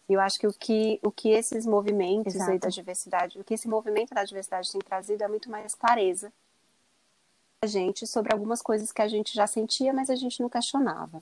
E 0.09 0.13
eu 0.13 0.19
acho 0.19 0.39
que 0.39 0.47
o 0.47 0.53
que, 0.53 0.99
o 1.03 1.11
que 1.11 1.29
esses 1.29 1.67
movimentos 1.67 2.35
aí 2.41 2.57
da 2.57 2.69
diversidade, 2.69 3.39
o 3.39 3.43
que 3.43 3.53
esse 3.53 3.67
movimento 3.67 4.13
da 4.13 4.23
diversidade 4.23 4.71
tem 4.71 4.81
trazido 4.81 5.23
é 5.23 5.27
muito 5.27 5.51
mais 5.51 5.75
clareza 5.75 6.33
a 7.61 7.67
gente 7.67 8.07
sobre 8.07 8.33
algumas 8.33 8.61
coisas 8.61 8.91
que 8.91 9.01
a 9.01 9.07
gente 9.07 9.35
já 9.35 9.45
sentia, 9.45 9.93
mas 9.93 10.09
a 10.09 10.15
gente 10.15 10.41
não 10.41 10.49
questionava. 10.49 11.21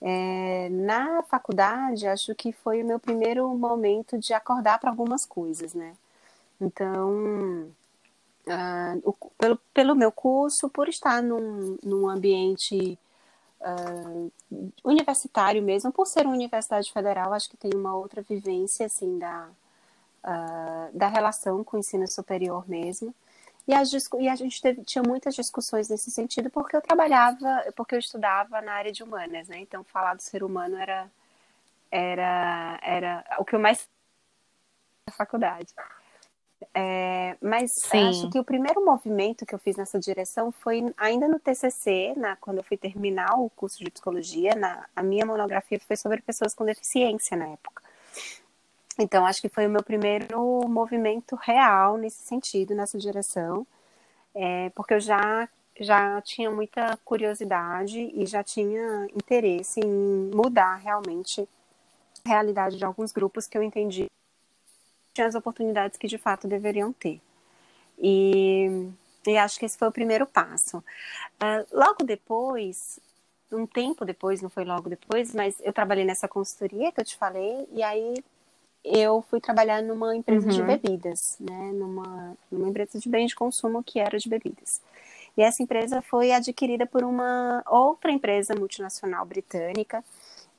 É, 0.00 0.68
na 0.70 1.22
faculdade, 1.22 2.06
acho 2.08 2.34
que 2.34 2.52
foi 2.52 2.82
o 2.82 2.86
meu 2.86 2.98
primeiro 2.98 3.48
momento 3.56 4.18
de 4.18 4.34
acordar 4.34 4.80
para 4.80 4.90
algumas 4.90 5.24
coisas, 5.24 5.72
né? 5.72 5.94
Então, 6.60 7.72
uh, 8.46 9.02
o, 9.04 9.12
pelo, 9.38 9.56
pelo 9.72 9.94
meu 9.94 10.10
curso, 10.10 10.68
por 10.68 10.88
estar 10.88 11.22
num, 11.22 11.78
num 11.82 12.08
ambiente 12.08 12.98
uh, 13.62 14.32
universitário 14.84 15.62
mesmo, 15.62 15.92
por 15.92 16.06
ser 16.06 16.26
uma 16.26 16.34
universidade 16.34 16.92
federal, 16.92 17.32
acho 17.32 17.48
que 17.48 17.56
tem 17.56 17.70
uma 17.74 17.94
outra 17.94 18.22
vivência, 18.22 18.86
assim, 18.86 19.18
da, 19.18 19.48
uh, 20.24 20.96
da 20.96 21.08
relação 21.08 21.64
com 21.64 21.76
o 21.76 21.80
ensino 21.80 22.06
superior 22.08 22.68
mesmo. 22.68 23.14
E, 23.66 23.74
as, 23.74 23.92
e 23.92 24.28
a 24.28 24.34
gente 24.34 24.60
teve, 24.60 24.82
tinha 24.84 25.02
muitas 25.06 25.34
discussões 25.34 25.88
nesse 25.88 26.10
sentido, 26.10 26.50
porque 26.50 26.76
eu 26.76 26.82
trabalhava, 26.82 27.72
porque 27.76 27.94
eu 27.94 27.98
estudava 28.00 28.60
na 28.60 28.72
área 28.72 28.92
de 28.92 29.02
humanas, 29.02 29.48
né? 29.48 29.58
Então, 29.58 29.84
falar 29.84 30.14
do 30.14 30.22
ser 30.22 30.42
humano 30.42 30.76
era, 30.76 31.08
era, 31.90 32.80
era 32.82 33.24
o 33.38 33.44
que 33.44 33.54
eu 33.54 33.60
mais 33.60 33.88
na 35.06 35.14
faculdade. 35.14 35.72
É, 36.74 37.36
mas 37.40 37.72
Sim. 37.72 38.08
acho 38.08 38.30
que 38.30 38.38
o 38.38 38.44
primeiro 38.44 38.84
movimento 38.84 39.46
que 39.46 39.54
eu 39.54 39.58
fiz 39.58 39.76
nessa 39.76 39.98
direção 39.98 40.52
foi 40.52 40.92
ainda 40.96 41.28
no 41.28 41.38
TCC, 41.38 42.14
na, 42.16 42.36
quando 42.36 42.58
eu 42.58 42.64
fui 42.64 42.76
terminar 42.76 43.38
o 43.38 43.50
curso 43.50 43.82
de 43.82 43.90
psicologia. 43.90 44.54
Na, 44.54 44.86
a 44.94 45.02
minha 45.02 45.24
monografia 45.24 45.80
foi 45.80 45.96
sobre 45.96 46.20
pessoas 46.22 46.54
com 46.54 46.64
deficiência 46.64 47.36
na 47.36 47.48
época. 47.48 47.82
Então, 48.98 49.24
acho 49.24 49.40
que 49.40 49.48
foi 49.48 49.66
o 49.66 49.70
meu 49.70 49.82
primeiro 49.82 50.38
movimento 50.68 51.34
real 51.36 51.96
nesse 51.96 52.22
sentido, 52.22 52.74
nessa 52.74 52.98
direção, 52.98 53.66
é, 54.34 54.70
porque 54.74 54.94
eu 54.94 55.00
já, 55.00 55.48
já 55.80 56.20
tinha 56.20 56.50
muita 56.50 56.98
curiosidade 57.04 57.98
e 58.14 58.26
já 58.26 58.44
tinha 58.44 59.08
interesse 59.14 59.80
em 59.80 60.30
mudar 60.34 60.76
realmente 60.76 61.48
a 62.24 62.28
realidade 62.28 62.76
de 62.76 62.84
alguns 62.84 63.12
grupos 63.12 63.46
que 63.46 63.56
eu 63.56 63.62
entendi 63.62 64.10
as 65.20 65.34
oportunidades 65.34 65.98
que 65.98 66.06
de 66.06 66.16
fato 66.16 66.48
deveriam 66.48 66.92
ter. 66.92 67.20
E, 67.98 68.88
e 69.26 69.36
acho 69.36 69.58
que 69.58 69.66
esse 69.66 69.76
foi 69.76 69.88
o 69.88 69.92
primeiro 69.92 70.26
passo. 70.26 70.78
Uh, 70.78 71.66
logo 71.70 72.04
depois, 72.04 72.98
um 73.50 73.66
tempo 73.66 74.04
depois, 74.04 74.40
não 74.40 74.48
foi 74.48 74.64
logo 74.64 74.88
depois, 74.88 75.34
mas 75.34 75.56
eu 75.60 75.72
trabalhei 75.72 76.04
nessa 76.04 76.26
consultoria 76.26 76.90
que 76.90 77.00
eu 77.00 77.04
te 77.04 77.16
falei, 77.16 77.68
e 77.72 77.82
aí 77.82 78.14
eu 78.84 79.22
fui 79.22 79.40
trabalhar 79.40 79.82
numa 79.82 80.16
empresa 80.16 80.46
uhum. 80.46 80.52
de 80.52 80.62
bebidas, 80.62 81.36
né? 81.38 81.72
Numa, 81.72 82.36
numa 82.50 82.68
empresa 82.68 82.98
de 82.98 83.08
bens 83.08 83.28
de 83.28 83.36
consumo 83.36 83.82
que 83.82 84.00
era 84.00 84.18
de 84.18 84.28
bebidas. 84.28 84.80
E 85.36 85.42
essa 85.42 85.62
empresa 85.62 86.02
foi 86.02 86.32
adquirida 86.32 86.86
por 86.86 87.04
uma 87.04 87.62
outra 87.66 88.10
empresa 88.10 88.54
multinacional 88.54 89.24
britânica 89.24 90.04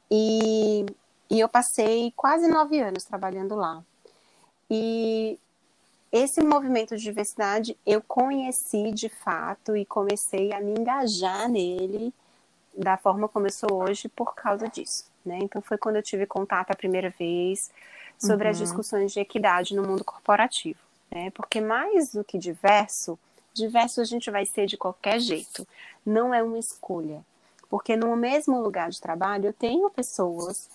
e, 0.09 0.85
e 1.29 1.39
eu 1.39 1.47
passei 1.47 2.11
quase 2.15 2.47
nove 2.47 2.79
anos 2.79 3.03
trabalhando 3.03 3.55
lá. 3.55 3.83
E 4.69 5.37
esse 6.11 6.41
movimento 6.43 6.95
de 6.95 7.03
diversidade 7.03 7.77
eu 7.85 8.01
conheci 8.01 8.91
de 8.91 9.09
fato 9.09 9.75
e 9.75 9.85
comecei 9.85 10.53
a 10.53 10.61
me 10.61 10.71
engajar 10.71 11.49
nele 11.49 12.13
da 12.77 12.97
forma 12.97 13.27
como 13.27 13.47
eu 13.47 13.51
sou 13.51 13.83
hoje 13.83 14.09
por 14.09 14.33
causa 14.33 14.67
disso, 14.67 15.05
né? 15.25 15.39
Então 15.41 15.61
foi 15.61 15.77
quando 15.77 15.95
eu 15.97 16.03
tive 16.03 16.25
contato 16.25 16.71
a 16.71 16.75
primeira 16.75 17.09
vez 17.09 17.71
sobre 18.17 18.45
uhum. 18.45 18.51
as 18.51 18.57
discussões 18.57 19.11
de 19.11 19.19
equidade 19.19 19.75
no 19.75 19.83
mundo 19.83 20.03
corporativo, 20.03 20.79
né? 21.11 21.31
Porque 21.31 21.59
mais 21.59 22.11
do 22.11 22.23
que 22.23 22.37
diverso, 22.37 23.17
diverso 23.53 24.01
a 24.01 24.03
gente 24.03 24.31
vai 24.31 24.45
ser 24.45 24.65
de 24.65 24.77
qualquer 24.77 25.19
jeito, 25.19 25.67
não 26.05 26.33
é 26.33 26.41
uma 26.41 26.59
escolha. 26.59 27.23
Porque 27.69 27.95
no 27.95 28.15
mesmo 28.15 28.61
lugar 28.61 28.91
de 28.91 29.01
trabalho 29.01 29.47
eu 29.47 29.53
tenho 29.53 29.89
pessoas 29.89 30.69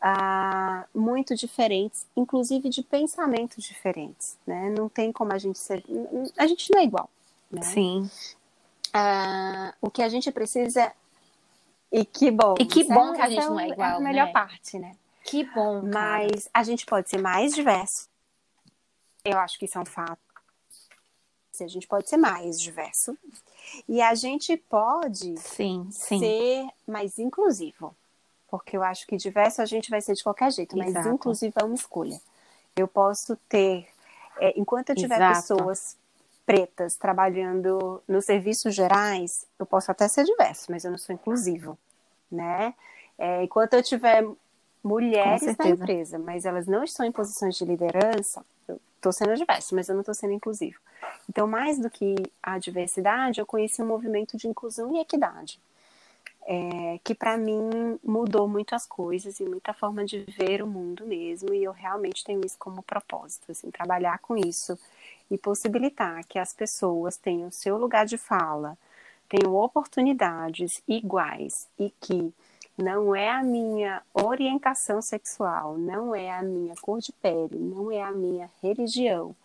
ah, 0.00 0.86
muito 0.94 1.34
diferentes, 1.34 2.06
inclusive 2.16 2.68
de 2.68 2.82
pensamentos 2.82 3.64
diferentes, 3.64 4.38
né? 4.46 4.70
Não 4.70 4.88
tem 4.88 5.12
como 5.12 5.32
a 5.32 5.38
gente 5.38 5.58
ser, 5.58 5.84
a 6.38 6.46
gente 6.46 6.72
não 6.72 6.80
é 6.80 6.84
igual, 6.84 7.10
né? 7.50 7.62
Sim. 7.62 8.10
Ah, 8.92 9.74
o 9.80 9.90
que 9.90 10.02
a 10.02 10.08
gente 10.08 10.30
precisa 10.32 10.92
e 11.92 12.04
que 12.04 12.30
bom. 12.30 12.54
E 12.58 12.64
que 12.64 12.84
bom 12.84 13.12
é, 13.12 13.16
que 13.16 13.22
a 13.22 13.28
gente 13.28 13.46
não 13.46 13.60
é 13.60 13.68
igual, 13.68 13.90
é 13.90 13.96
a 13.96 14.00
melhor 14.00 14.26
né? 14.26 14.32
parte, 14.32 14.78
né? 14.78 14.96
Que 15.24 15.44
bom. 15.44 15.90
Cara. 15.90 15.92
Mas 15.92 16.48
a 16.54 16.62
gente 16.62 16.86
pode 16.86 17.10
ser 17.10 17.18
mais 17.18 17.54
diverso. 17.54 18.08
Eu 19.24 19.38
acho 19.38 19.58
que 19.58 19.66
isso 19.66 19.76
é 19.76 19.80
um 19.80 19.86
fato. 19.86 20.18
A 21.60 21.66
gente 21.66 21.86
pode 21.86 22.08
ser 22.08 22.16
mais 22.16 22.58
diverso. 22.58 23.18
E 23.86 24.00
a 24.00 24.14
gente 24.14 24.56
pode 24.56 25.36
sim, 25.38 25.86
sim. 25.90 26.18
ser 26.18 26.68
mais 26.86 27.18
inclusivo. 27.18 27.94
Porque 28.50 28.76
eu 28.76 28.82
acho 28.82 29.06
que 29.06 29.16
diverso 29.16 29.62
a 29.62 29.66
gente 29.66 29.90
vai 29.90 30.00
ser 30.00 30.14
de 30.14 30.22
qualquer 30.22 30.50
jeito, 30.50 30.76
mas 30.76 30.88
Exato. 30.88 31.08
inclusive 31.08 31.52
é 31.56 31.64
uma 31.64 31.74
escolha. 31.74 32.20
Eu 32.76 32.88
posso 32.88 33.36
ter, 33.48 33.86
é, 34.38 34.58
enquanto 34.58 34.90
eu 34.90 34.96
tiver 34.96 35.16
Exato. 35.16 35.38
pessoas 35.38 35.96
pretas 36.44 36.96
trabalhando 36.96 38.02
nos 38.08 38.24
serviços 38.24 38.74
gerais, 38.74 39.46
eu 39.58 39.64
posso 39.64 39.90
até 39.90 40.08
ser 40.08 40.24
diverso, 40.24 40.66
mas 40.70 40.84
eu 40.84 40.90
não 40.90 40.98
sou 40.98 41.14
inclusivo, 41.14 41.78
né? 42.30 42.74
É, 43.16 43.44
enquanto 43.44 43.74
eu 43.74 43.82
tiver 43.82 44.26
mulheres 44.82 45.56
na 45.58 45.68
empresa, 45.68 46.18
mas 46.18 46.44
elas 46.44 46.66
não 46.66 46.82
estão 46.82 47.06
em 47.06 47.12
posições 47.12 47.54
de 47.56 47.64
liderança, 47.64 48.44
eu 48.66 48.80
estou 48.96 49.12
sendo 49.12 49.36
diverso, 49.36 49.74
mas 49.74 49.88
eu 49.88 49.94
não 49.94 50.00
estou 50.00 50.14
sendo 50.14 50.32
inclusivo. 50.32 50.80
Então, 51.28 51.46
mais 51.46 51.78
do 51.78 51.90
que 51.90 52.16
a 52.42 52.58
diversidade, 52.58 53.40
eu 53.40 53.46
conheci 53.46 53.82
um 53.82 53.86
movimento 53.86 54.36
de 54.36 54.48
inclusão 54.48 54.96
e 54.96 55.00
equidade, 55.00 55.60
é, 56.46 56.98
que 57.04 57.14
para 57.14 57.36
mim 57.36 57.98
mudou 58.02 58.48
muito 58.48 58.74
as 58.74 58.86
coisas 58.86 59.40
e 59.40 59.44
muita 59.44 59.72
forma 59.72 60.04
de 60.04 60.24
ver 60.38 60.62
o 60.62 60.66
mundo 60.66 61.06
mesmo, 61.06 61.52
e 61.54 61.62
eu 61.64 61.72
realmente 61.72 62.24
tenho 62.24 62.44
isso 62.44 62.56
como 62.58 62.82
propósito, 62.82 63.52
assim, 63.52 63.70
trabalhar 63.70 64.18
com 64.18 64.36
isso 64.36 64.78
e 65.30 65.38
possibilitar 65.38 66.24
que 66.26 66.38
as 66.38 66.52
pessoas 66.52 67.16
tenham 67.16 67.50
seu 67.50 67.76
lugar 67.78 68.04
de 68.04 68.18
fala, 68.18 68.76
tenham 69.28 69.54
oportunidades 69.54 70.82
iguais 70.88 71.68
e 71.78 71.90
que 72.00 72.32
não 72.76 73.14
é 73.14 73.30
a 73.30 73.42
minha 73.42 74.02
orientação 74.12 75.00
sexual, 75.02 75.76
não 75.76 76.14
é 76.14 76.30
a 76.30 76.42
minha 76.42 76.74
cor 76.80 76.98
de 76.98 77.12
pele, 77.12 77.58
não 77.58 77.92
é 77.92 78.02
a 78.02 78.10
minha 78.10 78.50
religião, 78.62 79.36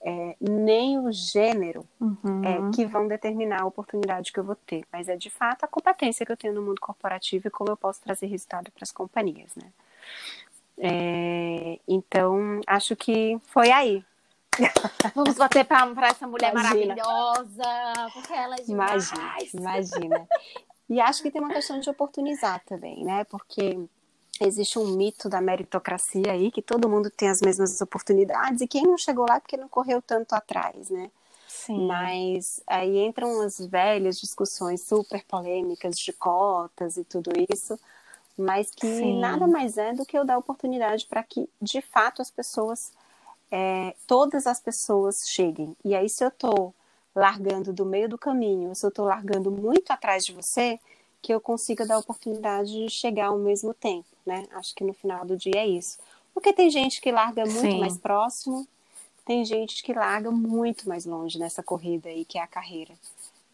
é, 0.00 0.36
nem 0.40 0.98
o 0.98 1.10
gênero 1.10 1.84
uhum. 2.00 2.42
é, 2.44 2.74
que 2.74 2.86
vão 2.86 3.08
determinar 3.08 3.62
a 3.62 3.66
oportunidade 3.66 4.32
que 4.32 4.38
eu 4.38 4.44
vou 4.44 4.54
ter, 4.54 4.84
mas 4.92 5.08
é 5.08 5.16
de 5.16 5.30
fato 5.30 5.64
a 5.64 5.68
competência 5.68 6.24
que 6.24 6.32
eu 6.32 6.36
tenho 6.36 6.54
no 6.54 6.62
mundo 6.62 6.80
corporativo 6.80 7.48
e 7.48 7.50
como 7.50 7.70
eu 7.70 7.76
posso 7.76 8.00
trazer 8.00 8.26
resultado 8.26 8.70
para 8.70 8.84
as 8.84 8.92
companhias, 8.92 9.54
né? 9.56 9.70
É, 10.78 11.80
então, 11.88 12.60
acho 12.66 12.94
que 12.94 13.38
foi 13.46 13.70
aí. 13.70 14.04
Vamos 15.14 15.34
bater 15.34 15.64
palma 15.64 15.94
para 15.94 16.08
essa 16.08 16.26
mulher 16.26 16.52
imagina. 16.52 16.94
maravilhosa, 16.96 18.10
porque 18.12 18.32
ela 18.32 18.54
é 18.56 18.62
demais. 18.62 19.10
Imagina, 19.10 19.36
imagina. 19.54 20.28
E 20.88 21.00
acho 21.00 21.22
que 21.22 21.30
tem 21.30 21.40
uma 21.40 21.52
questão 21.52 21.78
de 21.78 21.90
oportunizar 21.90 22.62
também, 22.64 23.04
né? 23.04 23.24
Porque 23.24 23.78
existe 24.44 24.78
um 24.78 24.96
mito 24.96 25.28
da 25.28 25.40
meritocracia 25.40 26.32
aí, 26.32 26.50
que 26.50 26.62
todo 26.62 26.88
mundo 26.88 27.10
tem 27.10 27.28
as 27.28 27.40
mesmas 27.40 27.80
oportunidades, 27.80 28.60
e 28.60 28.68
quem 28.68 28.82
não 28.82 28.98
chegou 28.98 29.26
lá 29.28 29.36
é 29.36 29.40
porque 29.40 29.56
não 29.56 29.68
correu 29.68 30.00
tanto 30.02 30.34
atrás, 30.34 30.90
né? 30.90 31.10
Sim. 31.46 31.86
Mas 31.86 32.60
aí 32.66 32.98
entram 32.98 33.40
as 33.40 33.58
velhas 33.58 34.18
discussões 34.18 34.86
super 34.86 35.24
polêmicas 35.24 35.96
de 35.98 36.12
cotas 36.12 36.96
e 36.96 37.04
tudo 37.04 37.30
isso, 37.50 37.78
mas 38.36 38.70
que 38.70 38.86
Sim. 38.86 39.20
nada 39.20 39.46
mais 39.46 39.76
é 39.76 39.92
do 39.92 40.06
que 40.06 40.16
eu 40.16 40.24
dar 40.24 40.38
oportunidade 40.38 41.06
para 41.06 41.22
que, 41.22 41.48
de 41.60 41.80
fato, 41.80 42.22
as 42.22 42.30
pessoas, 42.30 42.92
é, 43.50 43.94
todas 44.06 44.46
as 44.46 44.60
pessoas 44.60 45.28
cheguem. 45.28 45.76
E 45.84 45.94
aí, 45.94 46.08
se 46.08 46.24
eu 46.24 46.28
estou 46.28 46.74
largando 47.14 47.72
do 47.72 47.84
meio 47.84 48.08
do 48.08 48.16
caminho, 48.16 48.74
se 48.74 48.86
eu 48.86 48.90
estou 48.90 49.06
largando 49.06 49.50
muito 49.50 49.90
atrás 49.90 50.24
de 50.24 50.32
você, 50.32 50.78
que 51.20 51.34
eu 51.34 51.40
consiga 51.40 51.84
dar 51.84 51.98
oportunidade 51.98 52.72
de 52.72 52.88
chegar 52.88 53.26
ao 53.26 53.38
mesmo 53.38 53.74
tempo, 53.74 54.06
né? 54.28 54.46
Acho 54.52 54.74
que 54.74 54.84
no 54.84 54.92
final 54.92 55.24
do 55.24 55.36
dia 55.36 55.56
é 55.56 55.66
isso. 55.66 55.98
Porque 56.32 56.52
tem 56.52 56.70
gente 56.70 57.00
que 57.00 57.10
larga 57.10 57.44
muito 57.44 57.60
Sim. 57.60 57.80
mais 57.80 57.98
próximo, 57.98 58.66
tem 59.24 59.44
gente 59.44 59.82
que 59.82 59.92
larga 59.92 60.30
muito 60.30 60.88
mais 60.88 61.04
longe 61.04 61.38
nessa 61.38 61.62
corrida 61.62 62.08
aí, 62.08 62.24
que 62.24 62.38
é 62.38 62.42
a 62.42 62.46
carreira. 62.46 62.94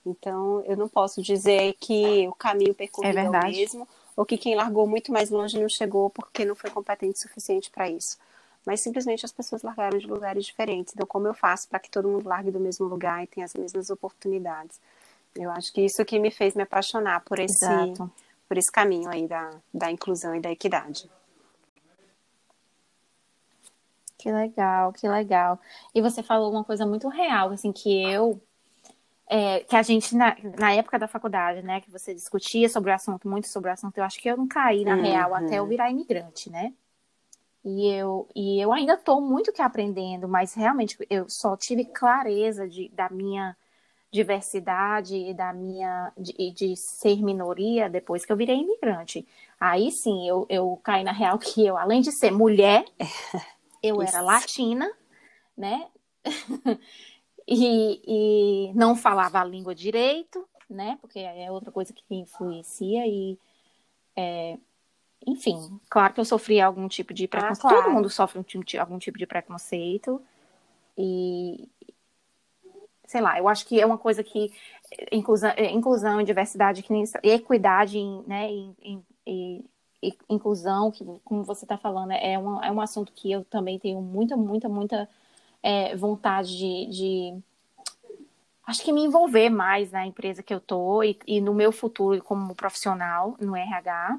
Então, 0.05 0.61
eu 0.67 0.77
não 0.77 0.89
posso 0.89 1.23
dizer 1.23 1.75
que 1.81 2.29
o 2.29 2.35
caminho 2.35 2.75
percorrido 2.75 3.19
é, 3.19 3.25
é 3.25 3.31
o 3.31 3.43
mesmo, 3.43 3.89
ou 4.15 4.27
que 4.27 4.37
quem 4.37 4.55
largou 4.55 4.87
muito 4.87 5.11
mais 5.11 5.31
longe 5.31 5.59
não 5.59 5.69
chegou 5.69 6.11
porque 6.11 6.45
não 6.45 6.55
foi 6.55 6.71
competente 6.71 7.19
o 7.19 7.23
suficiente 7.23 7.71
para 7.71 7.89
isso 7.89 8.19
mas 8.65 8.81
simplesmente 8.81 9.25
as 9.25 9.33
pessoas 9.33 9.63
largaram 9.63 9.99
de 9.99 10.07
lugares 10.07 10.45
diferentes. 10.45 10.95
Então, 10.95 11.07
como 11.07 11.27
eu 11.27 11.35
faço 11.35 11.69
para 11.69 11.79
que 11.79 11.91
todo 11.91 12.09
mundo 12.09 12.29
largue 12.29 12.51
do 12.51 12.61
mesmo 12.61 12.87
lugar 12.87 13.23
e 13.23 13.27
tenha 13.27 13.45
as 13.45 13.55
mesmas 13.55 13.91
oportunidades? 13.91 14.81
Eu 15.35 15.51
acho 15.51 15.73
que 15.73 15.83
isso 15.83 16.05
que 16.05 16.19
me 16.19 16.31
fez 16.31 16.55
me 16.55 16.63
apaixonar 16.63 17.21
por 17.21 17.39
esse, 17.39 17.67
por 18.49 18.59
esse 18.59 18.71
caminho 18.71 19.09
aí 19.09 19.27
da, 19.27 19.51
da 19.73 19.91
inclusão 19.91 20.35
e 20.35 20.41
da 20.41 20.51
equidade. 20.51 21.11
Que 24.19 24.33
legal, 24.33 24.93
que 24.93 25.07
legal. 25.07 25.61
E 25.95 26.01
você 26.01 26.23
falou 26.23 26.51
uma 26.51 26.65
coisa 26.65 26.87
muito 26.87 27.09
real, 27.09 27.51
assim, 27.51 27.73
que 27.73 28.03
eu 28.11 28.41
é, 29.27 29.61
que 29.61 29.75
a 29.75 29.83
gente, 29.83 30.15
na, 30.15 30.37
na 30.59 30.73
época 30.73 30.99
da 30.99 31.09
faculdade, 31.09 31.63
né, 31.63 31.81
que 31.81 31.91
você 31.91 32.15
discutia 32.15 32.69
sobre 32.69 32.91
o 32.91 32.95
assunto, 32.95 33.29
muito 33.29 33.49
sobre 33.49 33.71
o 33.71 33.73
assunto, 33.73 33.97
eu 33.97 34.05
acho 34.05 34.21
que 34.21 34.29
eu 34.29 34.37
não 34.37 34.47
caí 34.47 34.85
na 34.85 34.97
uhum. 34.97 35.03
real 35.03 35.35
até 35.35 35.59
eu 35.59 35.67
virar 35.67 35.91
imigrante, 35.91 36.51
né? 36.51 36.73
E 37.65 37.87
eu, 37.87 38.29
e 38.35 38.61
eu 38.61 38.73
ainda 38.73 38.93
estou 38.93 39.23
muito 39.23 39.53
que 39.53 39.63
aprendendo, 39.63 40.29
mas 40.29 40.53
realmente 40.53 40.99
eu 41.09 41.29
só 41.31 41.57
tive 41.57 41.87
clareza 41.87 42.69
de, 42.69 42.91
da 42.91 43.09
minha 43.09 43.57
diversidade 44.15 45.17
e 45.17 45.35
da 45.35 45.53
minha 45.53 46.13
de, 46.17 46.53
de 46.53 46.77
ser 46.77 47.21
minoria 47.21 47.91
depois 47.91 48.25
que 48.25 48.31
eu 48.31 48.37
virei 48.37 48.55
imigrante. 48.55 49.27
Aí 49.59 49.91
sim, 49.91 50.29
eu, 50.29 50.47
eu 50.49 50.81
caí 50.85 51.03
na 51.03 51.11
real 51.11 51.37
que 51.37 51.67
eu, 51.67 51.77
além 51.77 52.01
de 52.01 52.13
ser 52.13 52.31
mulher, 52.31 52.85
eu 53.83 54.01
era 54.01 54.21
latina, 54.21 54.89
né? 55.57 55.89
e, 57.49 58.69
e 58.71 58.73
não 58.75 58.95
falava 58.95 59.41
a 59.41 59.45
língua 59.45 59.75
direito, 59.75 60.49
né? 60.71 60.97
Porque 61.01 61.19
é 61.19 61.51
outra 61.51 61.73
coisa 61.73 61.93
que 61.93 62.15
influencia 62.15 63.05
e 63.09 63.37
é, 64.17 64.57
enfim, 65.27 65.81
claro 65.91 66.15
que 66.15 66.21
eu 66.21 66.25
sofri 66.25 66.61
algum 66.61 66.87
tipo 66.87 67.13
de 67.13 67.27
preconceito. 67.27 67.67
Ah, 67.67 67.69
claro. 67.69 67.83
Todo 67.83 67.95
mundo 67.95 68.09
sofre 68.09 68.39
um, 68.39 68.45
algum 68.79 68.97
tipo 68.97 69.19
de 69.19 69.27
preconceito. 69.27 70.23
E 70.97 71.69
sei 73.07 73.21
lá, 73.21 73.39
eu 73.39 73.49
acho 73.49 73.67
que 73.67 73.81
é 73.81 73.87
uma 73.87 73.99
coisa 73.99 74.23
que 74.23 74.53
inclusão, 75.11 75.53
inclusão 75.59 76.21
e 76.21 76.25
diversidade 76.25 76.83
que 76.83 76.93
nem, 76.93 77.05
equidade, 77.23 77.99
né, 78.27 78.51
e, 78.51 79.03
e, 79.27 79.65
e, 80.03 80.19
inclusão, 80.29 80.91
que 80.91 81.05
como 81.25 81.43
você 81.45 81.65
está 81.65 81.77
falando, 81.77 82.13
é 82.13 82.39
um, 82.39 82.63
é 82.63 82.71
um 82.71 82.81
assunto 82.81 83.13
que 83.13 83.31
eu 83.31 83.45
também 83.45 83.79
tenho 83.79 84.01
muita, 84.01 84.37
muita, 84.37 84.69
muita 84.69 85.09
é, 85.63 85.97
vontade 85.97 86.57
de, 86.57 86.87
de, 86.87 87.43
acho 88.67 88.83
que 88.83 88.93
me 88.93 89.05
envolver 89.05 89.49
mais 89.49 89.91
na 89.91 90.07
empresa 90.07 90.43
que 90.43 90.53
eu 90.53 90.61
tô 90.61 91.03
e, 91.03 91.19
e 91.27 91.41
no 91.41 91.55
meu 91.55 91.73
futuro 91.73 92.23
como 92.23 92.55
profissional 92.55 93.37
no 93.41 93.57
RH. 93.57 94.19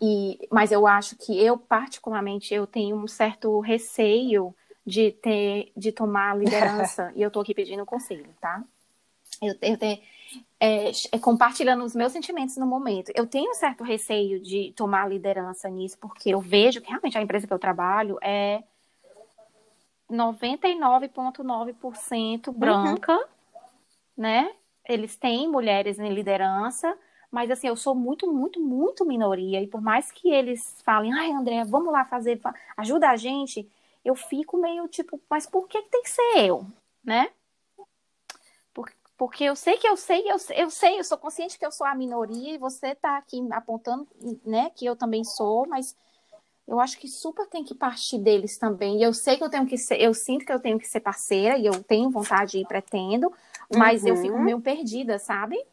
E, 0.00 0.38
mas 0.52 0.70
eu 0.70 0.86
acho 0.86 1.16
que 1.16 1.36
eu 1.42 1.58
particularmente 1.58 2.54
eu 2.54 2.64
tenho 2.64 2.96
um 2.96 3.08
certo 3.08 3.58
receio 3.58 4.54
de 4.86 5.12
ter 5.12 5.72
de 5.76 5.92
tomar 5.92 6.36
liderança 6.38 7.12
e 7.14 7.22
eu 7.22 7.30
tô 7.30 7.40
aqui 7.40 7.54
pedindo 7.54 7.86
conselho, 7.86 8.28
tá? 8.40 8.62
Eu, 9.42 9.54
eu 9.60 9.78
tenho 9.78 10.00
é, 10.60 10.90
é, 11.12 11.18
compartilhando 11.18 11.84
os 11.84 11.94
meus 11.94 12.12
sentimentos 12.12 12.56
no 12.56 12.66
momento. 12.66 13.12
Eu 13.14 13.26
tenho 13.26 13.50
um 13.50 13.54
certo 13.54 13.84
receio 13.84 14.40
de 14.40 14.72
tomar 14.76 15.08
liderança 15.08 15.68
nisso 15.68 15.98
porque 16.00 16.30
eu 16.30 16.40
vejo 16.40 16.80
que 16.80 16.88
realmente 16.88 17.18
a 17.18 17.22
empresa 17.22 17.46
que 17.46 17.52
eu 17.52 17.58
trabalho 17.58 18.18
é 18.22 18.62
99,9% 20.10 22.52
branca, 22.52 23.12
uhum. 23.12 23.24
né? 24.16 24.50
Eles 24.86 25.16
têm 25.16 25.48
mulheres 25.48 25.98
em 25.98 26.12
liderança, 26.12 26.94
mas 27.30 27.50
assim, 27.50 27.68
eu 27.68 27.76
sou 27.76 27.94
muito, 27.94 28.30
muito, 28.32 28.60
muito 28.60 29.06
minoria. 29.06 29.62
E 29.62 29.66
por 29.66 29.80
mais 29.80 30.12
que 30.12 30.30
eles 30.30 30.82
falem, 30.84 31.10
ai, 31.12 31.32
André, 31.32 31.64
vamos 31.64 31.92
lá 31.92 32.04
fazer, 32.04 32.40
ajuda 32.76 33.10
a 33.10 33.16
gente, 33.16 33.68
eu 34.04 34.14
fico 34.14 34.58
meio 34.58 34.86
tipo, 34.88 35.20
mas 35.30 35.46
por 35.46 35.66
que, 35.68 35.80
que 35.80 35.88
tem 35.88 36.02
que 36.02 36.10
ser 36.10 36.46
eu, 36.46 36.66
né? 37.02 37.30
Porque 39.16 39.44
eu 39.44 39.54
sei 39.54 39.78
que 39.78 39.86
eu 39.86 39.96
sei, 39.96 40.28
eu, 40.28 40.36
eu 40.56 40.70
sei, 40.70 40.98
eu 40.98 41.04
sou 41.04 41.16
consciente 41.16 41.58
que 41.58 41.64
eu 41.64 41.70
sou 41.70 41.86
a 41.86 41.94
minoria 41.94 42.54
e 42.54 42.58
você 42.58 42.88
está 42.88 43.16
aqui 43.16 43.40
apontando, 43.52 44.08
né, 44.44 44.70
que 44.74 44.84
eu 44.84 44.96
também 44.96 45.22
sou, 45.22 45.66
mas 45.68 45.96
eu 46.66 46.80
acho 46.80 46.98
que 46.98 47.06
super 47.06 47.46
tem 47.46 47.62
que 47.62 47.74
partir 47.74 48.18
deles 48.18 48.58
também. 48.58 48.98
E 48.98 49.02
eu 49.02 49.14
sei 49.14 49.36
que 49.36 49.44
eu 49.44 49.50
tenho 49.50 49.66
que 49.66 49.78
ser, 49.78 50.00
eu 50.00 50.12
sinto 50.12 50.44
que 50.44 50.52
eu 50.52 50.58
tenho 50.58 50.78
que 50.78 50.88
ser 50.88 51.00
parceira 51.00 51.56
e 51.56 51.66
eu 51.66 51.82
tenho 51.84 52.10
vontade 52.10 52.58
e 52.58 52.66
pretendo, 52.66 53.32
mas 53.74 54.02
uhum. 54.02 54.08
eu 54.08 54.16
fico 54.16 54.34
uhum. 54.34 54.42
meio 54.42 54.60
perdida, 54.60 55.18
sabe? 55.18 55.64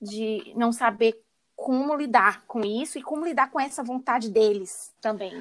De 0.00 0.52
não 0.54 0.70
saber 0.70 1.18
como 1.56 1.96
lidar 1.96 2.44
com 2.46 2.60
isso 2.60 2.98
e 2.98 3.02
como 3.02 3.24
lidar 3.24 3.50
com 3.50 3.58
essa 3.58 3.82
vontade 3.82 4.30
deles 4.30 4.92
também. 5.00 5.32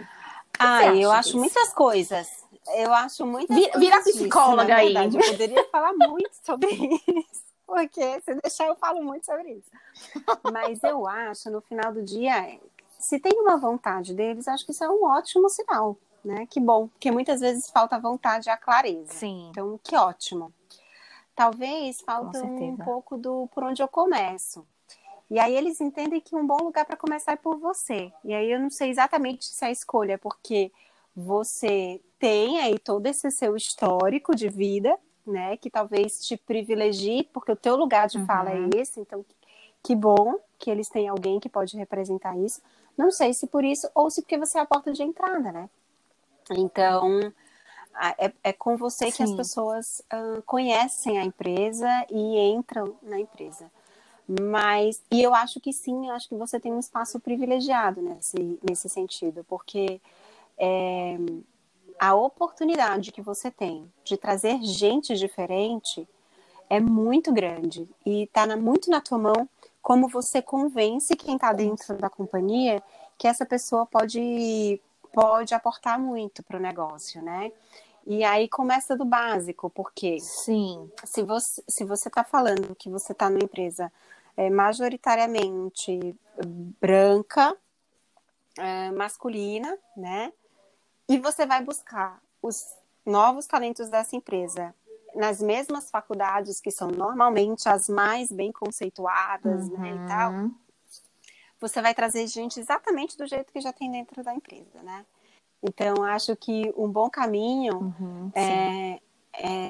Ah, 0.60 0.95
eu 0.95 1.12
acho 1.12 1.30
disso? 1.30 1.39
muitas 1.39 1.74
coisas. 1.74 2.28
Eu 2.76 2.93
acho 2.93 3.26
muitas 3.26 3.55
Vira, 3.55 3.72
coisas. 3.72 3.89
Vira 3.89 4.01
psicóloga 4.03 4.76
aí. 4.76 4.93
Eu 4.93 5.32
poderia 5.32 5.70
falar 5.70 5.93
muito 5.93 6.34
sobre 6.43 6.68
isso. 6.72 7.47
Porque 7.66 8.22
se 8.22 8.34
deixar, 8.36 8.68
eu 8.68 8.76
falo 8.76 9.03
muito 9.03 9.26
sobre 9.26 9.53
isso. 9.53 9.70
Mas 10.51 10.82
eu 10.84 11.05
acho, 11.05 11.49
no 11.49 11.62
final 11.62 11.91
do 11.91 12.01
dia, 12.01 12.60
se 12.97 13.20
tem 13.20 13.34
uma 13.39 13.58
vontade 13.58 14.14
deles, 14.14 14.47
acho 14.47 14.66
que 14.66 14.72
isso 14.72 14.84
é 14.84 14.89
um 14.89 15.03
ótimo 15.03 15.49
sinal, 15.49 15.97
né? 16.24 16.45
Que 16.49 16.62
bom, 16.62 16.88
porque 16.88 17.12
muitas 17.12 17.41
vezes 17.41 17.70
falta 17.70 17.99
vontade 17.99 18.47
e 18.47 18.51
a 18.51 18.58
clareza. 18.58 19.14
Sim. 19.14 19.49
Então, 19.51 19.78
que 19.84 19.97
ótimo. 19.97 20.53
Talvez 21.36 22.01
falta 22.01 22.41
um 22.41 22.78
pouco 22.78 23.18
do 23.18 23.47
por 23.53 23.64
onde 23.64 23.84
eu 23.84 23.88
começo. 23.88 24.66
E 25.30 25.39
aí 25.39 25.55
eles 25.55 25.82
entendem 25.82 26.21
que 26.21 26.36
um 26.36 26.47
bom 26.47 26.57
lugar 26.57 26.86
para 26.86 26.95
começar 26.95 27.34
é 27.34 27.36
por 27.36 27.57
você. 27.57 28.11
E 28.23 28.34
aí 28.34 28.51
eu 28.51 28.59
não 28.59 28.69
sei 28.69 28.89
exatamente 28.89 29.45
se 29.45 29.65
a 29.65 29.71
escolha 29.71 30.13
é 30.13 30.17
porque 30.17 30.71
você 31.15 32.01
tem 32.17 32.59
aí 32.61 32.80
todo 32.80 33.05
esse 33.07 33.30
seu 33.32 33.55
histórico 33.55 34.36
de 34.36 34.47
vida, 34.47 34.97
né, 35.25 35.57
que 35.57 35.69
talvez 35.69 36.25
te 36.25 36.38
privilegie, 36.38 37.30
porque 37.34 37.51
o 37.51 37.55
teu 37.55 37.75
lugar 37.75 38.07
de 38.07 38.17
uhum. 38.17 38.25
fala 38.25 38.51
é 38.51 38.69
esse, 38.75 38.99
então 38.99 39.25
que 39.84 39.95
bom 39.95 40.36
que 40.57 40.71
eles 40.71 40.89
têm 40.89 41.07
alguém 41.07 41.39
que 41.39 41.49
pode 41.49 41.78
representar 41.78 42.38
isso. 42.38 42.61
Não 42.97 43.11
sei 43.11 43.34
se 43.34 43.47
por 43.47 43.63
isso 43.63 43.89
ou 43.93 44.09
se 44.09 44.21
porque 44.21 44.38
você 44.38 44.57
é 44.57 44.61
a 44.61 44.65
porta 44.65 44.91
de 44.91 45.03
entrada, 45.03 45.51
né? 45.51 45.69
Então, 46.51 47.19
é, 48.17 48.32
é 48.43 48.53
com 48.53 48.78
você 48.78 49.11
Sim. 49.11 49.17
que 49.17 49.23
as 49.23 49.32
pessoas 49.34 50.01
uh, 50.13 50.41
conhecem 50.43 51.19
a 51.19 51.23
empresa 51.23 51.89
e 52.09 52.39
entram 52.39 52.95
na 53.01 53.19
empresa. 53.19 53.69
Mas, 54.28 55.01
e 55.09 55.23
eu 55.23 55.34
acho 55.34 55.59
que 55.59 55.71
sim, 55.71 56.07
eu 56.07 56.13
acho 56.13 56.28
que 56.28 56.36
você 56.36 56.59
tem 56.59 56.73
um 56.73 56.80
espaço 56.80 57.19
privilegiado 57.19 58.01
nesse, 58.01 58.59
nesse 58.61 58.89
sentido, 58.89 59.45
porque 59.47 60.01
é, 60.57 61.17
a 61.97 62.13
oportunidade 62.13 63.11
que 63.11 63.21
você 63.21 63.49
tem 63.49 63.89
de 64.03 64.17
trazer 64.17 64.61
gente 64.61 65.15
diferente 65.15 66.07
é 66.69 66.80
muito 66.80 67.32
grande 67.32 67.88
e 68.05 68.23
está 68.23 68.45
muito 68.57 68.89
na 68.89 68.99
tua 68.99 69.17
mão 69.17 69.49
como 69.82 70.09
você 70.09 70.41
convence 70.41 71.15
quem 71.15 71.36
está 71.36 71.53
dentro 71.53 71.95
da 71.97 72.09
companhia 72.09 72.84
que 73.17 73.28
essa 73.28 73.45
pessoa 73.45 73.86
pode, 73.86 74.82
pode 75.13 75.53
aportar 75.53 75.97
muito 75.97 76.43
para 76.43 76.57
o 76.57 76.61
negócio, 76.61 77.21
né? 77.21 77.51
E 78.05 78.23
aí 78.23 78.47
começa 78.47 78.95
do 78.95 79.03
básico, 79.03 79.69
porque 79.69 80.19
Sim. 80.19 80.89
se 81.03 81.23
você 81.23 81.63
se 81.67 81.84
você 81.84 82.07
está 82.07 82.23
falando 82.23 82.75
que 82.75 82.89
você 82.89 83.11
está 83.11 83.30
numa 83.30 83.43
empresa 83.43 83.91
é, 84.38 84.50
majoritariamente 84.52 86.16
branca, 86.80 87.58
é, 88.58 88.92
masculina, 88.92 89.78
né? 89.98 90.32
E 91.10 91.18
você 91.18 91.46
vai 91.46 91.64
buscar 91.64 92.22
os 92.42 92.64
novos 93.04 93.48
talentos 93.48 93.90
dessa 93.90 94.16
empresa 94.16 94.76
nas 95.16 95.42
mesmas 95.42 95.90
faculdades 95.90 96.62
que 96.62 96.70
são 96.70 96.90
normalmente 96.90 97.68
as 97.68 97.90
mais 97.90 98.32
bem 98.32 98.52
conceituadas, 98.52 99.68
uhum. 99.68 99.78
né, 99.80 99.96
e 99.96 100.08
tal, 100.08 100.32
uhum. 100.32 100.56
você 101.60 101.82
vai 101.82 101.96
trazer 101.96 102.28
gente 102.28 102.60
exatamente 102.60 103.18
do 103.18 103.26
jeito 103.26 103.52
que 103.52 103.60
já 103.60 103.74
tem 103.74 103.92
dentro 103.92 104.24
da 104.24 104.34
empresa, 104.34 104.84
né? 104.84 105.06
Então, 105.64 106.04
acho 106.04 106.36
que 106.36 106.72
um 106.78 106.88
bom 106.88 107.10
caminho 107.10 107.96
uhum, 108.00 108.32
é, 108.36 109.02
é 109.34 109.70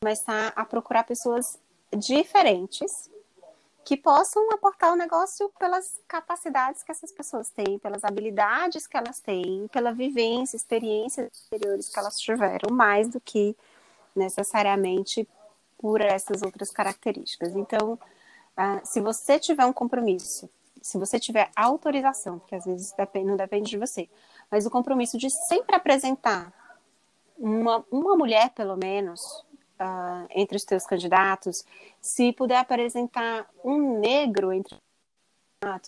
começar 0.00 0.52
a 0.54 0.64
procurar 0.64 1.02
pessoas 1.02 1.58
diferentes 1.96 3.10
que 3.84 3.96
possam 3.96 4.50
aportar 4.52 4.92
o 4.92 4.96
negócio 4.96 5.50
pelas 5.58 6.00
capacidades 6.06 6.82
que 6.82 6.92
essas 6.92 7.10
pessoas 7.10 7.50
têm, 7.50 7.78
pelas 7.78 8.04
habilidades 8.04 8.86
que 8.86 8.96
elas 8.96 9.20
têm, 9.20 9.68
pela 9.72 9.92
vivência, 9.92 10.56
experiências 10.56 11.28
exteriores 11.32 11.88
que 11.88 11.98
elas 11.98 12.18
tiveram, 12.18 12.74
mais 12.74 13.08
do 13.08 13.20
que 13.20 13.56
necessariamente 14.14 15.28
por 15.78 16.00
essas 16.00 16.42
outras 16.42 16.70
características. 16.70 17.56
Então, 17.56 17.94
uh, 17.94 18.80
se 18.84 19.00
você 19.00 19.38
tiver 19.38 19.66
um 19.66 19.72
compromisso, 19.72 20.48
se 20.80 20.96
você 20.96 21.18
tiver 21.18 21.50
autorização, 21.56 22.38
porque 22.38 22.54
às 22.54 22.64
vezes 22.64 22.94
não 23.24 23.36
depende 23.36 23.70
de 23.70 23.78
você, 23.78 24.08
mas 24.50 24.64
o 24.64 24.70
compromisso 24.70 25.18
de 25.18 25.28
sempre 25.48 25.74
apresentar 25.74 26.52
uma, 27.36 27.84
uma 27.90 28.16
mulher, 28.16 28.50
pelo 28.50 28.76
menos, 28.76 29.44
uh, 29.82 30.26
entre 30.30 30.56
os 30.56 30.64
teus 30.64 30.86
candidatos, 30.86 31.64
se 32.00 32.32
puder 32.32 32.58
apresentar 32.58 33.46
um 33.64 33.98
negro 33.98 34.52
entre 34.52 34.76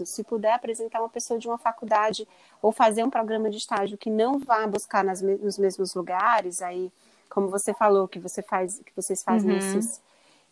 se 0.04 0.22
puder 0.22 0.52
apresentar 0.54 1.00
uma 1.00 1.08
pessoa 1.08 1.36
de 1.36 1.48
uma 1.48 1.58
faculdade 1.58 2.28
ou 2.62 2.70
fazer 2.70 3.02
um 3.02 3.10
programa 3.10 3.50
de 3.50 3.56
estágio 3.56 3.98
que 3.98 4.08
não 4.08 4.38
vá 4.38 4.64
buscar 4.68 5.02
nas, 5.02 5.20
nos 5.20 5.58
mesmos 5.58 5.94
lugares, 5.94 6.62
aí 6.62 6.92
como 7.28 7.48
você 7.48 7.74
falou 7.74 8.06
que 8.06 8.20
você 8.20 8.40
faz, 8.40 8.78
que 8.78 8.92
vocês 8.94 9.24
fazem 9.24 9.50
uhum. 9.50 9.58
esses, 9.58 10.00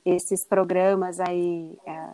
esses 0.05 0.45
programas 0.45 1.20
aí 1.20 1.78
é, 1.86 2.09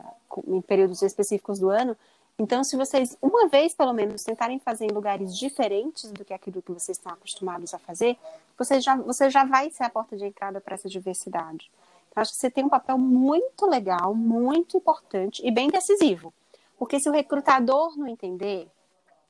em 0.46 0.60
períodos 0.60 1.00
específicos 1.00 1.58
do 1.58 1.70
ano. 1.70 1.96
Então, 2.40 2.62
se 2.62 2.76
vocês 2.76 3.18
uma 3.20 3.48
vez 3.48 3.74
pelo 3.74 3.92
menos 3.92 4.22
tentarem 4.22 4.60
fazer 4.60 4.84
em 4.84 4.94
lugares 4.94 5.36
diferentes 5.36 6.12
do 6.12 6.24
que 6.24 6.32
aquilo 6.32 6.62
que 6.62 6.70
vocês 6.70 6.96
estão 6.96 7.12
acostumados 7.12 7.74
a 7.74 7.78
fazer, 7.78 8.16
você 8.56 8.80
já, 8.80 8.94
você 8.96 9.28
já 9.28 9.44
vai 9.44 9.70
ser 9.70 9.82
a 9.82 9.90
porta 9.90 10.16
de 10.16 10.24
entrada 10.24 10.60
para 10.60 10.76
essa 10.76 10.88
diversidade. 10.88 11.68
acho 12.14 12.32
que 12.32 12.38
você 12.38 12.50
tem 12.50 12.64
um 12.64 12.68
papel 12.68 12.96
muito 12.96 13.66
legal, 13.66 14.14
muito 14.14 14.76
importante 14.76 15.44
e 15.44 15.50
bem 15.50 15.68
decisivo. 15.68 16.32
Porque 16.78 17.00
se 17.00 17.08
o 17.08 17.12
recrutador 17.12 17.98
não 17.98 18.06
entender, 18.06 18.70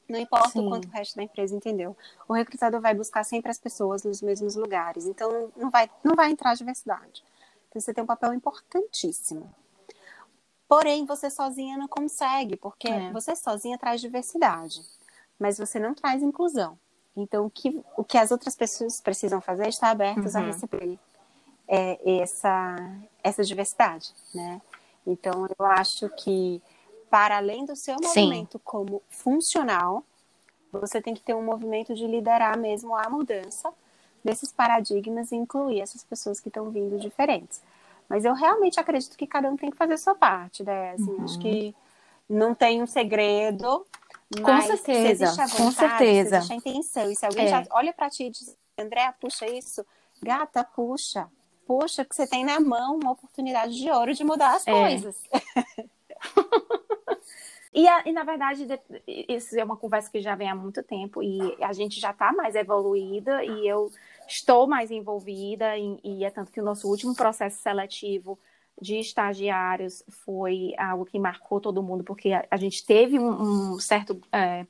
não 0.06 0.18
importa 0.18 0.50
Sim. 0.50 0.66
o 0.66 0.68
quanto 0.68 0.86
o 0.86 0.90
resto 0.90 1.16
da 1.16 1.22
empresa 1.22 1.56
entendeu, 1.56 1.96
o 2.28 2.34
recrutador 2.34 2.78
vai 2.78 2.94
buscar 2.94 3.24
sempre 3.24 3.50
as 3.50 3.58
pessoas 3.58 4.04
nos 4.04 4.20
mesmos 4.20 4.54
lugares. 4.54 5.06
Então, 5.06 5.50
não 5.56 5.70
vai, 5.70 5.90
não 6.04 6.14
vai 6.14 6.30
entrar 6.30 6.54
diversidade. 6.54 7.24
Então, 7.70 7.80
você 7.80 7.94
tem 7.94 8.04
um 8.04 8.06
papel 8.06 8.34
importantíssimo. 8.34 9.50
Porém, 10.68 11.06
você 11.06 11.30
sozinha 11.30 11.78
não 11.78 11.88
consegue, 11.88 12.56
porque 12.56 12.88
é. 12.88 13.10
você 13.10 13.34
sozinha 13.34 13.78
traz 13.78 14.00
diversidade, 14.00 14.82
mas 15.38 15.56
você 15.56 15.78
não 15.78 15.94
traz 15.94 16.22
inclusão. 16.22 16.78
Então, 17.16 17.46
o 17.46 17.50
que, 17.50 17.82
o 17.96 18.04
que 18.04 18.18
as 18.18 18.30
outras 18.30 18.54
pessoas 18.54 19.00
precisam 19.00 19.40
fazer 19.40 19.64
é 19.64 19.68
estar 19.70 19.90
abertas 19.90 20.34
uhum. 20.34 20.42
a 20.42 20.44
receber 20.44 20.98
é, 21.66 22.20
essa, 22.20 22.76
essa 23.22 23.42
diversidade, 23.42 24.12
né? 24.34 24.60
Então, 25.06 25.48
eu 25.58 25.66
acho 25.66 26.08
que, 26.10 26.62
para 27.10 27.38
além 27.38 27.64
do 27.64 27.74
seu 27.74 27.96
movimento 28.00 28.58
Sim. 28.58 28.62
como 28.62 29.02
funcional, 29.08 30.04
você 30.70 31.00
tem 31.00 31.14
que 31.14 31.22
ter 31.22 31.34
um 31.34 31.42
movimento 31.42 31.94
de 31.94 32.06
liderar 32.06 32.58
mesmo 32.58 32.94
a 32.94 33.08
mudança 33.08 33.72
desses 34.22 34.52
paradigmas 34.52 35.32
e 35.32 35.36
incluir 35.36 35.80
essas 35.80 36.04
pessoas 36.04 36.38
que 36.38 36.48
estão 36.48 36.70
vindo 36.70 36.98
diferentes. 36.98 37.62
Mas 38.08 38.24
eu 38.24 38.34
realmente 38.34 38.80
acredito 38.80 39.16
que 39.16 39.26
cada 39.26 39.50
um 39.50 39.56
tem 39.56 39.70
que 39.70 39.76
fazer 39.76 39.94
a 39.94 39.98
sua 39.98 40.14
parte, 40.14 40.62
né? 40.62 40.92
Assim, 40.92 41.10
uhum. 41.10 41.24
Acho 41.24 41.38
que 41.38 41.74
não 42.28 42.54
tem 42.54 42.82
um 42.82 42.86
segredo, 42.86 43.86
com 44.42 44.60
certeza, 44.62 45.26
vontade, 45.26 45.56
com 45.56 45.70
certeza. 45.70 46.38
Deixa 46.38 46.52
a 46.52 46.56
intenção. 46.56 47.10
E 47.10 47.16
se 47.16 47.26
alguém 47.26 47.46
é. 47.46 47.48
já 47.48 47.64
olha 47.70 47.92
para 47.92 48.10
ti 48.10 48.24
e 48.24 48.30
diz, 48.30 48.56
André, 48.78 49.12
puxa 49.20 49.46
isso, 49.46 49.84
gata, 50.22 50.64
puxa 50.64 51.28
poxa, 51.68 52.02
que 52.02 52.16
você 52.16 52.26
tem 52.26 52.46
na 52.46 52.58
mão 52.58 52.96
uma 52.96 53.12
oportunidade 53.12 53.78
de 53.78 53.90
ouro 53.90 54.14
de 54.14 54.24
mudar 54.24 54.56
as 54.56 54.66
é. 54.66 54.72
coisas. 54.72 55.22
e, 57.74 57.86
e, 58.06 58.12
na 58.12 58.24
verdade, 58.24 58.66
isso 59.06 59.56
é 59.56 59.62
uma 59.62 59.76
conversa 59.76 60.10
que 60.10 60.22
já 60.22 60.34
vem 60.34 60.48
há 60.48 60.54
muito 60.54 60.82
tempo 60.82 61.22
e 61.22 61.62
a 61.62 61.74
gente 61.74 62.00
já 62.00 62.10
está 62.10 62.32
mais 62.32 62.54
evoluída 62.54 63.44
e 63.44 63.68
eu 63.68 63.92
estou 64.28 64.66
mais 64.66 64.90
envolvida 64.90 65.76
e, 65.76 65.98
e 66.04 66.24
é 66.24 66.30
tanto 66.30 66.52
que 66.52 66.60
o 66.60 66.64
nosso 66.64 66.88
último 66.88 67.14
processo 67.14 67.60
seletivo 67.60 68.38
de 68.80 68.96
estagiários 68.96 70.04
foi 70.24 70.72
algo 70.78 71.04
que 71.04 71.18
marcou 71.18 71.60
todo 71.60 71.82
mundo, 71.82 72.04
porque 72.04 72.32
a, 72.32 72.46
a 72.50 72.56
gente 72.56 72.86
teve 72.86 73.18
um, 73.18 73.72
um 73.72 73.80
certo 73.80 74.20
é, 74.30 74.66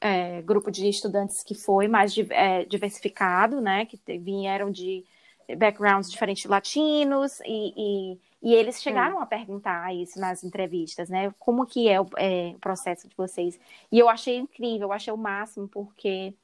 é, 0.00 0.42
grupo 0.42 0.70
de 0.70 0.88
estudantes 0.88 1.42
que 1.42 1.54
foi 1.54 1.86
mais 1.86 2.12
é, 2.30 2.64
diversificado, 2.64 3.60
né, 3.60 3.86
que 3.86 4.00
vieram 4.18 4.70
de 4.70 5.04
backgrounds 5.56 6.10
diferentes 6.10 6.46
latinos 6.46 7.40
e, 7.44 7.74
e, 7.76 8.18
e 8.42 8.54
eles 8.54 8.82
chegaram 8.82 9.20
a 9.20 9.26
perguntar 9.26 9.94
isso 9.94 10.18
nas 10.18 10.42
entrevistas, 10.42 11.10
né? 11.10 11.32
Como 11.38 11.66
que 11.66 11.88
é 11.88 12.00
o, 12.00 12.06
é 12.16 12.52
o, 12.54 12.58
processo 12.58 13.06
de 13.08 13.14
vocês? 13.14 13.58
E 13.92 13.98
eu 13.98 14.08
achei 14.08 14.36
incrível, 14.36 14.88
eu 14.88 14.92
achei 14.92 15.12
o 15.12 15.18
máximo, 15.18 15.68
porque 15.68 16.34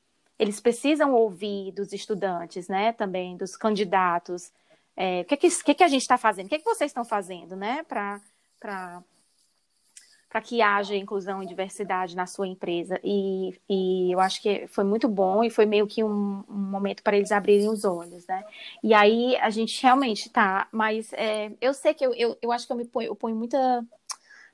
eles 0.41 0.59
precisam 0.59 1.13
ouvir 1.13 1.71
dos 1.73 1.93
estudantes, 1.93 2.67
né? 2.67 2.93
Também 2.95 3.37
dos 3.37 3.57
candidatos. 3.57 4.51
É, 4.97 5.21
o 5.21 5.25
que, 5.27 5.37
que, 5.37 5.75
que, 5.75 5.85
a 5.85 5.89
gente 5.89 6.01
está 6.01 6.17
fazendo? 6.17 6.47
O 6.47 6.49
que, 6.49 6.59
que 6.59 6.65
vocês 6.65 6.91
estão 6.91 7.05
fazendo, 7.05 7.55
né? 7.55 7.85
Para 7.85 8.21
para 10.31 10.41
que 10.41 10.63
haja 10.63 10.95
inclusão 10.95 11.43
e 11.43 11.47
diversidade 11.47 12.15
na 12.15 12.25
sua 12.25 12.47
empresa. 12.47 13.01
E, 13.03 13.59
e 13.69 14.13
eu 14.13 14.21
acho 14.21 14.41
que 14.41 14.69
foi 14.69 14.85
muito 14.85 15.09
bom 15.09 15.43
e 15.43 15.51
foi 15.51 15.67
meio 15.67 15.89
que 15.89 16.05
um, 16.05 16.45
um 16.49 16.71
momento 16.71 17.03
para 17.03 17.17
eles 17.17 17.33
abrirem 17.33 17.69
os 17.69 17.85
olhos, 17.85 18.25
né? 18.29 18.45
E 18.81 18.95
aí 18.95 19.37
a 19.39 19.51
gente 19.51 19.83
realmente 19.83 20.31
tá, 20.31 20.69
mas 20.71 21.13
é, 21.15 21.51
eu 21.61 21.75
sei 21.75 21.95
que 21.95 22.07
eu, 22.07 22.15
eu, 22.15 22.39
eu 22.41 22.53
acho 22.53 22.65
que 22.65 22.73
eu 22.73 22.77
me 22.77 22.85
ponho, 22.85 23.09
eu 23.09 23.17
ponho 23.17 23.35
muita 23.35 23.85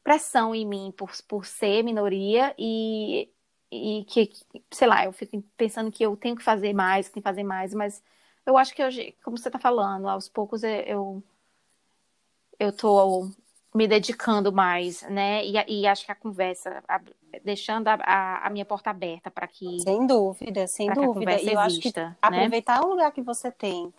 pressão 0.02 0.54
em 0.54 0.66
mim 0.66 0.94
por, 0.96 1.10
por 1.28 1.44
ser 1.44 1.82
minoria 1.82 2.54
e, 2.58 3.28
e 3.70 4.04
que, 4.04 4.30
sei 4.70 4.88
lá, 4.88 5.04
eu 5.04 5.12
fico 5.12 5.42
pensando 5.56 5.90
que 5.90 6.04
eu 6.04 6.16
tenho 6.16 6.36
que 6.36 6.42
fazer 6.42 6.72
mais, 6.72 7.08
que 7.08 7.14
tenho 7.14 7.22
que 7.22 7.28
fazer 7.28 7.42
mais, 7.42 7.74
mas 7.74 8.02
eu 8.44 8.56
acho 8.56 8.74
que 8.74 8.84
hoje, 8.84 9.14
como 9.24 9.36
você 9.36 9.48
está 9.48 9.58
falando, 9.58 10.08
aos 10.08 10.28
poucos 10.28 10.62
eu 10.62 11.22
eu 12.58 12.72
tô 12.72 13.30
me 13.74 13.86
dedicando 13.86 14.50
mais, 14.50 15.02
né? 15.02 15.44
E, 15.44 15.52
e 15.68 15.86
acho 15.86 16.06
que 16.06 16.12
a 16.12 16.14
conversa, 16.14 16.82
a, 16.88 17.00
deixando 17.44 17.88
a, 17.88 18.46
a, 18.46 18.50
minha 18.50 18.64
porta 18.64 18.90
aberta 18.90 19.30
para 19.30 19.46
que. 19.46 19.80
Sem 19.80 20.06
dúvida, 20.06 20.66
sem 20.66 20.90
dúvida. 20.92 21.40
E 21.40 21.52
eu 21.52 21.58
acho 21.58 21.80
que 21.80 21.92
né? 21.94 22.16
aproveitar 22.22 22.82
o 22.82 22.88
lugar 22.88 23.12
que 23.12 23.20
você 23.20 23.50
tem. 23.50 23.92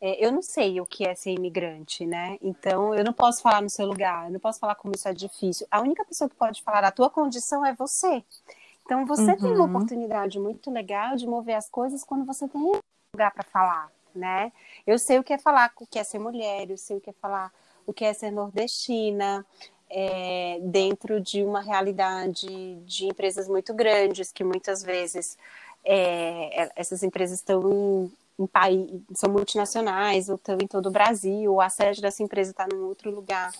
É, 0.00 0.24
eu 0.24 0.30
não 0.30 0.42
sei 0.42 0.80
o 0.80 0.86
que 0.86 1.04
é 1.04 1.14
ser 1.16 1.32
imigrante, 1.32 2.06
né? 2.06 2.38
Então 2.40 2.94
eu 2.94 3.02
não 3.02 3.12
posso 3.12 3.42
falar 3.42 3.60
no 3.60 3.68
seu 3.68 3.84
lugar, 3.84 4.26
eu 4.26 4.32
não 4.32 4.38
posso 4.38 4.60
falar 4.60 4.76
como 4.76 4.94
isso 4.94 5.08
é 5.08 5.12
difícil. 5.12 5.66
A 5.70 5.80
única 5.80 6.04
pessoa 6.04 6.30
que 6.30 6.36
pode 6.36 6.62
falar 6.62 6.82
da 6.82 6.92
tua 6.92 7.10
condição 7.10 7.66
é 7.66 7.74
você. 7.74 8.22
Então 8.88 9.04
você 9.04 9.32
uhum. 9.32 9.36
tem 9.36 9.52
uma 9.52 9.64
uhum. 9.64 9.64
oportunidade 9.66 10.40
muito 10.40 10.70
legal 10.70 11.14
de 11.14 11.26
mover 11.26 11.56
as 11.56 11.68
coisas 11.68 12.02
quando 12.02 12.24
você 12.24 12.48
tem 12.48 12.58
lugar 13.14 13.30
para 13.34 13.42
falar, 13.42 13.92
né? 14.14 14.50
Eu 14.86 14.98
sei 14.98 15.18
o 15.18 15.22
que 15.22 15.34
é 15.34 15.38
falar, 15.38 15.70
o 15.78 15.86
que 15.86 15.98
é 15.98 16.04
ser 16.04 16.18
mulher, 16.18 16.70
eu 16.70 16.78
sei 16.78 16.96
o 16.96 17.00
que 17.00 17.10
é 17.10 17.12
falar 17.12 17.52
o 17.86 17.92
que 17.92 18.02
é 18.02 18.14
ser 18.14 18.30
nordestina, 18.30 19.44
é, 19.90 20.58
dentro 20.62 21.20
de 21.20 21.42
uma 21.42 21.60
realidade 21.60 22.46
de 22.86 23.04
empresas 23.04 23.46
muito 23.46 23.74
grandes, 23.74 24.32
que 24.32 24.42
muitas 24.42 24.82
vezes 24.82 25.36
é, 25.84 26.62
é 26.62 26.72
essas 26.74 27.02
empresas 27.02 27.40
estão 27.40 27.70
em, 27.70 28.12
em 28.38 28.46
país, 28.46 29.02
são 29.14 29.30
multinacionais, 29.30 30.30
ou 30.30 30.36
estão 30.36 30.56
em 30.62 30.66
todo 30.66 30.86
o 30.86 30.90
Brasil, 30.90 31.52
ou 31.52 31.60
a 31.60 31.68
sede 31.68 32.00
dessa 32.00 32.22
empresa 32.22 32.52
está 32.52 32.66
num 32.66 32.86
outro 32.86 33.10
lugar 33.10 33.52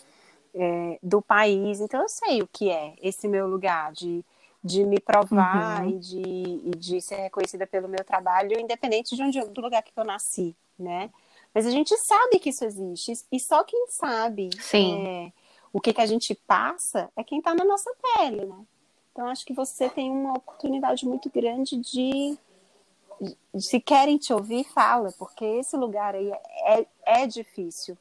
é, 0.55 0.99
do 1.03 1.20
país. 1.20 1.81
Então 1.81 2.01
eu 2.01 2.09
sei 2.09 2.41
o 2.41 2.49
que 2.51 2.70
é 2.70 2.95
esse 3.03 3.29
meu 3.29 3.47
lugar 3.47 3.93
de, 3.93 4.24
de 4.62 4.84
me 4.84 4.98
provar 5.00 5.84
uhum. 5.84 5.90
e, 5.90 5.98
de, 5.98 6.20
e 6.20 6.70
de 6.76 7.00
ser 7.00 7.16
reconhecida 7.16 7.66
pelo 7.66 7.88
meu 7.88 8.04
trabalho, 8.04 8.59
independente 8.59 9.14
de 9.14 9.22
onde 9.22 9.40
do 9.40 9.61
lugar 9.61 9.82
que 9.82 9.92
eu 9.96 10.04
nasci, 10.04 10.56
né? 10.78 11.11
Mas 11.54 11.66
a 11.66 11.70
gente 11.70 11.96
sabe 11.96 12.38
que 12.38 12.50
isso 12.50 12.64
existe. 12.64 13.12
E 13.32 13.40
só 13.40 13.64
quem 13.64 13.86
sabe 13.88 14.50
é, 14.74 15.32
o 15.72 15.80
que, 15.80 15.92
que 15.92 16.00
a 16.00 16.06
gente 16.06 16.34
passa 16.46 17.11
é 17.16 17.24
quem 17.24 17.38
está 17.38 17.54
na 17.54 17.64
nossa 17.64 17.90
pele, 18.02 18.44
né? 18.44 18.64
Então, 19.12 19.26
acho 19.26 19.44
que 19.44 19.52
você 19.52 19.88
tem 19.88 20.11
uma 20.11 20.34
oportunidade 20.34 21.04
muito 21.04 21.28
grande 21.28 21.76
de, 21.76 22.38
se 23.59 23.80
querem 23.80 24.16
te 24.16 24.32
ouvir, 24.32 24.64
fala, 24.64 25.12
porque 25.18 25.44
esse 25.44 25.76
lugar 25.76 26.14
aí 26.14 26.30
é, 26.64 26.86
é 27.04 27.26
difícil. 27.26 27.98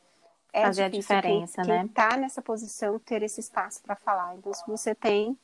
É 0.54 0.62
Fazer 0.62 0.90
difícil 0.90 1.16
a 1.16 1.20
diferença, 1.22 1.62
quem, 1.64 1.72
né? 1.72 1.80
Quem 1.80 1.88
tá 1.88 2.18
nessa 2.18 2.42
posição 2.42 3.00
ter 3.00 3.24
esse 3.24 3.40
espaço 3.40 3.82
para 3.82 3.96
falar. 3.96 4.36
Então, 4.36 4.54
se 4.54 4.64
você 4.68 4.94
tem, 4.94 5.38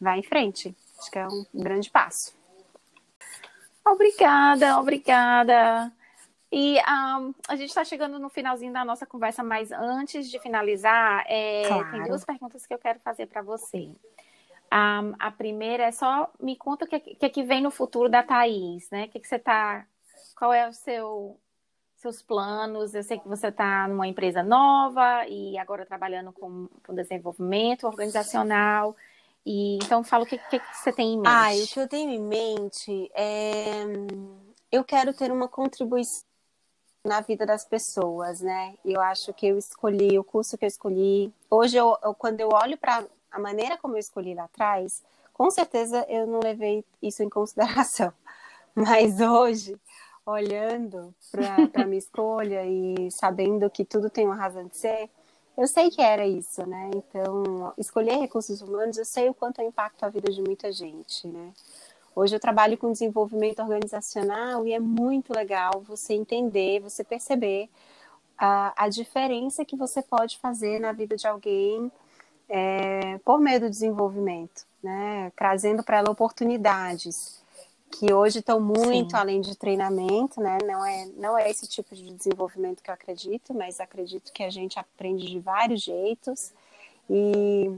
vai 0.00 0.18
em 0.18 0.22
frente. 0.22 0.74
Acho 0.98 1.10
que 1.10 1.18
é 1.18 1.26
um 1.26 1.44
grande 1.54 1.90
passo. 1.90 2.36
Obrigada, 3.84 4.78
obrigada. 4.78 5.92
E 6.50 6.78
um, 6.78 7.34
a 7.46 7.56
gente 7.56 7.68
está 7.68 7.84
chegando 7.84 8.18
no 8.18 8.28
finalzinho 8.30 8.72
da 8.72 8.84
nossa 8.84 9.04
conversa, 9.04 9.42
mas 9.42 9.70
antes 9.70 10.30
de 10.30 10.38
finalizar, 10.38 11.24
é, 11.26 11.64
claro. 11.66 11.90
tem 11.90 12.04
duas 12.04 12.24
perguntas 12.24 12.66
que 12.66 12.72
eu 12.72 12.78
quero 12.78 12.98
fazer 13.00 13.26
para 13.26 13.42
você. 13.42 13.90
Um, 14.72 15.14
a 15.18 15.30
primeira 15.30 15.84
é 15.84 15.90
só 15.90 16.30
me 16.40 16.56
conta 16.56 16.84
o 16.84 16.88
que, 16.88 17.00
que, 17.00 17.26
é 17.26 17.28
que 17.28 17.42
vem 17.42 17.62
no 17.62 17.70
futuro 17.70 18.08
da 18.08 18.22
Thaís, 18.22 18.90
né? 18.90 19.04
O 19.04 19.08
que, 19.08 19.20
que 19.20 19.28
você 19.28 19.38
tá. 19.38 19.86
Qual 20.36 20.52
é 20.52 20.68
o 20.68 20.72
seu 20.72 21.38
seus 21.96 22.22
planos? 22.22 22.94
Eu 22.94 23.02
sei 23.02 23.18
que 23.18 23.28
você 23.28 23.48
está 23.48 23.88
numa 23.88 24.06
empresa 24.06 24.42
nova 24.42 25.26
e 25.26 25.58
agora 25.58 25.84
trabalhando 25.84 26.32
com, 26.32 26.68
com 26.86 26.94
desenvolvimento 26.94 27.86
organizacional. 27.86 28.94
E 29.44 29.76
então 29.76 30.04
fala 30.04 30.24
o 30.24 30.26
que, 30.26 30.38
que, 30.38 30.58
que 30.58 30.76
você 30.76 30.92
tem 30.92 31.14
em 31.14 31.16
mente. 31.16 31.28
Ah, 31.28 31.50
o 31.52 31.66
que 31.66 31.80
eu 31.80 31.88
tenho 31.88 32.10
em 32.10 32.20
mente 32.20 33.10
é 33.14 33.84
eu 34.70 34.84
quero 34.84 35.12
ter 35.14 35.32
uma 35.32 35.48
contribuição 35.48 36.26
na 37.04 37.20
vida 37.20 37.46
das 37.46 37.64
pessoas, 37.64 38.40
né? 38.40 38.74
Eu 38.84 39.00
acho 39.00 39.32
que 39.32 39.46
eu 39.46 39.56
escolhi 39.56 40.18
o 40.18 40.24
curso 40.24 40.58
que 40.58 40.64
eu 40.64 40.68
escolhi. 40.68 41.32
Hoje, 41.50 41.76
eu, 41.76 41.96
eu 42.02 42.14
quando 42.14 42.40
eu 42.40 42.50
olho 42.52 42.76
para 42.76 43.04
a 43.30 43.38
maneira 43.38 43.78
como 43.78 43.94
eu 43.94 43.98
escolhi 43.98 44.34
lá 44.34 44.44
atrás, 44.44 45.02
com 45.32 45.50
certeza 45.50 46.04
eu 46.08 46.26
não 46.26 46.40
levei 46.40 46.84
isso 47.00 47.22
em 47.22 47.28
consideração. 47.28 48.12
Mas 48.74 49.20
hoje, 49.20 49.80
olhando 50.26 51.14
para 51.30 51.82
a 51.82 51.86
minha 51.86 51.98
escolha 51.98 52.64
e 52.66 53.10
sabendo 53.10 53.70
que 53.70 53.84
tudo 53.84 54.10
tem 54.10 54.26
uma 54.26 54.36
razão 54.36 54.66
de 54.66 54.76
ser, 54.76 55.10
eu 55.58 55.66
sei 55.66 55.90
que 55.90 56.00
era 56.00 56.24
isso, 56.24 56.64
né? 56.64 56.88
Então, 56.94 57.74
escolher 57.76 58.16
recursos 58.16 58.62
humanos, 58.62 58.96
eu 58.96 59.04
sei 59.04 59.28
o 59.28 59.34
quanto 59.34 59.60
impacta 59.60 60.06
a 60.06 60.08
vida 60.08 60.30
de 60.30 60.40
muita 60.40 60.70
gente, 60.70 61.26
né? 61.26 61.52
Hoje 62.14 62.36
eu 62.36 62.38
trabalho 62.38 62.78
com 62.78 62.92
desenvolvimento 62.92 63.60
organizacional 63.60 64.64
e 64.68 64.72
é 64.72 64.78
muito 64.78 65.34
legal 65.34 65.82
você 65.84 66.14
entender, 66.14 66.78
você 66.80 67.02
perceber 67.02 67.68
a, 68.38 68.84
a 68.84 68.88
diferença 68.88 69.64
que 69.64 69.74
você 69.74 70.00
pode 70.00 70.38
fazer 70.38 70.78
na 70.78 70.92
vida 70.92 71.16
de 71.16 71.26
alguém 71.26 71.90
é, 72.48 73.18
por 73.24 73.40
meio 73.40 73.60
do 73.60 73.68
desenvolvimento, 73.68 74.64
né? 74.80 75.32
trazendo 75.34 75.82
para 75.82 75.98
ela 75.98 76.10
oportunidades. 76.10 77.37
Que 77.90 78.12
hoje 78.12 78.40
estão 78.40 78.60
muito 78.60 79.10
Sim. 79.10 79.16
além 79.16 79.40
de 79.40 79.56
treinamento, 79.56 80.40
né? 80.40 80.58
Não 80.64 80.84
é, 80.84 81.06
não 81.16 81.38
é 81.38 81.50
esse 81.50 81.66
tipo 81.66 81.94
de 81.94 82.12
desenvolvimento 82.12 82.82
que 82.82 82.90
eu 82.90 82.94
acredito, 82.94 83.54
mas 83.54 83.80
acredito 83.80 84.32
que 84.32 84.42
a 84.42 84.50
gente 84.50 84.78
aprende 84.78 85.26
de 85.26 85.38
vários 85.40 85.82
jeitos. 85.82 86.52
E, 87.08 87.72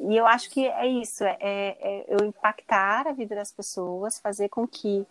e 0.00 0.16
eu 0.16 0.26
acho 0.26 0.50
que 0.50 0.66
é 0.66 0.86
isso, 0.86 1.24
é, 1.24 1.36
é 1.40 2.04
eu 2.08 2.24
impactar 2.26 3.06
a 3.06 3.12
vida 3.12 3.34
das 3.34 3.52
pessoas, 3.52 4.18
fazer 4.18 4.48
com 4.48 4.66
que 4.66 5.06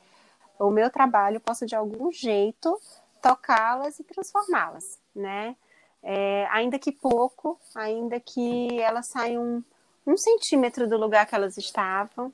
o 0.60 0.72
meu 0.72 0.90
trabalho 0.90 1.40
possa 1.40 1.66
de 1.66 1.76
algum 1.76 2.12
jeito 2.12 2.80
tocá-las 3.22 4.00
e 4.00 4.04
transformá-las, 4.04 5.00
né? 5.16 5.56
É, 6.02 6.48
ainda 6.52 6.80
que 6.80 6.92
pouco, 6.92 7.60
ainda 7.76 8.20
que 8.20 8.80
elas 8.80 9.08
saiam 9.08 9.44
um, 9.44 9.64
um 10.14 10.18
centímetro 10.18 10.88
do 10.88 10.98
lugar 10.98 11.26
que 11.26 11.36
elas 11.36 11.58
estavam, 11.58 12.32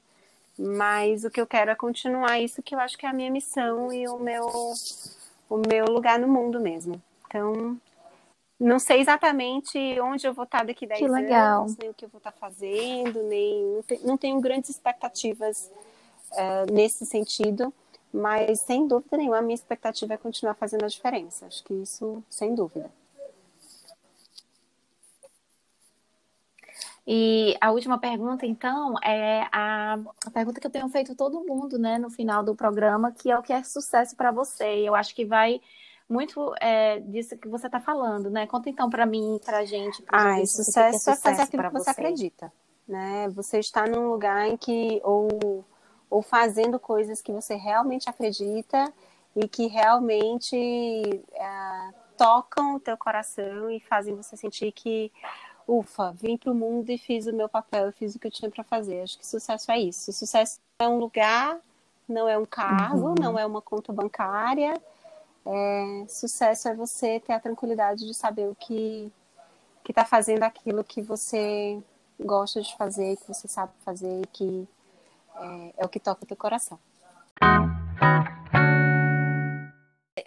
mas 0.57 1.23
o 1.23 1.31
que 1.31 1.41
eu 1.41 1.47
quero 1.47 1.71
é 1.71 1.75
continuar 1.75 2.39
isso 2.39 2.61
que 2.61 2.75
eu 2.75 2.79
acho 2.79 2.97
que 2.97 3.05
é 3.05 3.09
a 3.09 3.13
minha 3.13 3.31
missão 3.31 3.91
e 3.91 4.07
o 4.07 4.19
meu, 4.19 4.45
o 5.49 5.57
meu 5.57 5.85
lugar 5.85 6.19
no 6.19 6.27
mundo 6.27 6.59
mesmo. 6.59 7.01
Então, 7.27 7.79
não 8.59 8.79
sei 8.79 9.01
exatamente 9.01 9.77
onde 9.99 10.27
eu 10.27 10.33
vou 10.33 10.45
estar 10.45 10.63
daqui 10.63 10.85
10 10.85 10.99
que 10.99 11.07
legal. 11.07 11.61
anos, 11.61 11.77
nem 11.77 11.89
o 11.89 11.93
que 11.93 12.05
eu 12.05 12.09
vou 12.09 12.19
estar 12.19 12.31
fazendo, 12.31 13.23
nem 13.23 13.83
não 14.03 14.17
tenho 14.17 14.39
grandes 14.39 14.69
expectativas 14.69 15.71
uh, 16.31 16.71
nesse 16.71 17.05
sentido, 17.05 17.73
mas 18.13 18.59
sem 18.61 18.87
dúvida 18.87 19.17
nenhuma 19.17 19.39
a 19.39 19.41
minha 19.41 19.55
expectativa 19.55 20.13
é 20.13 20.17
continuar 20.17 20.53
fazendo 20.53 20.85
a 20.85 20.87
diferença. 20.87 21.47
Acho 21.47 21.63
que 21.63 21.73
isso, 21.73 22.23
sem 22.29 22.53
dúvida. 22.53 22.89
E 27.05 27.55
a 27.59 27.71
última 27.71 27.97
pergunta, 27.99 28.45
então, 28.45 28.95
é 29.03 29.47
a, 29.51 29.99
a, 30.25 30.31
pergunta 30.31 30.61
que 30.61 30.67
eu 30.67 30.71
tenho 30.71 30.87
feito 30.87 31.15
todo 31.15 31.43
mundo, 31.45 31.77
né, 31.77 31.97
no 31.97 32.09
final 32.09 32.41
do 32.43 32.55
programa, 32.55 33.11
que 33.11 33.29
é 33.29 33.37
o 33.37 33.41
que 33.41 33.51
é 33.51 33.61
sucesso 33.61 34.15
para 34.15 34.31
você. 34.31 34.87
Eu 34.87 34.95
acho 34.95 35.13
que 35.13 35.25
vai 35.25 35.59
muito 36.07 36.53
é, 36.61 36.99
disso 37.01 37.37
que 37.37 37.47
você 37.47 37.65
está 37.65 37.79
falando, 37.79 38.29
né? 38.29 38.47
Conta 38.47 38.69
então 38.69 38.89
para 38.89 39.05
mim, 39.05 39.39
para 39.43 39.59
a 39.59 39.65
gente. 39.65 40.01
Pra 40.03 40.35
ah, 40.35 40.45
sucesso 40.45 41.09
é 41.09 41.15
fazer 41.15 41.41
aquilo 41.41 41.63
que 41.63 41.71
você, 41.71 41.83
você 41.85 41.89
acredita, 41.89 42.53
né? 42.87 43.27
Você 43.29 43.59
está 43.59 43.85
num 43.85 44.09
lugar 44.09 44.47
em 44.47 44.55
que 44.57 45.01
ou 45.03 45.65
ou 46.09 46.21
fazendo 46.21 46.79
coisas 46.79 47.21
que 47.21 47.31
você 47.31 47.55
realmente 47.55 48.07
acredita 48.07 48.93
e 49.35 49.47
que 49.47 49.65
realmente 49.65 50.55
é, 51.33 51.89
tocam 52.15 52.75
o 52.75 52.79
teu 52.79 52.95
coração 52.95 53.69
e 53.71 53.79
fazem 53.79 54.15
você 54.15 54.37
sentir 54.37 54.71
que 54.71 55.11
ufa, 55.67 56.11
vim 56.13 56.37
para 56.37 56.51
o 56.51 56.55
mundo 56.55 56.89
e 56.89 56.97
fiz 56.97 57.27
o 57.27 57.33
meu 57.33 57.49
papel, 57.49 57.91
fiz 57.93 58.15
o 58.15 58.19
que 58.19 58.27
eu 58.27 58.31
tinha 58.31 58.49
para 58.49 58.63
fazer. 58.63 59.01
Acho 59.01 59.17
que 59.17 59.25
sucesso 59.25 59.71
é 59.71 59.79
isso. 59.79 60.11
Sucesso 60.11 60.59
é 60.79 60.87
um 60.87 60.99
lugar, 60.99 61.59
não 62.07 62.27
é 62.27 62.37
um 62.37 62.45
cargo, 62.45 63.09
uhum. 63.09 63.15
não 63.19 63.39
é 63.39 63.45
uma 63.45 63.61
conta 63.61 63.91
bancária. 63.93 64.81
É, 65.45 66.05
sucesso 66.07 66.69
é 66.69 66.75
você 66.75 67.19
ter 67.19 67.33
a 67.33 67.39
tranquilidade 67.39 68.05
de 68.05 68.13
saber 68.13 68.47
o 68.47 68.55
que 68.55 69.11
que 69.83 69.91
está 69.91 70.05
fazendo 70.05 70.43
aquilo 70.43 70.83
que 70.83 71.01
você 71.01 71.77
gosta 72.17 72.61
de 72.61 72.75
fazer, 72.77 73.17
que 73.17 73.27
você 73.27 73.47
sabe 73.47 73.73
fazer, 73.83 74.25
que 74.31 74.67
é, 75.35 75.73
é 75.79 75.85
o 75.85 75.89
que 75.89 75.99
toca 75.99 76.23
o 76.23 76.27
teu 76.27 76.37
coração. 76.37 76.79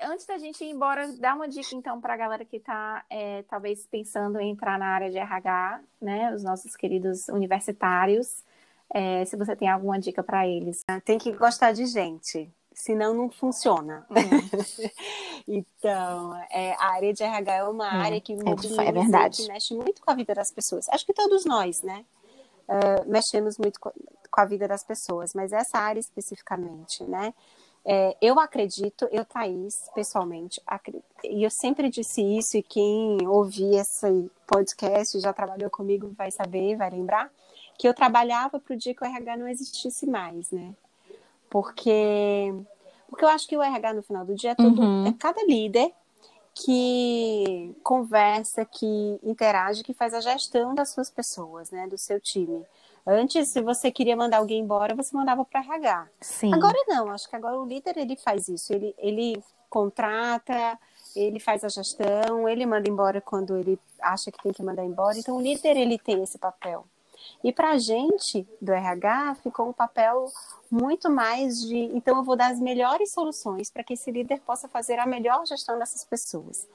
Antes 0.06 0.24
da 0.24 0.38
gente 0.38 0.64
ir 0.64 0.70
embora, 0.70 1.08
dá 1.18 1.34
uma 1.34 1.48
dica 1.48 1.74
então 1.74 2.00
para 2.00 2.14
a 2.14 2.16
galera 2.16 2.44
que 2.44 2.58
está 2.58 3.04
é, 3.10 3.42
talvez 3.42 3.84
pensando 3.88 4.38
em 4.38 4.52
entrar 4.52 4.78
na 4.78 4.86
área 4.86 5.10
de 5.10 5.18
RH, 5.18 5.80
né? 6.00 6.32
Os 6.32 6.44
nossos 6.44 6.76
queridos 6.76 7.28
universitários. 7.28 8.44
É, 8.94 9.24
se 9.24 9.36
você 9.36 9.56
tem 9.56 9.68
alguma 9.68 9.98
dica 9.98 10.22
para 10.22 10.46
eles. 10.46 10.84
Tem 11.04 11.18
que 11.18 11.32
gostar 11.32 11.72
de 11.72 11.86
gente, 11.86 12.48
senão 12.72 13.14
não 13.14 13.28
funciona. 13.28 14.06
Uhum. 14.08 14.86
então, 15.48 16.36
é, 16.52 16.74
a 16.74 16.92
área 16.92 17.12
de 17.12 17.24
RH 17.24 17.54
é 17.56 17.64
uma 17.64 17.92
uhum. 17.92 18.00
área 18.00 18.20
que 18.20 18.32
é, 18.32 18.88
é 18.88 18.92
verdade. 18.92 19.42
que 19.42 19.48
mexe 19.48 19.74
muito 19.74 20.00
com 20.00 20.10
a 20.12 20.14
vida 20.14 20.34
das 20.36 20.52
pessoas. 20.52 20.88
Acho 20.90 21.04
que 21.04 21.12
todos 21.12 21.44
nós, 21.44 21.82
né? 21.82 22.04
Uh, 22.68 23.10
mexemos 23.10 23.58
muito 23.58 23.80
com 23.80 24.40
a 24.40 24.44
vida 24.44 24.68
das 24.68 24.84
pessoas, 24.84 25.32
mas 25.34 25.52
essa 25.52 25.78
área 25.78 25.98
especificamente, 25.98 27.02
né? 27.02 27.34
É, 27.88 28.16
eu 28.20 28.40
acredito, 28.40 29.06
eu, 29.12 29.24
Thaís, 29.24 29.88
pessoalmente, 29.94 30.60
e 31.22 31.44
eu 31.44 31.50
sempre 31.50 31.88
disse 31.88 32.20
isso, 32.20 32.56
e 32.56 32.62
quem 32.62 33.24
ouvir 33.28 33.76
esse 33.76 34.28
podcast 34.44 35.20
já 35.20 35.32
trabalhou 35.32 35.70
comigo 35.70 36.12
vai 36.18 36.32
saber, 36.32 36.74
vai 36.76 36.90
lembrar, 36.90 37.30
que 37.78 37.86
eu 37.86 37.94
trabalhava 37.94 38.58
para 38.58 38.74
o 38.74 38.76
dia 38.76 38.92
que 38.92 39.04
o 39.04 39.06
RH 39.06 39.36
não 39.36 39.46
existisse 39.46 40.04
mais, 40.04 40.50
né? 40.50 40.74
Porque, 41.48 42.52
porque 43.08 43.24
eu 43.24 43.28
acho 43.28 43.46
que 43.46 43.56
o 43.56 43.62
RH 43.62 43.94
no 43.94 44.02
final 44.02 44.24
do 44.24 44.34
dia 44.34 44.50
é, 44.50 44.54
todo, 44.56 44.82
uhum. 44.82 45.06
é 45.06 45.12
cada 45.12 45.44
líder 45.44 45.92
que 46.54 47.72
conversa, 47.84 48.64
que 48.64 49.20
interage, 49.22 49.84
que 49.84 49.94
faz 49.94 50.12
a 50.12 50.20
gestão 50.20 50.74
das 50.74 50.88
suas 50.88 51.08
pessoas, 51.08 51.70
né? 51.70 51.86
Do 51.86 51.96
seu 51.96 52.20
time. 52.20 52.64
Antes, 53.06 53.50
se 53.50 53.62
você 53.62 53.90
queria 53.90 54.16
mandar 54.16 54.38
alguém 54.38 54.60
embora, 54.60 54.94
você 54.94 55.16
mandava 55.16 55.44
para 55.44 55.60
RH. 55.60 56.08
Sim. 56.20 56.52
Agora 56.52 56.76
não, 56.88 57.10
acho 57.10 57.30
que 57.30 57.36
agora 57.36 57.58
o 57.58 57.64
líder 57.64 57.96
ele 57.96 58.16
faz 58.16 58.48
isso. 58.48 58.72
Ele, 58.72 58.94
ele 58.98 59.40
contrata, 59.70 60.76
ele 61.14 61.38
faz 61.38 61.62
a 61.62 61.68
gestão, 61.68 62.48
ele 62.48 62.66
manda 62.66 62.88
embora 62.88 63.20
quando 63.20 63.56
ele 63.56 63.78
acha 64.00 64.32
que 64.32 64.42
tem 64.42 64.52
que 64.52 64.62
mandar 64.62 64.84
embora. 64.84 65.16
Então, 65.18 65.36
o 65.36 65.40
líder 65.40 65.76
ele 65.76 65.98
tem 65.98 66.22
esse 66.22 66.36
papel. 66.36 66.84
E 67.44 67.52
para 67.52 67.70
a 67.70 67.78
gente 67.78 68.46
do 68.60 68.72
RH 68.72 69.36
ficou 69.42 69.68
um 69.68 69.72
papel 69.72 70.26
muito 70.70 71.08
mais 71.08 71.60
de, 71.60 71.76
então 71.76 72.16
eu 72.16 72.24
vou 72.24 72.36
dar 72.36 72.50
as 72.50 72.60
melhores 72.60 73.12
soluções 73.12 73.70
para 73.70 73.84
que 73.84 73.94
esse 73.94 74.10
líder 74.10 74.40
possa 74.40 74.68
fazer 74.68 74.98
a 74.98 75.06
melhor 75.06 75.46
gestão 75.46 75.78
dessas 75.78 76.04
pessoas. 76.04 76.66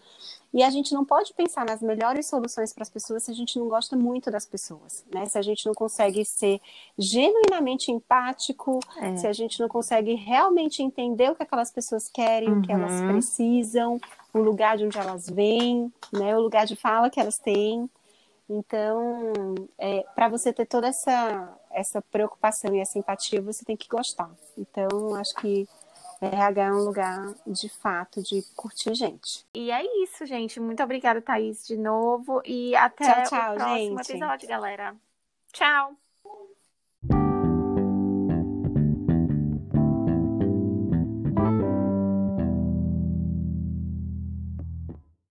E 0.53 0.63
a 0.63 0.69
gente 0.69 0.93
não 0.93 1.05
pode 1.05 1.33
pensar 1.33 1.65
nas 1.65 1.81
melhores 1.81 2.27
soluções 2.27 2.73
para 2.73 2.83
as 2.83 2.89
pessoas 2.89 3.23
se 3.23 3.31
a 3.31 3.33
gente 3.33 3.57
não 3.57 3.69
gosta 3.69 3.95
muito 3.95 4.29
das 4.29 4.45
pessoas, 4.45 5.05
né? 5.13 5.25
Se 5.25 5.37
a 5.37 5.41
gente 5.41 5.65
não 5.65 5.73
consegue 5.73 6.25
ser 6.25 6.59
genuinamente 6.97 7.89
empático, 7.89 8.79
é. 8.97 9.15
se 9.15 9.27
a 9.27 9.33
gente 9.33 9.61
não 9.61 9.69
consegue 9.69 10.13
realmente 10.13 10.83
entender 10.83 11.31
o 11.31 11.35
que 11.35 11.43
aquelas 11.43 11.71
pessoas 11.71 12.09
querem, 12.09 12.49
uhum. 12.49 12.59
o 12.59 12.61
que 12.61 12.71
elas 12.71 12.99
uhum. 12.99 13.07
precisam, 13.13 13.99
o 14.33 14.39
lugar 14.39 14.77
de 14.77 14.85
onde 14.85 14.97
elas 14.97 15.29
vêm, 15.29 15.91
né? 16.11 16.35
O 16.35 16.41
lugar 16.41 16.65
de 16.65 16.75
fala 16.75 17.09
que 17.09 17.19
elas 17.19 17.37
têm. 17.37 17.89
Então, 18.53 19.31
é, 19.77 20.03
para 20.13 20.27
você 20.27 20.51
ter 20.51 20.65
toda 20.65 20.87
essa, 20.87 21.57
essa 21.71 22.01
preocupação 22.01 22.75
e 22.75 22.81
essa 22.81 22.99
empatia, 22.99 23.41
você 23.41 23.63
tem 23.63 23.77
que 23.77 23.87
gostar. 23.87 24.29
Então, 24.57 25.15
acho 25.15 25.33
que 25.35 25.65
RH 26.21 26.61
é 26.61 26.71
um 26.71 26.83
lugar, 26.83 27.33
de 27.47 27.69
fato, 27.69 28.21
de 28.21 28.43
curtir 28.53 28.93
gente. 28.93 29.45
E 29.53 29.71
é 29.71 29.81
isso, 30.03 30.25
gente. 30.25 30.59
Muito 30.59 30.83
obrigada, 30.83 31.21
Thaís, 31.21 31.65
de 31.65 31.77
novo. 31.77 32.41
E 32.45 32.75
até 32.75 33.23
tchau, 33.23 33.23
tchau, 33.23 33.53
o 33.53 33.55
próximo 33.55 33.97
gente. 33.97 34.11
episódio, 34.11 34.49
galera. 34.49 34.95
Tchau! 35.53 36.00